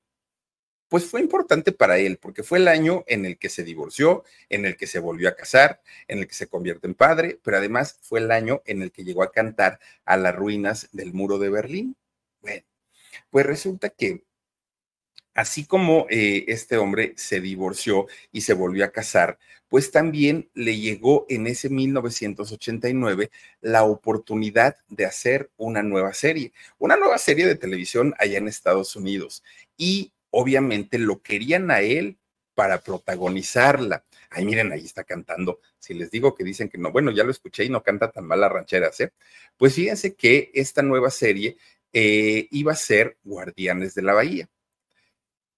pues 0.88 1.06
fue 1.06 1.20
importante 1.20 1.72
para 1.72 1.98
él, 1.98 2.18
porque 2.18 2.42
fue 2.42 2.58
el 2.58 2.68
año 2.68 3.04
en 3.06 3.24
el 3.24 3.38
que 3.38 3.48
se 3.48 3.64
divorció, 3.64 4.24
en 4.48 4.66
el 4.66 4.76
que 4.76 4.86
se 4.86 4.98
volvió 4.98 5.28
a 5.28 5.36
casar, 5.36 5.80
en 6.08 6.20
el 6.20 6.26
que 6.28 6.34
se 6.34 6.46
convierte 6.48 6.86
en 6.86 6.94
padre, 6.94 7.40
pero 7.42 7.56
además 7.56 7.98
fue 8.02 8.20
el 8.20 8.30
año 8.30 8.62
en 8.66 8.82
el 8.82 8.92
que 8.92 9.04
llegó 9.04 9.22
a 9.22 9.32
cantar 9.32 9.80
a 10.04 10.16
las 10.16 10.34
ruinas 10.34 10.88
del 10.92 11.12
muro 11.12 11.38
de 11.38 11.50
Berlín. 11.50 11.96
Bueno, 12.40 12.64
pues 13.30 13.46
resulta 13.46 13.90
que 13.90 14.24
así 15.34 15.66
como 15.66 16.06
eh, 16.10 16.44
este 16.48 16.78
hombre 16.78 17.12
se 17.16 17.40
divorció 17.40 18.06
y 18.32 18.42
se 18.42 18.54
volvió 18.54 18.84
a 18.84 18.90
casar, 18.90 19.38
pues 19.68 19.90
también 19.90 20.48
le 20.54 20.78
llegó 20.78 21.26
en 21.28 21.46
ese 21.46 21.68
1989 21.68 23.30
la 23.60 23.84
oportunidad 23.84 24.76
de 24.88 25.04
hacer 25.06 25.50
una 25.56 25.82
nueva 25.82 26.14
serie, 26.14 26.52
una 26.78 26.96
nueva 26.96 27.18
serie 27.18 27.46
de 27.46 27.56
televisión 27.56 28.14
allá 28.18 28.38
en 28.38 28.48
Estados 28.48 28.96
Unidos. 28.96 29.42
Y 29.76 30.12
obviamente 30.38 30.98
lo 30.98 31.22
querían 31.22 31.70
a 31.70 31.80
él 31.80 32.18
para 32.54 32.82
protagonizarla. 32.82 34.04
Ay, 34.28 34.44
miren, 34.44 34.70
ahí 34.70 34.84
está 34.84 35.02
cantando. 35.02 35.60
Si 35.78 35.94
les 35.94 36.10
digo 36.10 36.34
que 36.34 36.44
dicen 36.44 36.68
que 36.68 36.76
no, 36.76 36.92
bueno, 36.92 37.10
ya 37.10 37.24
lo 37.24 37.30
escuché 37.30 37.64
y 37.64 37.70
no 37.70 37.82
canta 37.82 38.10
tan 38.10 38.26
mal 38.26 38.40
las 38.40 38.52
rancheras, 38.52 39.00
¿eh? 39.00 39.12
Pues 39.56 39.74
fíjense 39.74 40.14
que 40.14 40.50
esta 40.52 40.82
nueva 40.82 41.10
serie 41.10 41.56
eh, 41.90 42.48
iba 42.50 42.72
a 42.72 42.76
ser 42.76 43.16
Guardianes 43.24 43.94
de 43.94 44.02
la 44.02 44.12
Bahía. 44.12 44.48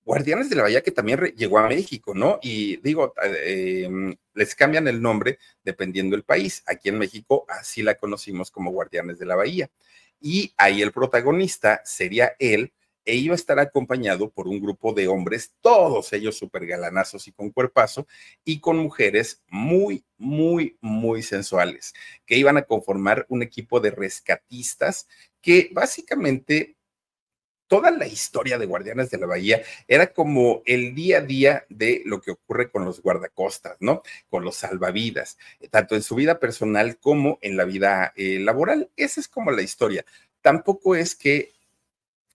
Guardianes 0.04 0.48
de 0.48 0.56
la 0.56 0.62
Bahía 0.62 0.82
que 0.82 0.92
también 0.92 1.18
llegó 1.36 1.58
a 1.58 1.68
México, 1.68 2.14
¿no? 2.14 2.38
Y 2.40 2.76
digo, 2.76 3.14
eh, 3.24 3.82
em, 3.84 4.16
les 4.34 4.54
cambian 4.54 4.86
el 4.86 5.02
nombre 5.02 5.40
dependiendo 5.64 6.14
del 6.14 6.24
país. 6.24 6.62
Aquí 6.66 6.88
en 6.88 6.98
México 6.98 7.44
así 7.48 7.82
la 7.82 7.96
conocimos 7.96 8.52
como 8.52 8.70
Guardianes 8.70 9.18
de 9.18 9.26
la 9.26 9.34
Bahía. 9.34 9.70
Y 10.20 10.54
ahí 10.56 10.82
el 10.82 10.92
protagonista 10.92 11.82
sería 11.84 12.36
él 12.38 12.72
e 13.08 13.14
iba 13.14 13.32
a 13.32 13.36
estar 13.36 13.58
acompañado 13.58 14.28
por 14.28 14.48
un 14.48 14.60
grupo 14.60 14.92
de 14.92 15.08
hombres, 15.08 15.54
todos 15.62 16.12
ellos 16.12 16.36
súper 16.36 16.66
galanazos 16.66 17.26
y 17.26 17.32
con 17.32 17.48
cuerpazo, 17.48 18.06
y 18.44 18.60
con 18.60 18.76
mujeres 18.76 19.42
muy, 19.48 20.04
muy, 20.18 20.76
muy 20.82 21.22
sensuales, 21.22 21.94
que 22.26 22.36
iban 22.36 22.58
a 22.58 22.64
conformar 22.64 23.24
un 23.30 23.42
equipo 23.42 23.80
de 23.80 23.92
rescatistas 23.92 25.08
que 25.40 25.70
básicamente 25.72 26.76
toda 27.66 27.90
la 27.90 28.06
historia 28.06 28.58
de 28.58 28.66
Guardianes 28.66 29.08
de 29.08 29.16
la 29.16 29.26
Bahía 29.26 29.62
era 29.86 30.12
como 30.12 30.60
el 30.66 30.94
día 30.94 31.18
a 31.18 31.22
día 31.22 31.64
de 31.70 32.02
lo 32.04 32.20
que 32.20 32.32
ocurre 32.32 32.70
con 32.70 32.84
los 32.84 33.00
guardacostas, 33.00 33.78
¿no? 33.80 34.02
Con 34.28 34.44
los 34.44 34.56
salvavidas, 34.56 35.38
tanto 35.70 35.94
en 35.94 36.02
su 36.02 36.14
vida 36.14 36.38
personal 36.38 36.98
como 36.98 37.38
en 37.40 37.56
la 37.56 37.64
vida 37.64 38.12
eh, 38.16 38.38
laboral. 38.38 38.90
Esa 38.96 39.18
es 39.18 39.28
como 39.28 39.50
la 39.50 39.62
historia. 39.62 40.04
Tampoco 40.42 40.94
es 40.94 41.14
que 41.14 41.57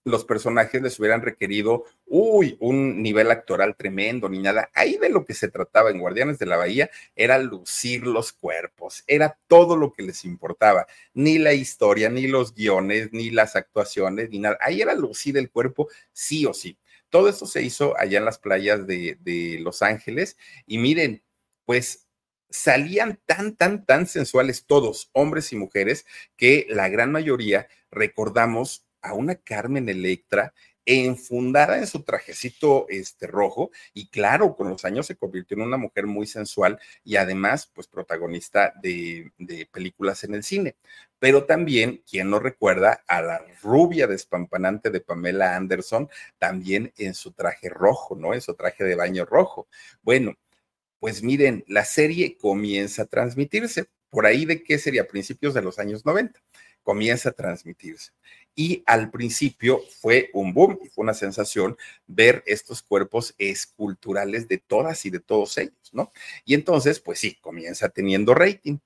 los 0.04 0.24
personajes 0.24 0.82
les 0.82 0.98
hubieran 1.00 1.22
requerido, 1.22 1.84
uy, 2.06 2.56
un 2.60 3.02
nivel 3.02 3.30
actoral 3.30 3.74
tremendo 3.74 4.28
ni 4.28 4.38
nada. 4.38 4.70
Ahí 4.74 4.98
de 4.98 5.08
lo 5.08 5.24
que 5.24 5.34
se 5.34 5.48
trataba 5.48 5.90
en 5.90 5.98
Guardianes 5.98 6.38
de 6.38 6.46
la 6.46 6.58
Bahía 6.58 6.90
era 7.16 7.38
lucir 7.38 8.06
los 8.06 8.32
cuerpos, 8.32 9.02
era 9.06 9.38
todo 9.48 9.76
lo 9.76 9.92
que 9.92 10.02
les 10.02 10.24
importaba, 10.24 10.86
ni 11.14 11.38
la 11.38 11.54
historia, 11.54 12.10
ni 12.10 12.26
los 12.26 12.54
guiones, 12.54 13.08
ni 13.12 13.30
las 13.30 13.56
actuaciones, 13.56 14.28
ni 14.30 14.38
nada. 14.38 14.58
Ahí 14.60 14.82
era 14.82 14.94
lucir 14.94 15.38
el 15.38 15.50
cuerpo 15.50 15.88
sí 16.12 16.44
o 16.44 16.52
sí. 16.52 16.78
Todo 17.08 17.28
esto 17.28 17.46
se 17.46 17.62
hizo 17.62 17.98
allá 17.98 18.18
en 18.18 18.24
las 18.24 18.38
playas 18.38 18.86
de, 18.86 19.16
de 19.20 19.58
Los 19.60 19.82
Ángeles 19.82 20.36
y 20.66 20.78
miren, 20.78 21.22
pues 21.64 22.06
salían 22.50 23.20
tan, 23.26 23.56
tan, 23.56 23.84
tan 23.84 24.06
sensuales 24.06 24.66
todos, 24.66 25.10
hombres 25.12 25.52
y 25.52 25.56
mujeres, 25.56 26.06
que 26.36 26.66
la 26.68 26.88
gran 26.88 27.10
mayoría 27.10 27.68
recordamos 27.90 28.84
a 29.04 29.12
una 29.12 29.36
Carmen 29.36 29.88
Electra 29.88 30.52
enfundada 30.86 31.78
en 31.78 31.86
su 31.86 32.02
trajecito 32.02 32.86
este 32.88 33.26
rojo 33.26 33.70
y 33.94 34.08
claro, 34.08 34.54
con 34.54 34.68
los 34.68 34.84
años 34.84 35.06
se 35.06 35.16
convirtió 35.16 35.56
en 35.56 35.62
una 35.62 35.76
mujer 35.76 36.06
muy 36.06 36.26
sensual 36.26 36.78
y 37.04 37.16
además 37.16 37.70
pues 37.72 37.86
protagonista 37.86 38.74
de, 38.82 39.32
de 39.38 39.66
películas 39.66 40.24
en 40.24 40.34
el 40.34 40.42
cine. 40.42 40.76
Pero 41.18 41.44
también, 41.44 42.02
quien 42.08 42.28
no 42.28 42.38
recuerda 42.38 43.02
a 43.06 43.22
la 43.22 43.42
rubia 43.62 44.06
despampanante 44.06 44.90
de 44.90 45.00
Pamela 45.00 45.56
Anderson, 45.56 46.08
también 46.38 46.92
en 46.98 47.14
su 47.14 47.32
traje 47.32 47.70
rojo, 47.70 48.14
¿no? 48.14 48.34
En 48.34 48.42
su 48.42 48.54
traje 48.54 48.84
de 48.84 48.94
baño 48.94 49.24
rojo. 49.24 49.68
Bueno, 50.02 50.34
pues 50.98 51.22
miren, 51.22 51.64
la 51.66 51.84
serie 51.84 52.36
comienza 52.36 53.02
a 53.02 53.06
transmitirse 53.06 53.86
por 54.10 54.26
ahí 54.26 54.44
de 54.44 54.62
qué 54.62 54.78
sería, 54.78 55.08
principios 55.08 55.54
de 55.54 55.62
los 55.62 55.78
años 55.78 56.04
90 56.04 56.40
comienza 56.84 57.30
a 57.30 57.32
transmitirse. 57.32 58.12
Y 58.54 58.82
al 58.86 59.10
principio 59.10 59.80
fue 60.00 60.30
un 60.32 60.54
boom 60.54 60.78
fue 60.94 61.02
una 61.02 61.14
sensación 61.14 61.76
ver 62.06 62.42
estos 62.46 62.82
cuerpos 62.82 63.34
esculturales 63.38 64.48
de 64.48 64.58
todas 64.58 65.04
y 65.06 65.10
de 65.10 65.20
todos 65.20 65.58
ellos, 65.58 65.90
¿no? 65.92 66.12
Y 66.44 66.54
entonces, 66.54 67.00
pues 67.00 67.18
sí, 67.18 67.36
comienza 67.40 67.88
teniendo 67.88 68.34
rating 68.34 68.78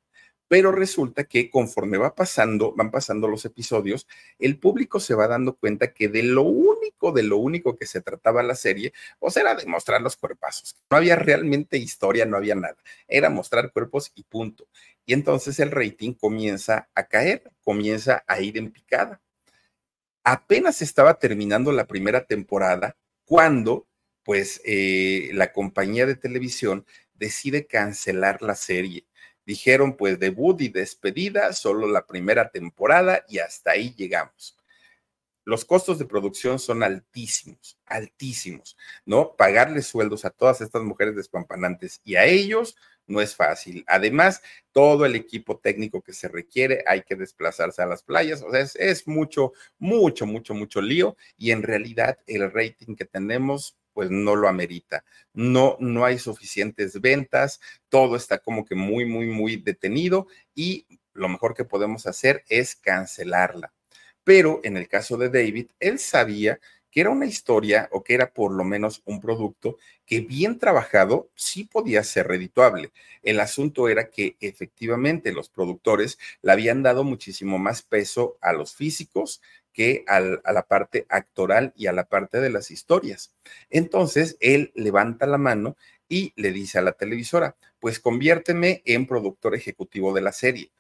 pero 0.48 0.72
resulta 0.72 1.24
que 1.24 1.50
conforme 1.50 1.98
va 1.98 2.14
pasando, 2.14 2.72
van 2.74 2.90
pasando 2.90 3.28
los 3.28 3.44
episodios, 3.44 4.08
el 4.38 4.58
público 4.58 4.98
se 4.98 5.14
va 5.14 5.28
dando 5.28 5.54
cuenta 5.56 5.92
que 5.92 6.08
de 6.08 6.22
lo 6.22 6.42
único, 6.42 7.12
de 7.12 7.22
lo 7.22 7.36
único 7.36 7.76
que 7.76 7.86
se 7.86 8.00
trataba 8.00 8.42
la 8.42 8.54
serie, 8.54 8.92
pues 9.18 9.36
era 9.36 9.54
de 9.54 9.66
mostrar 9.66 10.00
los 10.00 10.16
cuerpazos. 10.16 10.74
No 10.90 10.96
había 10.96 11.16
realmente 11.16 11.76
historia, 11.76 12.24
no 12.24 12.38
había 12.38 12.54
nada. 12.54 12.78
Era 13.06 13.30
mostrar 13.30 13.72
cuerpos 13.72 14.10
y 14.14 14.24
punto. 14.24 14.66
Y 15.04 15.12
entonces 15.12 15.60
el 15.60 15.70
rating 15.70 16.14
comienza 16.14 16.88
a 16.94 17.06
caer, 17.06 17.50
comienza 17.62 18.24
a 18.26 18.40
ir 18.40 18.56
en 18.58 18.72
picada. 18.72 19.20
Apenas 20.30 20.82
estaba 20.82 21.18
terminando 21.18 21.72
la 21.72 21.86
primera 21.86 22.24
temporada 22.24 22.96
cuando, 23.24 23.86
pues, 24.24 24.60
eh, 24.64 25.30
la 25.32 25.52
compañía 25.52 26.04
de 26.06 26.16
televisión 26.16 26.84
decide 27.14 27.66
cancelar 27.66 28.42
la 28.42 28.54
serie 28.54 29.08
Dijeron 29.48 29.96
pues 29.96 30.18
debut 30.18 30.60
y 30.60 30.68
despedida, 30.68 31.54
solo 31.54 31.86
la 31.88 32.06
primera 32.06 32.50
temporada 32.50 33.24
y 33.30 33.38
hasta 33.38 33.70
ahí 33.70 33.94
llegamos. 33.96 34.58
Los 35.42 35.64
costos 35.64 35.98
de 35.98 36.04
producción 36.04 36.58
son 36.58 36.82
altísimos, 36.82 37.78
altísimos, 37.86 38.76
¿no? 39.06 39.36
Pagarles 39.36 39.86
sueldos 39.86 40.26
a 40.26 40.30
todas 40.30 40.60
estas 40.60 40.82
mujeres 40.82 41.16
despampanantes 41.16 42.02
y 42.04 42.16
a 42.16 42.26
ellos 42.26 42.76
no 43.08 43.20
es 43.20 43.34
fácil. 43.34 43.84
Además, 43.88 44.42
todo 44.72 45.04
el 45.06 45.16
equipo 45.16 45.58
técnico 45.58 46.02
que 46.02 46.12
se 46.12 46.28
requiere, 46.28 46.84
hay 46.86 47.02
que 47.02 47.16
desplazarse 47.16 47.82
a 47.82 47.86
las 47.86 48.02
playas, 48.02 48.42
o 48.42 48.52
sea, 48.52 48.60
es, 48.60 49.08
mucho, 49.08 49.52
mucho, 49.78 50.26
mucho, 50.26 50.54
mucho 50.54 50.80
lío 50.80 51.16
y 51.36 51.50
en 51.50 51.62
realidad 51.62 52.18
el 52.26 52.52
rating 52.52 52.94
que 52.94 53.04
tenemos 53.04 53.76
pues 53.92 54.12
no 54.12 54.36
lo 54.36 54.48
amerita. 54.48 55.04
No, 55.32 55.76
no 55.80 56.04
hay 56.04 56.20
suficientes 56.20 57.00
ventas, 57.00 57.60
todo 57.88 58.14
está 58.14 58.38
como 58.38 58.64
que 58.64 58.76
muy, 58.76 59.04
muy, 59.04 59.26
muy 59.26 59.56
detenido 59.56 60.28
y 60.54 60.86
lo 61.14 61.28
mejor 61.28 61.54
que 61.54 61.64
podemos 61.64 62.06
hacer 62.06 62.44
es 62.48 62.76
cancelarla. 62.76 63.72
Pero 64.22 64.60
en 64.62 64.76
el 64.76 64.86
caso 64.88 65.16
de 65.16 65.30
David, 65.30 65.68
él 65.80 65.98
sabía 65.98 66.60
que 66.90 67.00
era 67.00 67.10
una 67.10 67.26
historia 67.26 67.88
o 67.92 68.02
que 68.02 68.14
era 68.14 68.32
por 68.32 68.52
lo 68.52 68.64
menos 68.64 69.02
un 69.04 69.20
producto 69.20 69.76
que 70.06 70.20
bien 70.20 70.58
trabajado 70.58 71.30
sí 71.34 71.64
podía 71.64 72.02
ser 72.04 72.28
redituable. 72.28 72.92
El 73.22 73.40
asunto 73.40 73.88
era 73.88 74.10
que 74.10 74.36
efectivamente 74.40 75.32
los 75.32 75.48
productores 75.48 76.18
le 76.42 76.52
habían 76.52 76.82
dado 76.82 77.04
muchísimo 77.04 77.58
más 77.58 77.82
peso 77.82 78.38
a 78.40 78.52
los 78.52 78.74
físicos, 78.74 79.40
que 79.72 80.04
a 80.08 80.20
la 80.20 80.62
parte 80.66 81.06
actoral 81.08 81.72
y 81.76 81.86
a 81.86 81.92
la 81.92 82.08
parte 82.08 82.40
de 82.40 82.50
las 82.50 82.72
historias. 82.72 83.32
Entonces, 83.70 84.36
él 84.40 84.72
levanta 84.74 85.24
la 85.26 85.38
mano 85.38 85.76
y 86.08 86.32
le 86.34 86.50
dice 86.50 86.78
a 86.78 86.82
la 86.82 86.92
televisora, 86.92 87.54
pues 87.78 88.00
conviérteme 88.00 88.82
en 88.86 89.06
productor 89.06 89.54
ejecutivo 89.54 90.12
de 90.12 90.22
la 90.22 90.32
serie. 90.32 90.72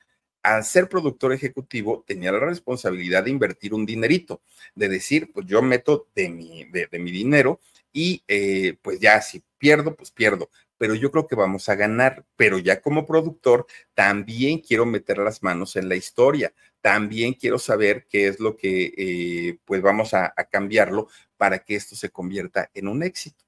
Al 0.48 0.64
ser 0.64 0.88
productor 0.88 1.34
ejecutivo, 1.34 2.04
tenía 2.06 2.32
la 2.32 2.38
responsabilidad 2.40 3.24
de 3.24 3.30
invertir 3.30 3.74
un 3.74 3.84
dinerito, 3.84 4.40
de 4.74 4.88
decir, 4.88 5.30
pues 5.32 5.46
yo 5.46 5.60
meto 5.60 6.08
de 6.14 6.30
mi, 6.30 6.64
de, 6.64 6.88
mi 6.98 7.10
dinero 7.10 7.60
y 7.92 8.22
eh, 8.28 8.78
pues 8.80 8.98
ya 8.98 9.20
si 9.20 9.42
pierdo, 9.58 9.94
pues 9.94 10.10
pierdo, 10.10 10.48
pero 10.78 10.94
yo 10.94 11.10
creo 11.10 11.26
que 11.26 11.34
vamos 11.36 11.68
a 11.68 11.74
ganar. 11.74 12.24
Pero 12.36 12.58
ya 12.58 12.80
como 12.80 13.06
productor, 13.06 13.66
también 13.94 14.60
quiero 14.60 14.86
meter 14.86 15.18
las 15.18 15.42
manos 15.42 15.76
en 15.76 15.88
la 15.88 15.96
historia. 15.96 16.54
También 16.80 17.34
quiero 17.34 17.58
saber 17.58 18.06
qué 18.08 18.28
es 18.28 18.40
lo 18.40 18.56
que 18.56 18.94
eh, 18.96 19.58
pues 19.66 19.82
vamos 19.82 20.14
a, 20.14 20.32
a 20.34 20.44
cambiarlo 20.44 21.08
para 21.36 21.58
que 21.58 21.74
esto 21.74 21.94
se 21.94 22.08
convierta 22.10 22.70
en 22.72 22.88
un 22.88 23.02
éxito 23.02 23.47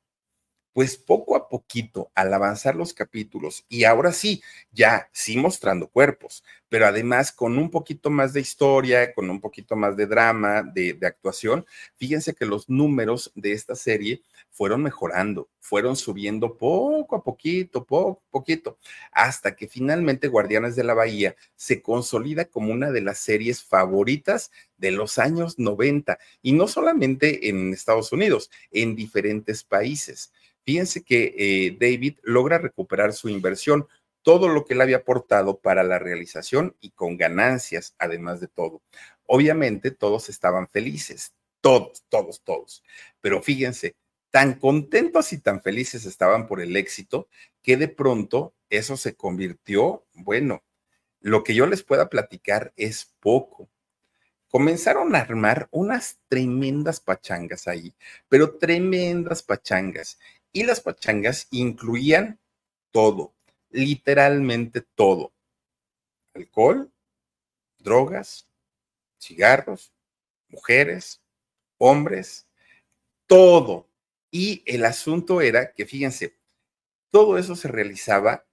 pues 0.73 0.97
poco 0.97 1.37
a 1.37 1.49
poquito, 1.49 2.11
al 2.15 2.33
avanzar 2.33 2.77
los 2.77 2.95
capítulos, 2.95 3.65
y 3.69 3.85
ahora 3.85 4.13
sí, 4.13 4.43
ya 4.73 5.09
sí 5.13 5.37
mostrando 5.37 5.89
cuerpos, 5.89 6.45
pero 6.71 6.87
además 6.87 7.33
con 7.33 7.59
un 7.59 7.71
poquito 7.71 8.11
más 8.11 8.33
de 8.33 8.41
historia, 8.41 9.13
con 9.13 9.29
un 9.29 9.41
poquito 9.41 9.75
más 9.75 9.97
de 9.97 10.07
drama, 10.07 10.63
de, 10.63 10.97
actuación, 11.03 11.67
fíjense 11.97 12.35
que 12.35 12.47
los 12.47 12.69
números 12.69 13.33
de 13.35 13.53
esta 13.53 13.75
serie 13.75 14.23
fueron 14.51 14.83
mejorando, 14.83 15.49
fueron 15.59 15.97
subiendo 15.97 16.57
poco 16.57 17.17
a 17.17 17.25
poquito, 17.25 17.85
poco 17.85 18.23
a 18.29 18.31
poquito, 18.31 18.79
hasta 19.11 19.57
que 19.57 19.67
finalmente 19.67 20.29
Guardianes 20.29 20.77
de 20.77 20.85
la 20.85 20.95
Bahía 20.95 21.35
se 21.57 21.83
consolida 21.83 22.45
como 22.45 22.73
una 22.73 22.93
de 22.93 23.01
las 23.01 23.19
series 23.19 23.65
favoritas 23.65 24.53
de 24.79 24.93
los 24.93 25.19
años 25.19 25.59
90, 25.59 26.19
y 26.43 26.53
no 26.53 26.69
solamente 26.69 27.49
en 27.49 27.73
Estados 27.73 28.13
Unidos, 28.13 28.51
en 28.71 28.95
diferentes 28.95 29.65
países. 29.65 30.33
Fíjense 30.65 31.03
que 31.03 31.35
eh, 31.37 31.77
David 31.81 32.19
logra 32.23 32.59
recuperar 32.59 33.13
su 33.13 33.29
inversión, 33.29 33.87
todo 34.23 34.49
lo 34.49 34.65
que 34.65 34.75
él 34.75 34.81
había 34.81 34.99
aportado 34.99 35.59
para 35.59 35.83
la 35.83 35.99
realización 35.99 36.77
y 36.81 36.91
con 36.91 37.17
ganancias, 37.17 37.95
además 37.99 38.41
de 38.41 38.49
todo. 38.49 38.83
Obviamente 39.27 39.91
todos 39.91 40.29
estaban 40.29 40.69
felices, 40.69 41.33
todos, 41.61 42.05
todos, 42.09 42.43
todos. 42.43 42.83
Pero 43.21 43.43
fíjense, 43.43 43.97
tan 44.31 44.55
contentos 44.55 45.33
y 45.33 45.39
tan 45.39 45.63
felices 45.63 46.05
estaban 46.05 46.47
por 46.47 46.61
el 46.61 46.77
éxito 46.77 47.29
que 47.63 47.77
de 47.77 47.89
pronto 47.89 48.55
eso 48.69 48.97
se 48.97 49.17
convirtió, 49.17 50.05
bueno, 50.15 50.63
lo 51.21 51.45
que 51.45 51.55
yo 51.55 51.67
les 51.67 51.83
pueda 51.83 52.09
platicar 52.09 52.73
es 52.77 53.15
poco. 53.21 53.69
Comenzaron 54.49 55.15
a 55.15 55.21
armar 55.21 55.69
unas 55.71 56.19
tremendas 56.29 57.01
pachangas 57.01 57.69
ahí, 57.69 57.95
pero 58.29 58.57
tremendas 58.59 59.43
pachangas. 59.43 60.19
Y 60.53 60.65
las 60.65 60.81
pachangas 60.81 61.47
incluían 61.51 62.39
todo, 62.91 63.35
literalmente 63.71 64.83
todo. 64.95 65.33
Alcohol, 66.35 66.91
drogas, 67.79 68.49
cigarros, 69.19 69.93
mujeres, 70.49 71.21
hombres, 71.79 72.47
todo. 73.27 73.89
Y 74.31 74.63
el 74.67 74.85
asunto 74.85 75.41
era 75.41 75.73
que, 75.73 75.87
fíjense, 75.87 76.37
todo 77.11 77.39
eso 77.39 77.57
se 77.57 77.69
realizaba 77.69 78.45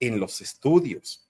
en 0.00 0.20
los 0.20 0.40
estudios. 0.40 1.28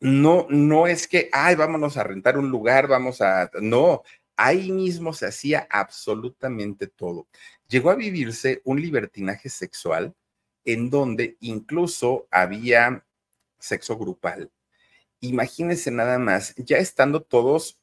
No, 0.00 0.46
no 0.48 0.86
es 0.86 1.08
que, 1.08 1.28
ay, 1.32 1.56
vámonos 1.56 1.96
a 1.96 2.04
rentar 2.04 2.38
un 2.38 2.50
lugar, 2.50 2.86
vamos 2.86 3.20
a, 3.20 3.50
no, 3.60 4.02
ahí 4.38 4.72
mismo 4.72 5.12
se 5.12 5.26
hacía 5.26 5.66
absolutamente 5.70 6.86
todo 6.86 7.26
llegó 7.68 7.90
a 7.90 7.94
vivirse 7.94 8.60
un 8.64 8.80
libertinaje 8.80 9.48
sexual 9.48 10.14
en 10.64 10.90
donde 10.90 11.36
incluso 11.40 12.26
había 12.30 13.04
sexo 13.58 13.96
grupal. 13.96 14.50
Imagínense 15.20 15.90
nada 15.90 16.18
más, 16.18 16.54
ya 16.56 16.78
estando 16.78 17.22
todos 17.22 17.78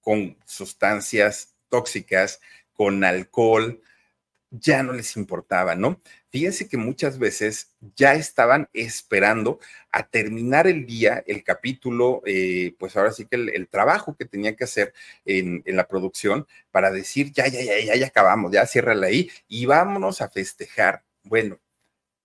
con 0.00 0.36
sustancias 0.44 1.54
tóxicas, 1.68 2.40
con 2.72 3.04
alcohol, 3.04 3.80
ya 4.60 4.82
no 4.82 4.92
les 4.92 5.16
importaba, 5.16 5.74
¿no? 5.74 6.00
Fíjense 6.30 6.68
que 6.68 6.76
muchas 6.76 7.18
veces 7.18 7.72
ya 7.96 8.14
estaban 8.14 8.68
esperando 8.72 9.58
a 9.90 10.06
terminar 10.06 10.66
el 10.66 10.86
día, 10.86 11.22
el 11.26 11.42
capítulo, 11.44 12.22
eh, 12.26 12.74
pues 12.78 12.96
ahora 12.96 13.12
sí 13.12 13.26
que 13.26 13.36
el, 13.36 13.68
trabajo 13.68 14.16
que 14.16 14.24
tenía 14.24 14.56
que 14.56 14.64
hacer 14.64 14.94
en, 15.24 15.62
la 15.66 15.88
producción 15.88 16.46
para 16.70 16.90
decir, 16.90 17.32
ya, 17.32 17.46
ya, 17.48 17.62
ya, 17.62 17.80
ya, 17.80 17.96
ya 17.96 18.06
acabamos, 18.06 18.52
ya 18.52 18.66
ciérrala 18.66 19.06
ahí 19.08 19.30
y 19.48 19.66
vámonos 19.66 20.20
a 20.20 20.28
festejar. 20.28 21.04
Bueno, 21.22 21.60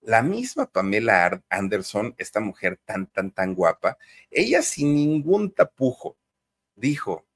la 0.00 0.22
misma 0.22 0.66
Pamela 0.70 1.42
Anderson, 1.48 2.14
esta 2.18 2.40
mujer 2.40 2.78
tan, 2.84 3.06
tan, 3.06 3.30
tan 3.32 3.54
guapa, 3.54 3.98
ella 4.30 4.62
sin 4.62 4.94
ningún 4.94 5.52
tapujo 5.52 6.16
dijo, 6.74 7.26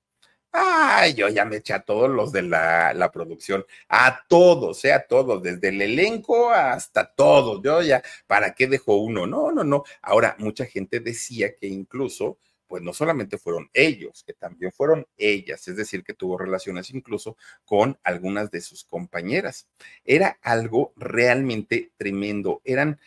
Ay, 0.57 1.15
yo 1.15 1.29
ya 1.29 1.45
me 1.45 1.57
eché 1.57 1.73
a 1.75 1.81
todos 1.85 2.09
los 2.09 2.31
de 2.31 2.43
la, 2.43 3.11
producción, 3.13 3.67
a 3.89 4.25
todos, 4.29 4.85
eh, 4.85 4.93
a 4.93 5.05
todos, 5.05 5.43
desde 5.43 5.69
el 5.71 5.83
elenco 5.83 6.51
hasta 6.51 7.13
todos. 7.13 7.61
Yo 7.65 7.83
ya, 7.83 8.03
¿para 8.29 8.55
qué 8.55 8.69
dejó 8.69 8.97
uno? 8.99 9.27
No, 9.27 9.51
no, 9.51 9.65
no. 9.65 9.83
Ahora, 10.01 10.37
mucha 10.39 10.65
gente 10.65 11.01
decía 11.01 11.57
que 11.57 11.67
incluso, 11.67 12.39
pues 12.69 12.85
no 12.85 12.93
solamente 12.93 13.37
fueron 13.37 13.69
ellos, 13.75 14.23
que 14.25 14.33
también 14.33 14.71
fueron 14.71 15.09
ellas, 15.17 15.67
es 15.67 15.77
decir, 15.77 16.05
que 16.05 16.15
tuvo 16.15 16.39
relaciones 16.39 16.91
incluso 16.95 17.37
con 17.65 17.99
algunas 18.05 18.53
de 18.53 18.61
sus 18.61 18.85
compañeras. 18.85 19.67
Era 20.05 20.39
algo 20.41 20.93
realmente 20.97 21.91
tremendo. 21.97 22.63
Eran 22.65 23.01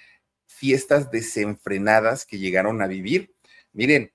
fiestas 0.47 1.11
desenfrenadas 1.11 2.25
que 2.25 2.39
llegaron 2.39 2.81
a 2.81 2.87
vivir. 2.87 3.33
Miren, 3.71 4.11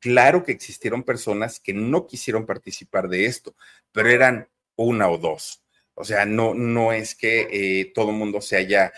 Claro 0.00 0.44
que 0.44 0.52
existieron 0.52 1.02
personas 1.02 1.60
que 1.60 1.74
no 1.74 2.06
quisieron 2.06 2.46
participar 2.46 3.08
de 3.08 3.26
esto, 3.26 3.54
pero 3.92 4.08
eran 4.08 4.48
una 4.76 5.10
o 5.10 5.18
dos. 5.18 5.62
O 5.94 6.04
sea, 6.04 6.24
no, 6.24 6.54
no 6.54 6.92
es 6.92 7.14
que 7.14 7.48
eh, 7.80 7.92
todo 7.94 8.10
el 8.10 8.16
mundo 8.16 8.40
se 8.40 8.56
haya, 8.56 8.92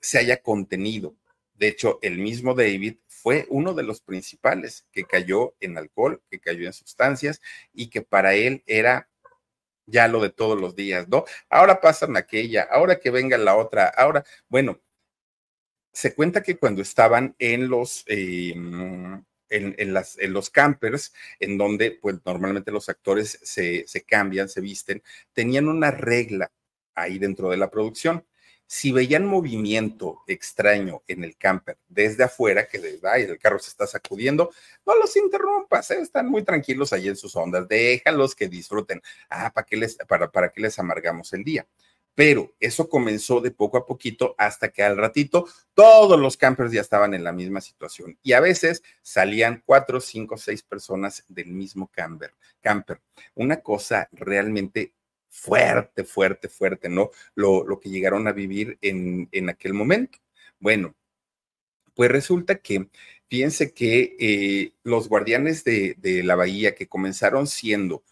se 0.00 0.18
haya 0.18 0.42
contenido. 0.42 1.14
De 1.54 1.68
hecho, 1.68 1.98
el 2.00 2.18
mismo 2.18 2.54
David 2.54 2.96
fue 3.06 3.46
uno 3.50 3.74
de 3.74 3.82
los 3.82 4.00
principales 4.00 4.86
que 4.92 5.04
cayó 5.04 5.54
en 5.60 5.76
alcohol, 5.76 6.22
que 6.30 6.40
cayó 6.40 6.66
en 6.66 6.72
sustancias 6.72 7.42
y 7.74 7.90
que 7.90 8.00
para 8.00 8.34
él 8.34 8.62
era 8.66 9.10
ya 9.84 10.08
lo 10.08 10.22
de 10.22 10.30
todos 10.30 10.58
los 10.58 10.74
días, 10.74 11.08
¿no? 11.08 11.24
Ahora 11.50 11.80
pasan 11.80 12.16
aquella, 12.16 12.62
ahora 12.70 12.98
que 12.98 13.10
venga 13.10 13.36
la 13.36 13.56
otra, 13.56 13.88
ahora, 13.88 14.24
bueno, 14.48 14.80
se 15.92 16.14
cuenta 16.14 16.42
que 16.42 16.56
cuando 16.56 16.82
estaban 16.82 17.34
en 17.38 17.68
los, 17.68 18.04
eh, 18.06 18.54
en 19.50 20.32
los 20.32 20.50
campers, 20.50 21.12
en 21.38 21.58
donde 21.58 21.92
pues 21.92 22.16
normalmente 22.24 22.70
los 22.70 22.88
actores 22.88 23.38
se, 23.42 23.84
cambian, 24.06 24.48
se 24.48 24.60
visten, 24.60 25.02
tenían 25.32 25.68
una 25.68 25.90
regla 25.90 26.50
ahí 26.94 27.18
dentro 27.18 27.50
de 27.50 27.56
la 27.56 27.70
producción 27.70 28.24
si 28.66 28.92
veían 28.92 29.26
movimiento 29.26 30.22
extraño 30.28 31.02
en 31.08 31.24
el 31.24 31.36
camper 31.36 31.76
desde 31.88 32.22
afuera, 32.22 32.68
que 32.68 32.76
el 32.76 33.38
carro 33.40 33.58
se 33.58 33.70
está 33.70 33.84
sacudiendo, 33.84 34.52
no 34.86 34.94
los 34.94 35.16
interrumpas, 35.16 35.90
¿eh? 35.90 36.00
están 36.00 36.28
muy 36.28 36.44
tranquilos 36.44 36.92
ahí 36.92 37.08
en 37.08 37.16
sus 37.16 37.34
ondas, 37.34 37.66
déjalos 37.66 38.36
que 38.36 38.46
disfruten. 38.46 39.02
Ah, 39.28 39.52
¿para 39.52 39.66
qué 39.66 39.76
les, 39.76 39.96
para, 39.96 40.30
para 40.30 40.52
qué 40.52 40.60
les 40.60 40.78
amargamos 40.78 41.32
el 41.32 41.42
día? 41.42 41.66
Pero 42.14 42.54
eso 42.60 42.88
comenzó 42.88 43.40
de 43.40 43.50
poco 43.50 43.78
a 43.78 43.86
poquito 43.86 44.34
hasta 44.36 44.70
que 44.70 44.82
al 44.82 44.96
ratito 44.96 45.46
todos 45.74 46.18
los 46.18 46.36
campers 46.36 46.72
ya 46.72 46.80
estaban 46.80 47.14
en 47.14 47.24
la 47.24 47.32
misma 47.32 47.60
situación 47.60 48.18
y 48.22 48.32
a 48.32 48.40
veces 48.40 48.82
salían 49.02 49.62
cuatro, 49.64 50.00
cinco, 50.00 50.36
seis 50.36 50.62
personas 50.62 51.24
del 51.28 51.48
mismo 51.48 51.88
camper. 51.88 52.34
camper. 52.60 53.00
Una 53.34 53.60
cosa 53.62 54.08
realmente 54.12 54.92
fuerte, 55.30 56.04
fuerte, 56.04 56.48
fuerte, 56.48 56.88
¿no? 56.88 57.10
Lo, 57.34 57.64
lo 57.64 57.80
que 57.80 57.88
llegaron 57.88 58.26
a 58.26 58.32
vivir 58.32 58.78
en, 58.82 59.28
en, 59.32 59.48
aquel 59.48 59.72
momento. 59.74 60.18
Bueno, 60.58 60.94
pues 61.94 62.10
resulta 62.10 62.56
que, 62.56 62.88
fíjense 63.28 63.72
que 63.72 64.16
eh, 64.18 64.74
los 64.82 65.08
guardianes 65.08 65.64
de, 65.64 65.94
de 65.98 66.22
la 66.24 66.34
bahía 66.34 66.74
que 66.74 66.88
comenzaron 66.88 67.46
siendo 67.46 68.02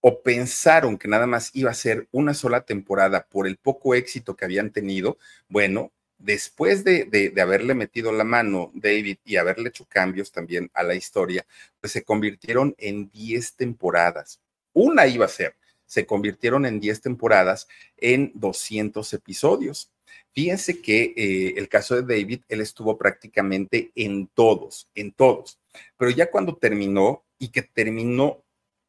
o 0.00 0.22
pensaron 0.22 0.98
que 0.98 1.08
nada 1.08 1.26
más 1.26 1.50
iba 1.54 1.70
a 1.70 1.74
ser 1.74 2.08
una 2.12 2.34
sola 2.34 2.62
temporada 2.62 3.26
por 3.28 3.46
el 3.46 3.56
poco 3.56 3.94
éxito 3.94 4.36
que 4.36 4.44
habían 4.44 4.70
tenido, 4.70 5.18
bueno, 5.48 5.92
después 6.18 6.84
de, 6.84 7.04
de, 7.04 7.40
haberle 7.40 7.74
metido 7.74 8.12
la 8.12 8.24
mano 8.24 8.70
David 8.74 9.18
y 9.24 9.36
haberle 9.36 9.68
hecho 9.68 9.86
cambios 9.88 10.32
también 10.32 10.70
a 10.74 10.82
la 10.82 10.94
historia, 10.94 11.46
pues 11.80 11.92
se 11.92 12.02
convirtieron 12.02 12.74
en 12.78 13.10
10 13.10 13.54
temporadas. 13.54 14.40
Una 14.72 15.06
iba 15.06 15.24
a 15.24 15.28
ser, 15.28 15.54
se 15.86 16.06
convirtieron 16.06 16.66
en 16.66 16.80
10 16.80 17.00
temporadas 17.00 17.68
en 17.96 18.32
200 18.34 19.12
episodios. 19.12 19.90
Fíjense 20.32 20.80
que 20.80 21.14
eh, 21.16 21.54
el 21.56 21.68
caso 21.68 22.00
de 22.00 22.02
David, 22.02 22.42
él 22.48 22.60
estuvo 22.60 22.96
prácticamente 22.98 23.90
en 23.94 24.28
todos, 24.28 24.88
en 24.94 25.12
todos. 25.12 25.58
Pero 25.96 26.10
ya 26.10 26.30
cuando 26.30 26.56
terminó 26.56 27.24
y 27.38 27.48
que 27.48 27.62
terminó 27.62 28.44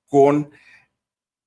con 0.07 0.51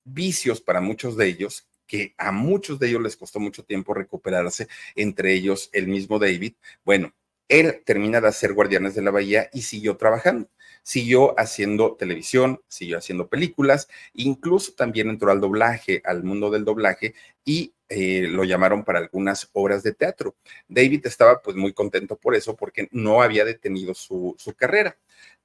vicios 0.04 0.60
para 0.60 0.80
muchos 0.80 1.16
de 1.16 1.26
ellos, 1.26 1.66
que 1.86 2.14
a 2.18 2.32
muchos 2.32 2.78
de 2.78 2.88
ellos 2.88 3.02
les 3.02 3.16
costó 3.16 3.40
mucho 3.40 3.64
tiempo 3.64 3.94
recuperarse, 3.94 4.68
entre 4.94 5.34
ellos 5.34 5.70
el 5.72 5.88
mismo 5.88 6.18
David, 6.18 6.54
bueno, 6.84 7.12
él 7.48 7.82
termina 7.84 8.20
de 8.20 8.28
hacer 8.28 8.54
Guardianes 8.54 8.94
de 8.94 9.02
la 9.02 9.10
Bahía 9.10 9.50
y 9.52 9.62
siguió 9.62 9.96
trabajando 9.96 10.48
siguió 10.82 11.38
haciendo 11.38 11.94
televisión, 11.94 12.60
siguió 12.68 12.98
haciendo 12.98 13.28
películas, 13.28 13.88
incluso 14.14 14.72
también 14.72 15.08
entró 15.08 15.30
al 15.30 15.40
doblaje, 15.40 16.02
al 16.04 16.24
mundo 16.24 16.50
del 16.50 16.64
doblaje 16.64 17.14
y 17.44 17.72
eh, 17.88 18.26
lo 18.28 18.44
llamaron 18.44 18.84
para 18.84 18.98
algunas 18.98 19.48
obras 19.52 19.82
de 19.82 19.92
teatro. 19.92 20.34
David 20.68 21.06
estaba 21.06 21.40
pues 21.42 21.56
muy 21.56 21.72
contento 21.72 22.16
por 22.16 22.34
eso 22.34 22.56
porque 22.56 22.88
no 22.90 23.22
había 23.22 23.44
detenido 23.44 23.94
su, 23.94 24.34
su 24.38 24.54
carrera, 24.54 24.96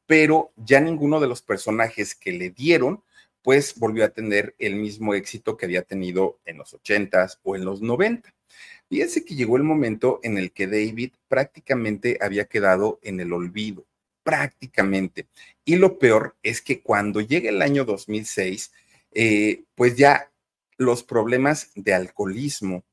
pero 0.05 0.51
ya 0.55 0.79
ninguno 0.79 1.19
de 1.19 1.27
los 1.27 1.41
personajes 1.41 2.15
que 2.15 2.31
le 2.31 2.49
dieron 2.49 3.03
pues 3.47 3.79
volvió 3.79 4.03
a 4.03 4.09
tener 4.09 4.55
el 4.59 4.75
mismo 4.75 5.13
éxito 5.13 5.55
que 5.55 5.65
había 5.65 5.83
tenido 5.83 6.37
en 6.43 6.57
los 6.57 6.73
ochentas 6.73 7.39
o 7.43 7.55
en 7.55 7.63
los 7.63 7.81
90. 7.81 8.35
Fíjense 8.89 9.23
que 9.23 9.35
llegó 9.35 9.55
el 9.55 9.63
momento 9.63 10.19
en 10.21 10.37
el 10.37 10.51
que 10.51 10.67
David 10.67 11.13
prácticamente 11.29 12.17
había 12.19 12.43
quedado 12.43 12.99
en 13.03 13.21
el 13.21 13.31
olvido 13.31 13.85
prácticamente. 14.21 15.27
Y 15.63 15.77
lo 15.77 15.97
peor 15.97 16.35
es 16.43 16.61
que 16.61 16.81
cuando 16.81 17.21
llega 17.21 17.47
el 17.49 17.61
año 17.61 17.85
2006, 17.85 18.73
eh, 19.13 19.63
pues 19.75 19.95
ya 19.95 20.29
los 20.75 21.03
problemas 21.03 21.71
de 21.73 21.93
alcoholismo 21.93 22.83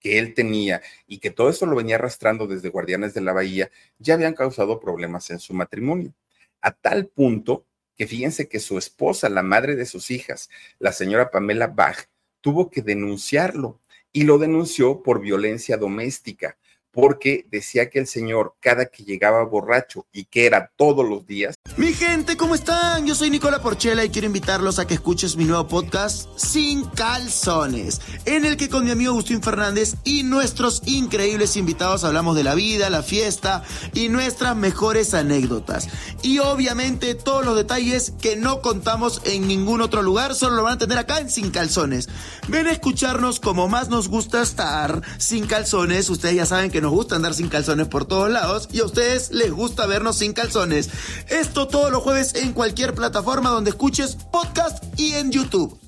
que 0.00 0.18
él 0.18 0.34
tenía 0.34 0.82
y 1.06 1.18
que 1.18 1.30
todo 1.30 1.48
eso 1.48 1.64
lo 1.64 1.76
venía 1.76 1.94
arrastrando 1.94 2.48
desde 2.48 2.70
Guardianes 2.70 3.14
de 3.14 3.20
la 3.20 3.32
Bahía, 3.32 3.70
ya 3.98 4.14
habían 4.14 4.34
causado 4.34 4.80
problemas 4.80 5.30
en 5.30 5.38
su 5.38 5.54
matrimonio. 5.54 6.12
A 6.60 6.72
tal 6.72 7.06
punto 7.06 7.66
que 8.02 8.08
fíjense 8.08 8.48
que 8.48 8.58
su 8.58 8.78
esposa, 8.78 9.28
la 9.28 9.44
madre 9.44 9.76
de 9.76 9.86
sus 9.86 10.10
hijas, 10.10 10.50
la 10.80 10.90
señora 10.90 11.30
Pamela 11.30 11.68
Bach, 11.68 12.08
tuvo 12.40 12.68
que 12.68 12.82
denunciarlo 12.82 13.80
y 14.12 14.24
lo 14.24 14.38
denunció 14.38 15.04
por 15.04 15.20
violencia 15.20 15.76
doméstica 15.76 16.58
porque 16.92 17.46
decía 17.50 17.90
que 17.90 17.98
el 17.98 18.06
señor 18.06 18.54
cada 18.60 18.86
que 18.86 19.02
llegaba 19.02 19.42
borracho 19.44 20.06
y 20.12 20.26
que 20.26 20.46
era 20.46 20.70
todos 20.76 21.08
los 21.08 21.26
días. 21.26 21.54
Mi 21.76 21.92
gente, 21.94 22.36
¿cómo 22.36 22.54
están? 22.54 23.06
Yo 23.06 23.14
soy 23.14 23.30
Nicola 23.30 23.62
Porchela 23.62 24.04
y 24.04 24.10
quiero 24.10 24.26
invitarlos 24.26 24.78
a 24.78 24.86
que 24.86 24.94
escuches 24.94 25.36
mi 25.36 25.44
nuevo 25.44 25.66
podcast 25.66 26.28
Sin 26.36 26.84
Calzones, 26.84 28.00
en 28.26 28.44
el 28.44 28.56
que 28.56 28.68
con 28.68 28.84
mi 28.84 28.90
amigo 28.90 29.12
Agustín 29.12 29.42
Fernández 29.42 29.94
y 30.04 30.22
nuestros 30.22 30.82
increíbles 30.84 31.56
invitados 31.56 32.04
hablamos 32.04 32.36
de 32.36 32.44
la 32.44 32.54
vida, 32.54 32.90
la 32.90 33.02
fiesta 33.02 33.64
y 33.94 34.10
nuestras 34.10 34.54
mejores 34.54 35.14
anécdotas. 35.14 35.88
Y 36.22 36.40
obviamente 36.40 37.14
todos 37.14 37.44
los 37.44 37.56
detalles 37.56 38.12
que 38.20 38.36
no 38.36 38.60
contamos 38.60 39.22
en 39.24 39.48
ningún 39.48 39.80
otro 39.80 40.02
lugar, 40.02 40.34
solo 40.34 40.56
lo 40.56 40.62
van 40.64 40.74
a 40.74 40.78
tener 40.78 40.98
acá 40.98 41.20
en 41.20 41.30
Sin 41.30 41.50
Calzones. 41.50 42.08
Ven 42.48 42.66
a 42.66 42.72
escucharnos 42.72 43.40
como 43.40 43.68
más 43.68 43.88
nos 43.88 44.08
gusta 44.08 44.42
estar 44.42 45.00
sin 45.18 45.46
calzones. 45.46 46.10
Ustedes 46.10 46.36
ya 46.36 46.46
saben 46.46 46.70
que 46.70 46.81
nos 46.82 46.90
gusta 46.90 47.14
andar 47.14 47.32
sin 47.32 47.48
calzones 47.48 47.86
por 47.86 48.06
todos 48.06 48.28
lados 48.28 48.68
y 48.72 48.80
a 48.80 48.84
ustedes 48.84 49.30
les 49.30 49.52
gusta 49.52 49.86
vernos 49.86 50.18
sin 50.18 50.32
calzones. 50.32 50.90
Esto 51.30 51.68
todos 51.68 51.92
los 51.92 52.02
jueves 52.02 52.34
en 52.34 52.52
cualquier 52.52 52.92
plataforma 52.92 53.50
donde 53.50 53.70
escuches 53.70 54.16
podcast 54.16 54.82
y 54.98 55.14
en 55.14 55.30
YouTube. 55.30 55.78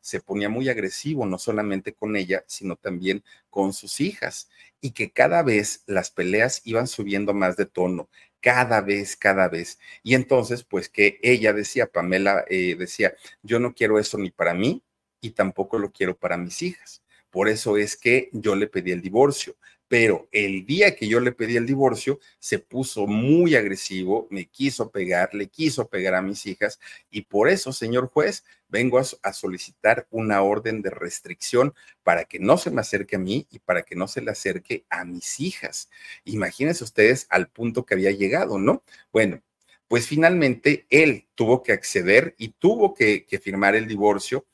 Se 0.00 0.20
ponía 0.20 0.48
muy 0.48 0.68
agresivo, 0.68 1.26
no 1.26 1.38
solamente 1.38 1.94
con 1.94 2.16
ella, 2.16 2.44
sino 2.48 2.74
también 2.74 3.22
con 3.48 3.72
sus 3.72 4.00
hijas, 4.00 4.48
y 4.80 4.90
que 4.90 5.10
cada 5.12 5.42
vez 5.42 5.82
las 5.86 6.10
peleas 6.10 6.60
iban 6.64 6.88
subiendo 6.88 7.32
más 7.32 7.56
de 7.56 7.66
tono, 7.66 8.08
cada 8.40 8.80
vez, 8.80 9.16
cada 9.16 9.48
vez. 9.48 9.78
Y 10.02 10.14
entonces, 10.14 10.64
pues 10.64 10.88
que 10.88 11.18
ella 11.22 11.52
decía, 11.52 11.86
Pamela 11.86 12.44
eh, 12.48 12.74
decía, 12.76 13.14
yo 13.42 13.60
no 13.60 13.74
quiero 13.74 13.98
eso 13.98 14.18
ni 14.18 14.30
para 14.30 14.54
mí 14.54 14.82
y 15.20 15.30
tampoco 15.30 15.78
lo 15.78 15.92
quiero 15.92 16.16
para 16.16 16.36
mis 16.36 16.62
hijas. 16.62 17.02
Por 17.36 17.50
eso 17.50 17.76
es 17.76 17.98
que 17.98 18.30
yo 18.32 18.56
le 18.56 18.66
pedí 18.66 18.92
el 18.92 19.02
divorcio. 19.02 19.56
Pero 19.88 20.26
el 20.32 20.64
día 20.64 20.96
que 20.96 21.06
yo 21.06 21.20
le 21.20 21.32
pedí 21.32 21.58
el 21.58 21.66
divorcio, 21.66 22.18
se 22.38 22.58
puso 22.58 23.06
muy 23.06 23.56
agresivo, 23.56 24.26
me 24.30 24.46
quiso 24.46 24.90
pegar, 24.90 25.34
le 25.34 25.48
quiso 25.48 25.86
pegar 25.86 26.14
a 26.14 26.22
mis 26.22 26.46
hijas 26.46 26.80
y 27.10 27.26
por 27.26 27.50
eso, 27.50 27.74
señor 27.74 28.08
juez, 28.08 28.42
vengo 28.68 28.98
a, 28.98 29.32
solicitar 29.34 30.06
una 30.10 30.40
orden 30.40 30.80
de 30.80 30.88
restricción 30.88 31.74
para 32.02 32.24
que 32.24 32.38
no 32.38 32.56
se 32.56 32.70
me 32.70 32.80
acerque 32.80 33.16
a 33.16 33.18
mí 33.18 33.46
y 33.50 33.58
para 33.58 33.82
que 33.82 33.96
no 33.96 34.08
se 34.08 34.22
le 34.22 34.30
acerque 34.30 34.86
a 34.88 35.04
mis 35.04 35.38
hijas. 35.38 35.90
Imagínense 36.24 36.84
ustedes 36.84 37.26
al 37.28 37.48
punto 37.50 37.84
que 37.84 37.92
había 37.92 38.12
llegado, 38.12 38.58
¿no? 38.58 38.82
Bueno, 39.12 39.42
pues 39.88 40.06
finalmente 40.06 40.86
él 40.88 41.28
tuvo 41.34 41.62
que 41.62 41.72
acceder 41.72 42.34
y 42.38 42.54
tuvo 42.58 42.94
que, 42.94 43.26
que 43.26 43.38
firmar 43.38 43.76
el 43.76 43.86
divorcio, 43.86 44.46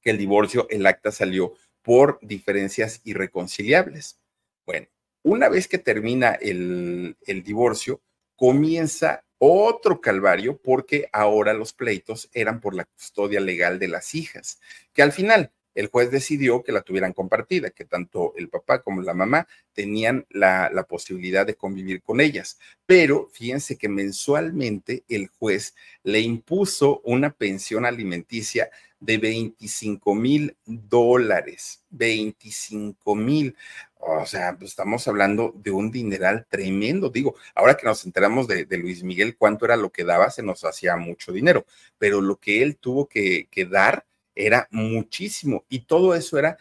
que 0.00 0.08
el 0.08 0.16
divorcio, 0.16 0.66
el 0.70 0.86
acta 0.86 1.12
salió 1.12 1.54
por 1.82 2.18
diferencias 2.22 3.00
irreconciliables. 3.04 4.18
Bueno, 4.64 4.86
una 5.22 5.48
vez 5.48 5.68
que 5.68 5.78
termina 5.78 6.32
el, 6.32 7.16
el 7.26 7.42
divorcio, 7.42 8.00
comienza 8.36 9.24
otro 9.38 10.00
calvario 10.00 10.56
porque 10.56 11.08
ahora 11.12 11.52
los 11.52 11.72
pleitos 11.72 12.30
eran 12.32 12.60
por 12.60 12.74
la 12.74 12.84
custodia 12.84 13.40
legal 13.40 13.78
de 13.78 13.88
las 13.88 14.14
hijas, 14.14 14.60
que 14.92 15.02
al 15.02 15.12
final 15.12 15.52
el 15.74 15.86
juez 15.86 16.10
decidió 16.10 16.62
que 16.62 16.72
la 16.72 16.82
tuvieran 16.82 17.12
compartida, 17.12 17.70
que 17.70 17.84
tanto 17.84 18.34
el 18.36 18.48
papá 18.48 18.82
como 18.82 19.02
la 19.02 19.14
mamá 19.14 19.46
tenían 19.72 20.26
la, 20.30 20.70
la, 20.72 20.84
posibilidad 20.84 21.46
de 21.46 21.54
convivir 21.54 22.02
con 22.02 22.20
ellas. 22.20 22.58
Pero 22.84 23.28
fíjense 23.32 23.78
que 23.78 23.88
mensualmente 23.88 25.04
el 25.08 25.28
juez 25.28 25.74
le 26.02 26.20
impuso 26.20 27.00
una 27.04 27.30
pensión 27.30 27.86
alimenticia 27.86 28.70
de 29.02 29.18
25 29.18 30.14
mil 30.14 30.56
dólares, 30.64 31.82
25 31.90 33.14
mil. 33.16 33.56
O 33.98 34.24
sea, 34.26 34.56
pues 34.56 34.70
estamos 34.70 35.06
hablando 35.08 35.52
de 35.56 35.70
un 35.72 35.90
dineral 35.90 36.46
tremendo. 36.48 37.10
Digo, 37.10 37.34
ahora 37.54 37.76
que 37.76 37.86
nos 37.86 38.04
enteramos 38.04 38.46
de, 38.48 38.66
Luis 38.78 39.02
Miguel, 39.02 39.36
cuánto 39.36 39.64
era 39.64 39.76
lo 39.76 39.90
que 39.90 40.04
daba, 40.04 40.30
se 40.30 40.42
nos 40.42 40.64
hacía 40.64 40.96
mucho 40.96 41.32
dinero, 41.32 41.66
pero 41.98 42.20
lo 42.20 42.36
que 42.36 42.62
él 42.62 42.76
tuvo 42.76 43.06
que, 43.06 43.48
que 43.50 43.66
dar 43.66 44.06
era 44.34 44.66
muchísimo 44.70 45.64
y 45.68 45.80
todo 45.80 46.14
eso 46.14 46.38
era 46.38 46.56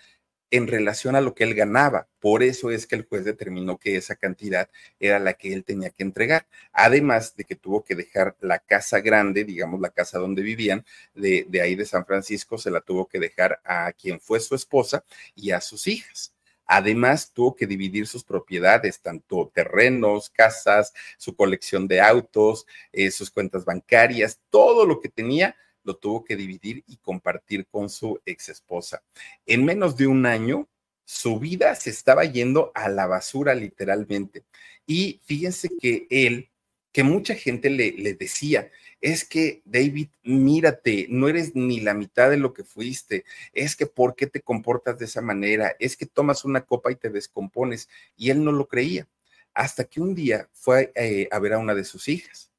en 0.51 0.67
relación 0.67 1.15
a 1.15 1.21
lo 1.21 1.33
que 1.33 1.45
él 1.45 1.55
ganaba. 1.55 2.07
Por 2.19 2.43
eso 2.43 2.69
es 2.71 2.85
que 2.85 2.95
el 2.95 3.05
juez 3.05 3.23
determinó 3.23 3.77
que 3.79 3.95
esa 3.95 4.15
cantidad 4.15 4.69
era 4.99 5.17
la 5.17 5.33
que 5.33 5.53
él 5.53 5.63
tenía 5.63 5.89
que 5.89 6.03
entregar. 6.03 6.45
Además 6.73 7.35
de 7.37 7.45
que 7.45 7.55
tuvo 7.55 7.83
que 7.83 7.95
dejar 7.95 8.35
la 8.41 8.59
casa 8.59 8.99
grande, 8.99 9.45
digamos 9.45 9.79
la 9.79 9.89
casa 9.89 10.19
donde 10.19 10.41
vivían, 10.43 10.85
de, 11.15 11.47
ahí 11.63 11.75
de 11.75 11.85
San 11.85 12.05
Francisco, 12.05 12.57
se 12.57 12.69
la 12.69 12.81
tuvo 12.81 13.07
que 13.07 13.19
dejar 13.19 13.61
a 13.63 13.91
quien 13.93 14.19
fue 14.19 14.39
su 14.41 14.53
esposa 14.53 15.03
y 15.35 15.51
a 15.51 15.61
sus 15.61 15.87
hijas. 15.87 16.33
Además, 16.65 17.31
tuvo 17.33 17.55
que 17.55 17.67
dividir 17.67 18.07
sus 18.07 18.23
propiedades, 18.23 19.01
tanto 19.01 19.51
terrenos, 19.53 20.29
casas, 20.29 20.93
su 21.17 21.35
colección 21.35 21.87
de 21.87 21.99
autos, 22.01 22.65
eh, 22.93 23.11
sus 23.11 23.29
cuentas 23.31 23.65
bancarias, 23.65 24.39
todo 24.49 24.85
lo 24.85 25.01
que 25.01 25.09
tenía 25.09 25.55
lo 25.83 25.95
tuvo 25.95 26.23
que 26.23 26.35
dividir 26.35 26.83
y 26.87 26.97
compartir 26.97 27.65
con 27.67 27.89
su 27.89 28.19
ex 28.25 28.49
esposa. 28.49 29.03
En 29.45 29.65
menos 29.65 29.97
de 29.97 30.07
un 30.07 30.25
año, 30.25 30.67
su 31.05 31.39
vida 31.39 31.75
se 31.75 31.89
estaba 31.89 32.23
yendo 32.25 32.71
a 32.73 32.89
la 32.89 33.07
basura 33.07 33.53
literalmente. 33.53 34.45
Y 34.85 35.19
fíjense 35.25 35.69
que 35.79 36.07
él, 36.09 36.49
que 36.91 37.03
mucha 37.03 37.35
gente 37.35 37.69
le, 37.69 37.91
decía, 38.13 38.71
es 39.01 39.25
que 39.25 39.61
David, 39.65 40.09
mírate, 40.23 41.07
no 41.09 41.27
eres 41.27 41.55
ni 41.55 41.79
la 41.79 41.93
mitad 41.93 42.29
de 42.29 42.37
lo 42.37 42.53
que 42.53 42.63
fuiste, 42.63 43.25
es 43.53 43.75
que 43.75 43.87
¿por 43.87 44.15
qué 44.15 44.27
te 44.27 44.41
comportas 44.41 44.97
de 44.99 45.05
esa 45.05 45.21
manera? 45.21 45.75
Es 45.79 45.97
que 45.97 46.05
tomas 46.05 46.45
una 46.45 46.61
copa 46.61 46.91
y 46.91 46.95
te 46.95 47.09
descompones. 47.09 47.89
Y 48.15 48.29
él 48.29 48.43
no 48.43 48.51
lo 48.51 48.67
creía, 48.67 49.07
hasta 49.53 49.83
que 49.85 50.01
un 50.01 50.15
día 50.15 50.49
fue 50.53 50.91
eh, 50.95 51.27
a 51.31 51.39
ver 51.39 51.53
a 51.53 51.59
una 51.59 51.75
de 51.75 51.83
sus 51.83 52.07
hijas 52.07 52.51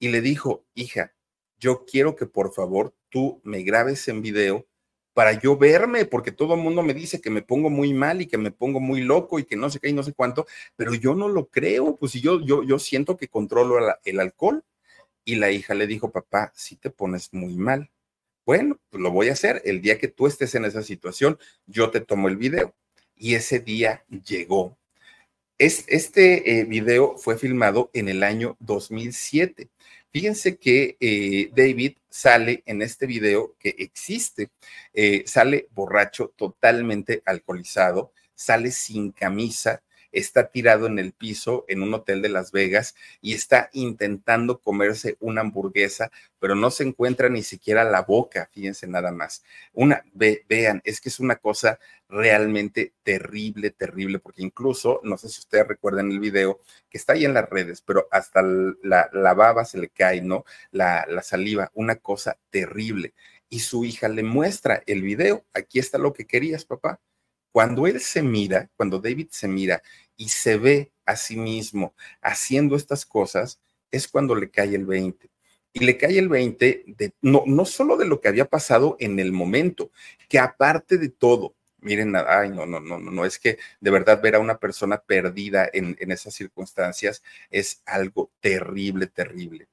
y 0.00 0.08
le 0.08 0.20
dijo, 0.20 0.64
hija, 0.74 1.12
yo 1.60 1.84
quiero 1.84 2.16
que 2.16 2.26
por 2.26 2.52
favor 2.52 2.94
tú 3.10 3.40
me 3.44 3.62
grabes 3.62 4.08
en 4.08 4.22
video 4.22 4.66
para 5.12 5.38
yo 5.38 5.56
verme, 5.56 6.06
porque 6.06 6.32
todo 6.32 6.54
el 6.54 6.60
mundo 6.60 6.82
me 6.82 6.94
dice 6.94 7.20
que 7.20 7.30
me 7.30 7.42
pongo 7.42 7.68
muy 7.68 7.92
mal 7.92 8.22
y 8.22 8.26
que 8.26 8.38
me 8.38 8.50
pongo 8.50 8.80
muy 8.80 9.02
loco 9.02 9.38
y 9.38 9.44
que 9.44 9.56
no 9.56 9.68
sé 9.68 9.78
qué 9.78 9.90
y 9.90 9.92
no 9.92 10.02
sé 10.02 10.12
cuánto, 10.14 10.46
pero 10.76 10.94
yo 10.94 11.14
no 11.14 11.28
lo 11.28 11.48
creo, 11.48 11.96
pues 11.96 12.12
si 12.12 12.20
yo, 12.20 12.40
yo, 12.40 12.62
yo 12.62 12.78
siento 12.78 13.16
que 13.16 13.28
controlo 13.28 13.78
el 14.04 14.20
alcohol. 14.20 14.64
Y 15.22 15.36
la 15.36 15.50
hija 15.50 15.74
le 15.74 15.86
dijo, 15.86 16.10
papá, 16.10 16.50
si 16.56 16.76
te 16.76 16.88
pones 16.90 17.32
muy 17.32 17.54
mal. 17.54 17.90
Bueno, 18.46 18.80
pues 18.88 19.02
lo 19.02 19.10
voy 19.10 19.28
a 19.28 19.32
hacer. 19.32 19.60
El 19.64 19.82
día 19.82 19.98
que 19.98 20.08
tú 20.08 20.26
estés 20.26 20.54
en 20.54 20.64
esa 20.64 20.82
situación, 20.82 21.38
yo 21.66 21.90
te 21.90 22.00
tomo 22.00 22.28
el 22.28 22.36
video. 22.36 22.74
Y 23.14 23.34
ese 23.34 23.60
día 23.60 24.04
llegó. 24.24 24.78
este 25.58 26.60
eh, 26.60 26.64
video 26.64 27.18
fue 27.18 27.36
filmado 27.36 27.90
en 27.92 28.08
el 28.08 28.22
año 28.22 28.56
2007 28.60 29.68
Fíjense 30.12 30.56
que 30.58 30.96
eh, 31.00 31.50
David 31.54 31.96
sale 32.08 32.62
en 32.66 32.82
este 32.82 33.06
video 33.06 33.54
que 33.60 33.76
existe, 33.78 34.50
eh, 34.92 35.22
sale 35.26 35.68
borracho, 35.70 36.32
totalmente 36.36 37.22
alcoholizado, 37.24 38.12
sale 38.34 38.72
sin 38.72 39.12
camisa, 39.12 39.82
está 40.12 40.50
tirado 40.50 40.86
en 40.86 40.98
el 40.98 41.12
piso 41.12 41.64
en 41.68 41.82
un 41.82 41.94
hotel 41.94 42.22
de 42.22 42.28
Las 42.28 42.52
Vegas 42.52 42.94
y 43.20 43.34
está 43.34 43.70
intentando 43.72 44.60
comerse 44.60 45.16
una 45.20 45.42
hamburguesa, 45.42 46.10
pero 46.38 46.54
no 46.54 46.70
se 46.70 46.84
encuentra 46.84 47.28
ni 47.28 47.42
siquiera 47.42 47.84
la 47.84 48.02
boca, 48.02 48.48
fíjense 48.52 48.86
nada 48.86 49.12
más. 49.12 49.42
Una, 49.72 50.04
vean, 50.14 50.80
es 50.84 51.00
que 51.00 51.08
es 51.08 51.20
una 51.20 51.36
cosa 51.36 51.78
realmente 52.08 52.92
terrible, 53.02 53.70
terrible, 53.70 54.18
porque 54.18 54.42
incluso, 54.42 55.00
no 55.04 55.16
sé 55.16 55.28
si 55.28 55.40
ustedes 55.40 55.68
recuerdan 55.68 56.10
el 56.10 56.20
video 56.20 56.60
que 56.88 56.98
está 56.98 57.12
ahí 57.12 57.24
en 57.24 57.34
las 57.34 57.48
redes, 57.48 57.82
pero 57.82 58.08
hasta 58.10 58.42
la, 58.42 59.08
la 59.12 59.34
baba 59.34 59.64
se 59.64 59.78
le 59.78 59.88
cae, 59.90 60.20
¿no? 60.22 60.44
La, 60.72 61.06
la 61.08 61.22
saliva, 61.22 61.70
una 61.74 61.96
cosa 61.96 62.36
terrible. 62.50 63.14
Y 63.48 63.60
su 63.60 63.84
hija 63.84 64.08
le 64.08 64.22
muestra 64.22 64.82
el 64.86 65.02
video, 65.02 65.44
aquí 65.54 65.78
está 65.78 65.98
lo 65.98 66.12
que 66.12 66.26
querías, 66.26 66.64
papá 66.64 67.00
cuando 67.52 67.86
él 67.86 68.00
se 68.00 68.22
mira, 68.22 68.70
cuando 68.76 68.98
David 68.98 69.28
se 69.30 69.48
mira 69.48 69.82
y 70.16 70.28
se 70.28 70.56
ve 70.56 70.92
a 71.06 71.16
sí 71.16 71.36
mismo 71.36 71.94
haciendo 72.20 72.76
estas 72.76 73.04
cosas, 73.06 73.60
es 73.90 74.08
cuando 74.08 74.34
le 74.34 74.50
cae 74.50 74.74
el 74.74 74.86
20. 74.86 75.30
Y 75.72 75.84
le 75.84 75.96
cae 75.96 76.18
el 76.18 76.28
20 76.28 76.84
de, 76.86 77.12
no, 77.22 77.44
no 77.46 77.64
solo 77.64 77.96
de 77.96 78.06
lo 78.06 78.20
que 78.20 78.28
había 78.28 78.44
pasado 78.44 78.96
en 78.98 79.18
el 79.20 79.32
momento, 79.32 79.90
que 80.28 80.38
aparte 80.38 80.98
de 80.98 81.08
todo, 81.10 81.54
miren, 81.78 82.14
ay, 82.16 82.50
no, 82.50 82.66
no, 82.66 82.80
no, 82.80 82.98
no, 82.98 83.24
es 83.24 83.38
que 83.38 83.58
de 83.80 83.90
verdad 83.90 84.20
ver 84.20 84.34
a 84.34 84.40
una 84.40 84.58
persona 84.58 84.98
perdida 84.98 85.68
en, 85.72 85.96
en 86.00 86.10
esas 86.10 86.34
circunstancias 86.34 87.22
es 87.50 87.82
algo 87.86 88.30
terrible, 88.40 89.06
terrible. 89.06 89.68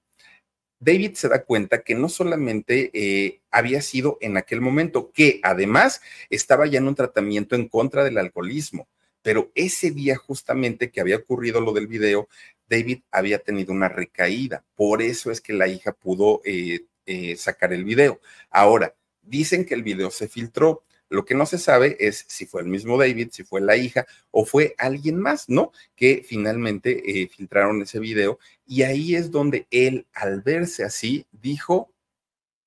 David 0.80 1.16
se 1.16 1.28
da 1.28 1.44
cuenta 1.44 1.82
que 1.82 1.96
no 1.96 2.08
solamente 2.08 2.92
eh, 2.94 3.42
había 3.52 3.82
sido 3.82 4.18
en 4.22 4.38
aquel 4.38 4.62
momento, 4.62 5.12
que 5.12 5.40
además 5.44 6.02
estaba 6.30 6.68
ya 6.68 6.78
en 6.78 6.88
un 6.88 6.96
tratamiento 6.96 7.56
en 7.56 7.68
contra 7.68 8.04
del 8.04 8.18
alcoholismo, 8.18 8.88
pero 9.22 9.52
ese 9.56 9.92
día 9.92 10.16
justamente 10.16 10.92
que 10.92 11.02
había 11.02 11.18
ocurrido 11.18 11.62
lo 11.62 11.74
del 11.74 11.88
video, 11.88 12.30
David 12.70 13.02
había 13.12 13.40
tenido 13.40 13.74
una 13.74 13.90
recaída. 13.90 14.64
Por 14.76 15.02
eso 15.02 15.32
es 15.32 15.42
que 15.42 15.54
la 15.54 15.68
hija 15.68 15.94
pudo 15.94 16.42
eh, 16.46 16.86
eh, 17.06 17.36
sacar 17.38 17.74
el 17.74 17.84
video. 17.84 18.22
Ahora, 18.50 18.96
dicen 19.22 19.66
que 19.66 19.74
el 19.74 19.84
video 19.84 20.12
se 20.12 20.28
filtró. 20.28 20.84
Lo 21.10 21.26
que 21.26 21.36
no 21.36 21.46
se 21.46 21.58
sabe 21.58 21.96
es 22.00 22.26
si 22.28 22.46
fue 22.46 22.62
el 22.62 22.68
mismo 22.68 22.98
David, 22.98 23.30
si 23.32 23.44
fue 23.44 23.62
la 23.62 23.78
hija 23.78 24.06
o 24.32 24.46
fue 24.46 24.76
alguien 24.78 25.18
más, 25.20 25.48
¿no? 25.50 25.72
Que 25.96 26.24
finalmente 26.28 27.22
eh, 27.22 27.28
filtraron 27.28 27.82
ese 27.82 28.00
video 28.00 28.40
y 28.66 28.84
ahí 28.84 29.16
es 29.16 29.32
donde 29.32 29.68
él, 29.72 30.06
al 30.14 30.42
verse 30.42 30.84
así, 30.84 31.26
dijo, 31.32 31.94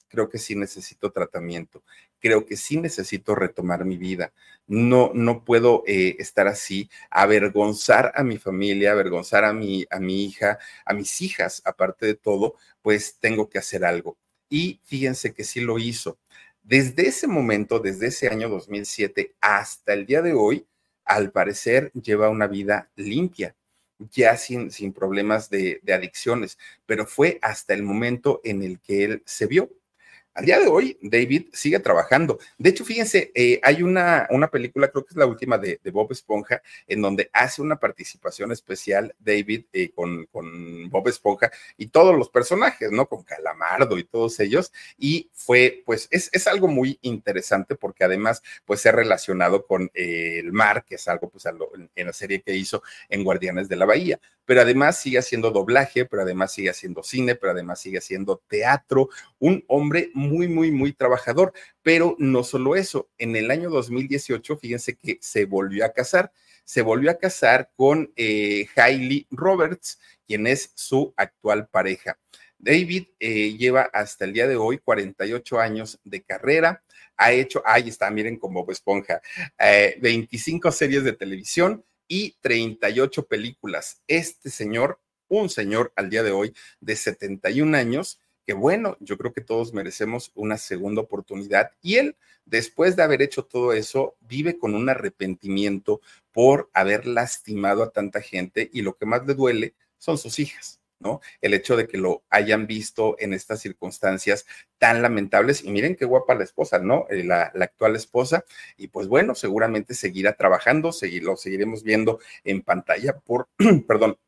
creo 0.08 0.28
que 0.28 0.38
sí 0.38 0.56
necesito 0.56 1.12
tratamiento, 1.12 1.82
creo 2.18 2.44
que 2.44 2.56
sí 2.56 2.76
necesito 2.76 3.34
retomar 3.34 3.84
mi 3.84 3.96
vida. 3.96 4.32
No, 4.66 5.12
no 5.14 5.44
puedo 5.44 5.82
eh, 5.86 6.16
estar 6.18 6.46
así, 6.48 6.90
avergonzar 7.10 8.12
a 8.14 8.22
mi 8.24 8.38
familia, 8.38 8.92
avergonzar 8.92 9.44
a 9.44 9.52
mi, 9.52 9.86
a 9.90 10.00
mi 10.00 10.24
hija, 10.24 10.58
a 10.84 10.94
mis 10.94 11.20
hijas, 11.22 11.62
aparte 11.64 12.06
de 12.06 12.14
todo, 12.14 12.56
pues 12.82 13.18
tengo 13.18 13.48
que 13.48 13.58
hacer 13.58 13.84
algo. 13.84 14.16
Y 14.48 14.80
fíjense 14.84 15.32
que 15.32 15.44
sí 15.44 15.60
lo 15.60 15.78
hizo. 15.78 16.18
Desde 16.70 17.08
ese 17.08 17.26
momento, 17.26 17.80
desde 17.80 18.06
ese 18.06 18.28
año 18.28 18.48
2007 18.48 19.34
hasta 19.40 19.92
el 19.92 20.06
día 20.06 20.22
de 20.22 20.34
hoy, 20.34 20.68
al 21.04 21.32
parecer 21.32 21.90
lleva 21.94 22.28
una 22.28 22.46
vida 22.46 22.92
limpia, 22.94 23.56
ya 23.98 24.36
sin, 24.36 24.70
sin 24.70 24.92
problemas 24.92 25.50
de, 25.50 25.80
de 25.82 25.94
adicciones, 25.94 26.58
pero 26.86 27.06
fue 27.06 27.40
hasta 27.42 27.74
el 27.74 27.82
momento 27.82 28.40
en 28.44 28.62
el 28.62 28.78
que 28.78 29.02
él 29.02 29.22
se 29.26 29.46
vio 29.46 29.68
al 30.40 30.46
día 30.46 30.58
de 30.58 30.68
hoy, 30.68 30.98
David 31.02 31.48
sigue 31.52 31.78
trabajando. 31.80 32.38
De 32.56 32.70
hecho, 32.70 32.82
fíjense, 32.82 33.30
eh, 33.34 33.60
hay 33.62 33.82
una, 33.82 34.26
una 34.30 34.48
película, 34.48 34.88
creo 34.88 35.04
que 35.04 35.10
es 35.10 35.16
la 35.16 35.26
última 35.26 35.58
de, 35.58 35.78
Bob 35.92 36.10
Esponja, 36.12 36.62
en 36.86 37.02
donde 37.02 37.28
hace 37.34 37.60
una 37.60 37.76
participación 37.78 38.50
especial 38.50 39.14
David 39.18 39.66
eh, 39.74 39.90
con, 39.94 40.24
con, 40.32 40.88
Bob 40.88 41.08
Esponja 41.08 41.50
y 41.76 41.88
todos 41.88 42.16
los 42.16 42.30
personajes, 42.30 42.90
¿no? 42.90 43.06
Con 43.06 43.22
Calamardo 43.22 43.98
y 43.98 44.04
todos 44.04 44.40
ellos. 44.40 44.72
Y 44.96 45.28
fue, 45.34 45.82
pues, 45.84 46.08
es, 46.10 46.30
es 46.32 46.46
algo 46.46 46.68
muy 46.68 46.98
interesante 47.02 47.74
porque 47.74 48.04
además, 48.04 48.42
pues, 48.64 48.80
se 48.80 48.88
ha 48.88 48.92
relacionado 48.92 49.66
con 49.66 49.90
eh, 49.92 50.38
el 50.38 50.52
mar, 50.52 50.86
que 50.86 50.94
es 50.94 51.06
algo, 51.06 51.28
pues, 51.28 51.44
en 51.94 52.06
la 52.06 52.12
serie 52.14 52.40
que 52.40 52.56
hizo 52.56 52.82
en 53.10 53.24
Guardianes 53.24 53.68
de 53.68 53.76
la 53.76 53.84
Bahía. 53.84 54.18
Pero 54.46 54.62
además 54.62 55.00
sigue 55.00 55.18
haciendo 55.18 55.50
doblaje, 55.50 56.06
pero 56.06 56.22
además 56.22 56.52
sigue 56.52 56.70
haciendo 56.70 57.02
cine, 57.02 57.34
pero 57.34 57.52
además 57.52 57.80
sigue 57.80 57.98
haciendo 57.98 58.42
teatro. 58.48 59.10
Un 59.38 59.62
hombre 59.68 60.10
muy, 60.14 60.29
muy, 60.48 60.70
muy 60.70 60.92
trabajador. 60.92 61.52
Pero 61.82 62.16
no 62.18 62.42
solo 62.44 62.76
eso, 62.76 63.08
en 63.18 63.36
el 63.36 63.50
año 63.50 63.70
2018, 63.70 64.56
fíjense 64.56 64.96
que 64.96 65.18
se 65.20 65.44
volvió 65.44 65.84
a 65.84 65.92
casar, 65.92 66.32
se 66.64 66.82
volvió 66.82 67.10
a 67.10 67.18
casar 67.18 67.70
con 67.76 68.12
eh, 68.16 68.68
Hailey 68.76 69.26
Roberts, 69.30 69.98
quien 70.26 70.46
es 70.46 70.72
su 70.74 71.12
actual 71.16 71.68
pareja. 71.68 72.18
David 72.58 73.06
eh, 73.18 73.56
lleva 73.56 73.82
hasta 73.92 74.24
el 74.24 74.34
día 74.34 74.46
de 74.46 74.56
hoy 74.56 74.78
48 74.78 75.58
años 75.58 75.98
de 76.04 76.22
carrera, 76.22 76.82
ha 77.16 77.32
hecho, 77.32 77.62
ahí 77.66 77.88
está, 77.88 78.10
miren 78.10 78.38
como 78.38 78.66
esponja, 78.70 79.20
25 80.00 80.68
eh, 80.68 80.72
series 80.72 81.04
de 81.04 81.12
televisión 81.12 81.84
y 82.08 82.36
38 82.40 83.26
películas. 83.26 84.02
Este 84.08 84.50
señor, 84.50 85.00
un 85.28 85.50
señor 85.50 85.92
al 85.96 86.08
día 86.08 86.22
de 86.22 86.32
hoy 86.32 86.54
de 86.80 86.96
71 86.96 87.76
años, 87.76 88.20
que 88.50 88.54
bueno, 88.54 88.96
yo 88.98 89.16
creo 89.16 89.32
que 89.32 89.42
todos 89.42 89.72
merecemos 89.72 90.32
una 90.34 90.58
segunda 90.58 91.02
oportunidad. 91.02 91.70
Y 91.82 91.98
él, 91.98 92.16
después 92.44 92.96
de 92.96 93.04
haber 93.04 93.22
hecho 93.22 93.44
todo 93.44 93.72
eso, 93.72 94.16
vive 94.22 94.58
con 94.58 94.74
un 94.74 94.88
arrepentimiento 94.88 96.00
por 96.32 96.68
haber 96.74 97.06
lastimado 97.06 97.84
a 97.84 97.92
tanta 97.92 98.20
gente 98.20 98.68
y 98.72 98.82
lo 98.82 98.96
que 98.96 99.06
más 99.06 99.24
le 99.24 99.34
duele 99.34 99.74
son 99.98 100.18
sus 100.18 100.40
hijas. 100.40 100.80
¿no? 100.98 101.20
El 101.40 101.54
hecho 101.54 101.76
de 101.76 101.86
que 101.86 101.96
lo 101.96 102.24
hayan 102.28 102.66
visto 102.66 103.14
en 103.20 103.34
estas 103.34 103.60
circunstancias 103.60 104.46
tan 104.78 105.00
lamentables. 105.00 105.62
Y 105.62 105.70
miren 105.70 105.94
qué 105.94 106.04
guapa 106.04 106.34
la 106.34 106.42
esposa, 106.42 106.80
¿no? 106.80 107.06
Eh, 107.08 107.22
la, 107.22 107.52
la, 107.54 107.66
actual 107.66 107.94
esposa. 107.94 108.44
Y 108.76 108.88
pues 108.88 109.06
bueno, 109.06 109.36
seguramente 109.36 109.94
seguirá 109.94 110.32
trabajando, 110.32 110.90
seguir, 110.90 111.22
lo 111.22 111.36
seguiremos 111.36 111.84
viendo 111.84 112.18
en 112.42 112.62
pantalla 112.62 113.16
por, 113.20 113.48
perdón, 113.86 114.18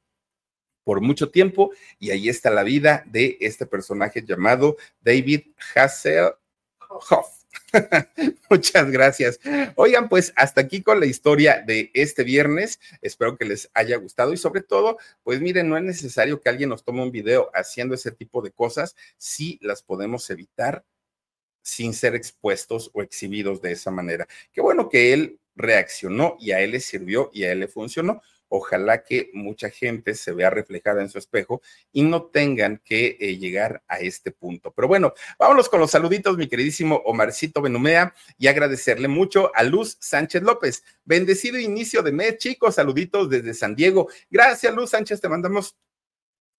por 0.85 1.01
mucho 1.01 1.31
tiempo 1.31 1.73
y 1.99 2.11
ahí 2.11 2.29
está 2.29 2.51
la 2.51 2.63
vida 2.63 3.05
de 3.07 3.37
este 3.41 3.67
personaje 3.67 4.23
llamado 4.25 4.77
David 5.01 5.43
Hasselhoff. 5.75 7.43
Muchas 8.51 8.91
gracias. 8.91 9.41
Oigan, 9.77 10.09
pues 10.09 10.33
hasta 10.37 10.61
aquí 10.61 10.83
con 10.83 11.01
la 11.01 11.07
historia 11.07 11.63
de 11.67 11.91
este 11.95 12.25
viernes. 12.25 12.81
Espero 13.01 13.37
que 13.37 13.45
les 13.45 13.71
haya 13.75 13.97
gustado 13.97 14.33
y 14.33 14.37
sobre 14.37 14.63
todo, 14.63 14.99
pues 15.23 15.41
miren, 15.41 15.69
no 15.69 15.77
es 15.77 15.83
necesario 15.83 16.41
que 16.41 16.49
alguien 16.49 16.69
nos 16.69 16.85
tome 16.85 17.03
un 17.03 17.13
video 17.13 17.51
haciendo 17.55 17.95
ese 17.95 18.11
tipo 18.11 18.43
de 18.43 18.53
cosas 18.53 18.97
si 19.17 19.59
las 19.63 19.83
podemos 19.83 20.29
evitar 20.31 20.85
sin 21.63 21.95
ser 21.95 22.15
expuestos 22.15 22.91
o 22.93 23.03
exhibidos 23.03 23.63
de 23.63 23.73
esa 23.73 23.91
manera. 23.91 24.27
Qué 24.53 24.61
bueno 24.61 24.89
que 24.89 25.13
él 25.13 25.39
reaccionó 25.55 26.37
y 26.41 26.53
a 26.53 26.61
él 26.61 26.73
le 26.73 26.81
sirvió 26.81 27.31
y 27.33 27.45
a 27.45 27.53
él 27.53 27.61
le 27.61 27.69
funcionó. 27.69 28.23
Ojalá 28.55 29.03
que 29.03 29.31
mucha 29.33 29.71
gente 29.71 30.15
se 30.15 30.31
vea 30.31 30.51
reflejada 30.51 31.01
en 31.01 31.09
su 31.09 31.17
espejo 31.17 31.63
y 31.91 32.03
no 32.03 32.25
tengan 32.25 32.83
que 32.85 33.17
eh, 33.19 33.39
llegar 33.39 33.83
a 33.89 34.01
este 34.01 34.31
punto. 34.31 34.73
Pero 34.73 34.89
bueno, 34.89 35.15
vámonos 35.39 35.71
con 35.71 35.81
los 35.81 35.91
saluditos, 35.91 36.37
mi 36.37 36.49
queridísimo 36.49 36.97
Omarcito 37.07 37.63
Benumea, 37.63 38.15
y 38.37 38.49
agradecerle 38.49 39.09
mucho 39.09 39.51
a 39.55 39.63
Luz 39.63 39.97
Sánchez 40.01 40.43
López. 40.43 40.85
Bendecido 41.03 41.59
inicio 41.59 42.03
de 42.03 42.13
mes, 42.13 42.37
chicos. 42.37 42.75
Saluditos 42.75 43.31
desde 43.31 43.55
San 43.55 43.75
Diego. 43.75 44.09
Gracias, 44.31 44.75
Luz 44.75 44.91
Sánchez. 44.91 45.23
Te 45.23 45.31
mandamos 45.31 45.75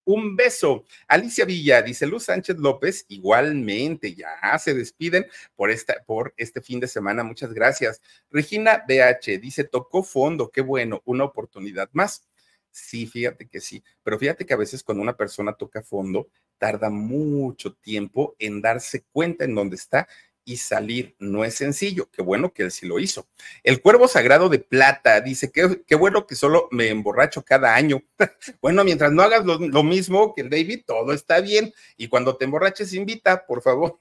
un 0.06 0.36
beso. 0.36 0.86
Alicia 1.08 1.46
Villa, 1.46 1.82
dice 1.82 2.06
Luz 2.06 2.24
Sánchez 2.26 2.58
López, 2.58 3.06
igualmente, 3.10 4.14
ya 4.16 4.58
se 4.60 4.74
despiden 4.74 5.26
por, 5.56 5.72
esta, 5.72 6.04
por 6.06 6.34
este 6.38 6.62
fin 6.62 6.80
de 6.80 6.88
semana. 6.88 7.24
Muchas 7.24 7.54
gracias. 7.54 8.02
Regina 8.30 8.84
BH 8.88 9.40
dice, 9.40 9.64
tocó 9.64 10.04
fondo, 10.04 10.50
qué 10.50 10.62
bueno, 10.62 11.02
una 11.06 11.24
oportunidad 11.24 11.90
más. 11.94 12.28
Sí, 12.72 13.06
fíjate 13.06 13.48
que 13.48 13.62
sí, 13.62 13.84
pero 14.02 14.18
fíjate 14.18 14.46
que 14.48 14.54
a 14.54 14.58
veces 14.58 14.84
cuando 14.84 15.04
una 15.04 15.16
persona 15.16 15.54
toca 15.54 15.84
fondo, 15.84 16.30
tarda 16.58 16.90
mucho 16.90 17.74
tiempo 17.74 18.36
en 18.40 18.62
darse 18.62 19.04
cuenta 19.12 19.46
en 19.46 19.54
dónde 19.54 19.76
está 19.76 20.08
y 20.46 20.58
salir 20.58 21.16
no 21.20 21.44
es 21.44 21.56
sencillo. 21.56 22.10
Qué 22.12 22.22
bueno 22.22 22.54
que 22.54 22.64
él 22.64 22.72
sí 22.72 22.86
lo 22.86 23.00
hizo. 23.00 23.28
El 23.64 23.82
cuervo 23.82 24.08
sagrado 24.08 24.50
de 24.50 24.60
plata 24.60 25.22
dice 25.22 25.52
que 25.52 25.84
qué 25.86 25.96
bueno 25.96 26.28
que 26.28 26.36
solo 26.36 26.68
me 26.72 26.90
emborracho 26.90 27.44
cada 27.44 27.76
año. 27.76 28.04
bueno, 28.62 28.84
mientras 28.84 29.12
no 29.12 29.22
hagas 29.22 29.46
lo, 29.46 29.58
lo, 29.58 29.84
mismo 29.84 30.34
que 30.36 30.44
David, 30.44 30.84
todo 30.86 31.14
está 31.14 31.40
bien. 31.42 31.74
Y 31.98 32.08
cuando 32.08 32.36
te 32.38 32.46
emborraches, 32.46 32.94
invita, 32.94 33.46
por 33.46 33.62
favor. 33.62 34.00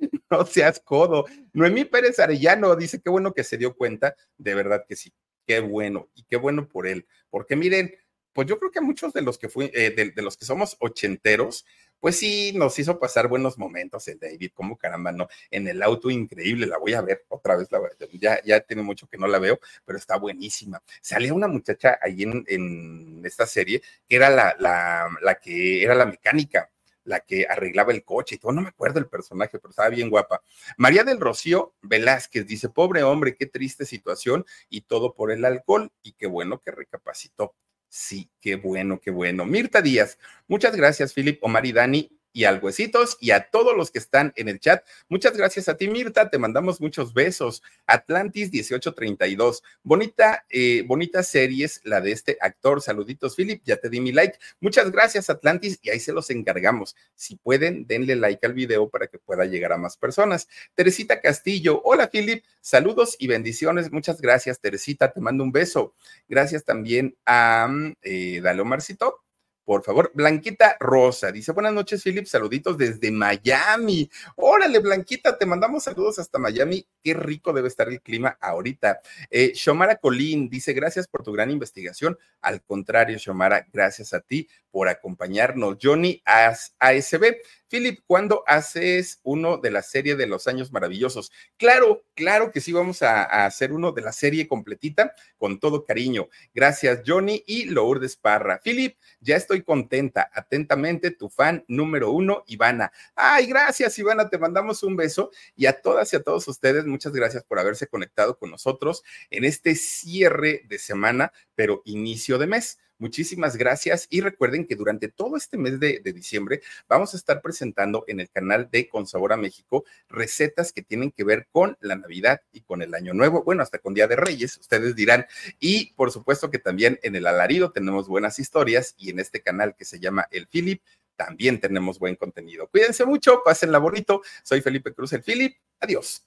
no 0.30 0.46
seas 0.46 0.80
codo. 0.80 1.26
Noemí 1.52 1.84
Pérez 1.84 2.18
Arellano 2.18 2.74
dice 2.76 3.00
qué 3.00 3.10
bueno 3.10 3.32
que 3.32 3.44
se 3.44 3.56
dio 3.56 3.76
cuenta. 3.76 4.14
De 4.36 4.54
verdad 4.54 4.84
que 4.88 4.96
sí. 4.96 5.12
Qué 5.46 5.60
bueno. 5.60 6.08
Y 6.14 6.24
qué 6.24 6.36
bueno 6.36 6.68
por 6.68 6.86
él. 6.86 7.06
Porque 7.30 7.56
miren, 7.56 7.94
pues 8.32 8.48
yo 8.48 8.58
creo 8.58 8.70
que 8.70 8.80
muchos 8.80 9.12
de 9.12 9.22
los 9.22 9.38
que 9.38 9.48
fui, 9.48 9.70
eh, 9.74 9.90
de, 9.90 10.22
los 10.22 10.36
que 10.36 10.44
somos 10.44 10.76
ochenteros, 10.80 11.64
pues 11.98 12.16
sí, 12.18 12.52
nos 12.54 12.78
hizo 12.78 12.98
pasar 12.98 13.28
buenos 13.28 13.58
momentos 13.58 14.08
el 14.08 14.18
David, 14.18 14.52
como 14.54 14.76
caramba, 14.78 15.12
¿no? 15.12 15.28
En 15.50 15.68
el 15.68 15.82
auto 15.82 16.10
increíble, 16.10 16.66
la 16.66 16.78
voy 16.78 16.94
a 16.94 17.02
ver 17.02 17.24
otra 17.28 17.56
vez, 17.56 17.68
ya, 18.12 18.42
ya 18.44 18.60
tiene 18.60 18.82
mucho 18.82 19.06
que 19.06 19.18
no 19.18 19.26
la 19.26 19.38
veo, 19.38 19.60
pero 19.84 19.98
está 19.98 20.16
buenísima. 20.16 20.82
Salía 21.02 21.34
una 21.34 21.48
muchacha 21.48 21.98
ahí 22.00 22.22
en, 22.22 22.44
en 22.46 23.22
esta 23.24 23.46
serie 23.46 23.82
que 24.08 24.16
era 24.16 24.30
la, 24.30 24.56
la, 24.58 25.08
la 25.22 25.34
que 25.36 25.82
era 25.82 25.94
la 25.94 26.06
mecánica 26.06 26.70
la 27.04 27.20
que 27.20 27.46
arreglaba 27.48 27.92
el 27.92 28.04
coche 28.04 28.36
y 28.36 28.38
todo, 28.38 28.52
no 28.52 28.62
me 28.62 28.68
acuerdo 28.68 28.98
el 28.98 29.08
personaje, 29.08 29.58
pero 29.58 29.70
estaba 29.70 29.88
bien 29.88 30.10
guapa. 30.10 30.42
María 30.76 31.04
del 31.04 31.20
Rocío 31.20 31.74
Velázquez 31.82 32.46
dice, 32.46 32.68
pobre 32.68 33.02
hombre, 33.02 33.36
qué 33.36 33.46
triste 33.46 33.84
situación 33.84 34.44
y 34.68 34.82
todo 34.82 35.14
por 35.14 35.32
el 35.32 35.44
alcohol 35.44 35.92
y 36.02 36.12
qué 36.12 36.26
bueno 36.26 36.60
que 36.60 36.70
recapacitó. 36.70 37.54
Sí, 37.92 38.30
qué 38.40 38.54
bueno, 38.56 39.00
qué 39.00 39.10
bueno. 39.10 39.44
Mirta 39.44 39.82
Díaz, 39.82 40.16
muchas 40.46 40.76
gracias, 40.76 41.12
Philip, 41.12 41.42
Omar 41.42 41.66
y 41.66 41.72
Dani 41.72 42.19
y 42.32 42.44
al 42.44 42.62
Huesitos 42.62 43.16
y 43.20 43.32
a 43.32 43.50
todos 43.50 43.76
los 43.76 43.90
que 43.90 43.98
están 43.98 44.32
en 44.36 44.48
el 44.48 44.60
chat. 44.60 44.84
Muchas 45.08 45.36
gracias 45.36 45.68
a 45.68 45.76
ti, 45.76 45.88
Mirta. 45.88 46.30
Te 46.30 46.38
mandamos 46.38 46.80
muchos 46.80 47.12
besos. 47.12 47.62
Atlantis 47.86 48.52
1832. 48.52 49.62
Bonita, 49.82 50.44
eh, 50.48 50.82
bonita 50.86 51.22
series, 51.22 51.80
la 51.84 52.00
de 52.00 52.12
este 52.12 52.36
actor. 52.40 52.80
Saluditos, 52.80 53.36
Philip. 53.36 53.62
Ya 53.64 53.76
te 53.76 53.88
di 53.88 54.00
mi 54.00 54.12
like. 54.12 54.38
Muchas 54.60 54.90
gracias, 54.90 55.30
Atlantis. 55.30 55.78
Y 55.82 55.90
ahí 55.90 56.00
se 56.00 56.12
los 56.12 56.30
encargamos. 56.30 56.96
Si 57.14 57.36
pueden, 57.36 57.86
denle 57.86 58.16
like 58.16 58.46
al 58.46 58.54
video 58.54 58.88
para 58.88 59.06
que 59.08 59.18
pueda 59.18 59.44
llegar 59.44 59.72
a 59.72 59.78
más 59.78 59.96
personas. 59.96 60.48
Teresita 60.74 61.20
Castillo. 61.20 61.80
Hola, 61.84 62.10
Philip. 62.10 62.44
Saludos 62.60 63.16
y 63.18 63.26
bendiciones. 63.26 63.90
Muchas 63.90 64.20
gracias, 64.20 64.60
Teresita. 64.60 65.12
Te 65.12 65.20
mando 65.20 65.44
un 65.44 65.52
beso. 65.52 65.94
Gracias 66.28 66.64
también 66.64 67.16
a 67.26 67.68
eh, 68.02 68.40
Dale 68.42 68.62
Omarcito 68.62 69.24
por 69.70 69.84
favor. 69.84 70.10
Blanquita 70.12 70.76
Rosa 70.80 71.30
dice: 71.30 71.52
Buenas 71.52 71.72
noches, 71.72 72.02
Philip. 72.02 72.26
Saluditos 72.26 72.76
desde 72.76 73.12
Miami. 73.12 74.10
Órale, 74.34 74.80
Blanquita, 74.80 75.38
te 75.38 75.46
mandamos 75.46 75.84
saludos 75.84 76.18
hasta 76.18 76.40
Miami. 76.40 76.84
Qué 77.04 77.14
rico 77.14 77.52
debe 77.52 77.68
estar 77.68 77.88
el 77.88 78.02
clima 78.02 78.36
ahorita. 78.40 79.00
Eh, 79.30 79.52
Shomara 79.54 79.94
Colín 79.94 80.48
dice: 80.48 80.72
Gracias 80.72 81.06
por 81.06 81.22
tu 81.22 81.30
gran 81.30 81.52
investigación. 81.52 82.18
Al 82.40 82.64
contrario, 82.64 83.16
Shomara, 83.16 83.64
gracias 83.72 84.12
a 84.12 84.18
ti 84.18 84.48
por 84.72 84.88
acompañarnos. 84.88 85.78
Johnny 85.80 86.20
ASB. 86.24 87.36
Philip, 87.68 88.00
¿cuándo 88.04 88.42
haces 88.48 89.20
uno 89.22 89.56
de 89.56 89.70
la 89.70 89.82
serie 89.82 90.16
de 90.16 90.26
los 90.26 90.48
años 90.48 90.72
maravillosos? 90.72 91.30
Claro, 91.56 92.04
claro 92.14 92.50
que 92.50 92.60
sí, 92.60 92.72
vamos 92.72 93.00
a, 93.02 93.22
a, 93.22 93.46
hacer 93.46 93.72
uno 93.72 93.92
de 93.92 94.02
la 94.02 94.10
serie 94.10 94.48
completita 94.48 95.14
con 95.38 95.60
todo 95.60 95.84
cariño. 95.84 96.28
Gracias, 96.52 97.02
Johnny 97.06 97.44
y 97.46 97.66
Lourdes 97.66 98.16
Parra. 98.16 98.60
Philip, 98.60 98.96
ya 99.20 99.36
estoy 99.36 99.59
contenta. 99.62 100.30
Atentamente, 100.32 101.10
tu 101.10 101.28
fan 101.28 101.64
número 101.68 102.10
uno, 102.10 102.44
Ivana. 102.46 102.92
Ay, 103.14 103.46
gracias, 103.46 103.98
Ivana, 103.98 104.28
te 104.28 104.38
mandamos 104.38 104.82
un 104.82 104.96
beso 104.96 105.30
y 105.56 105.66
a 105.66 105.80
todas 105.80 106.12
y 106.12 106.16
a 106.16 106.22
todos 106.22 106.46
ustedes, 106.48 106.86
muchas 106.86 107.12
gracias 107.12 107.44
por 107.44 107.58
haberse 107.58 107.86
conectado 107.86 108.38
con 108.38 108.50
nosotros 108.50 109.02
en 109.30 109.44
este 109.44 109.74
cierre 109.74 110.62
de 110.68 110.78
semana, 110.78 111.32
pero 111.54 111.82
inicio 111.84 112.38
de 112.38 112.46
mes. 112.46 112.78
Muchísimas 113.00 113.56
gracias 113.56 114.06
y 114.10 114.20
recuerden 114.20 114.66
que 114.66 114.76
durante 114.76 115.08
todo 115.08 115.38
este 115.38 115.56
mes 115.56 115.80
de, 115.80 116.02
diciembre 116.14 116.60
vamos 116.86 117.14
a 117.14 117.16
estar 117.16 117.40
presentando 117.40 118.04
en 118.08 118.20
el 118.20 118.28
canal 118.28 118.68
de 118.70 118.90
Consabor 118.90 119.32
a 119.32 119.38
México 119.38 119.86
recetas 120.10 120.70
que 120.70 120.82
tienen 120.82 121.10
que 121.10 121.24
ver 121.24 121.48
con 121.50 121.78
la 121.80 121.96
Navidad 121.96 122.42
y 122.52 122.60
con 122.60 122.82
el 122.82 122.94
Año 122.94 123.14
Nuevo, 123.14 123.42
bueno, 123.42 123.62
hasta 123.62 123.78
con 123.78 123.94
Día 123.94 124.06
de 124.06 124.16
Reyes, 124.16 124.58
ustedes 124.58 124.94
dirán. 124.94 125.24
Y 125.58 125.94
por 125.94 126.10
supuesto 126.10 126.50
que 126.50 126.58
también 126.58 127.00
en 127.02 127.16
el 127.16 127.26
alarido 127.26 127.72
tenemos 127.72 128.06
buenas 128.06 128.38
historias 128.38 128.94
y 128.98 129.08
en 129.08 129.18
este 129.18 129.40
canal 129.40 129.74
que 129.74 129.86
se 129.86 129.98
llama 129.98 130.28
El 130.30 130.46
Philip 130.46 130.82
también 131.16 131.58
tenemos 131.58 131.98
buen 131.98 132.16
contenido. 132.16 132.68
Cuídense 132.68 133.06
mucho, 133.06 133.40
pásenla 133.42 133.78
bonito. 133.78 134.20
Soy 134.42 134.60
Felipe 134.60 134.92
Cruz, 134.92 135.14
el 135.14 135.22
Philip. 135.22 135.56
Adiós. 135.80 136.22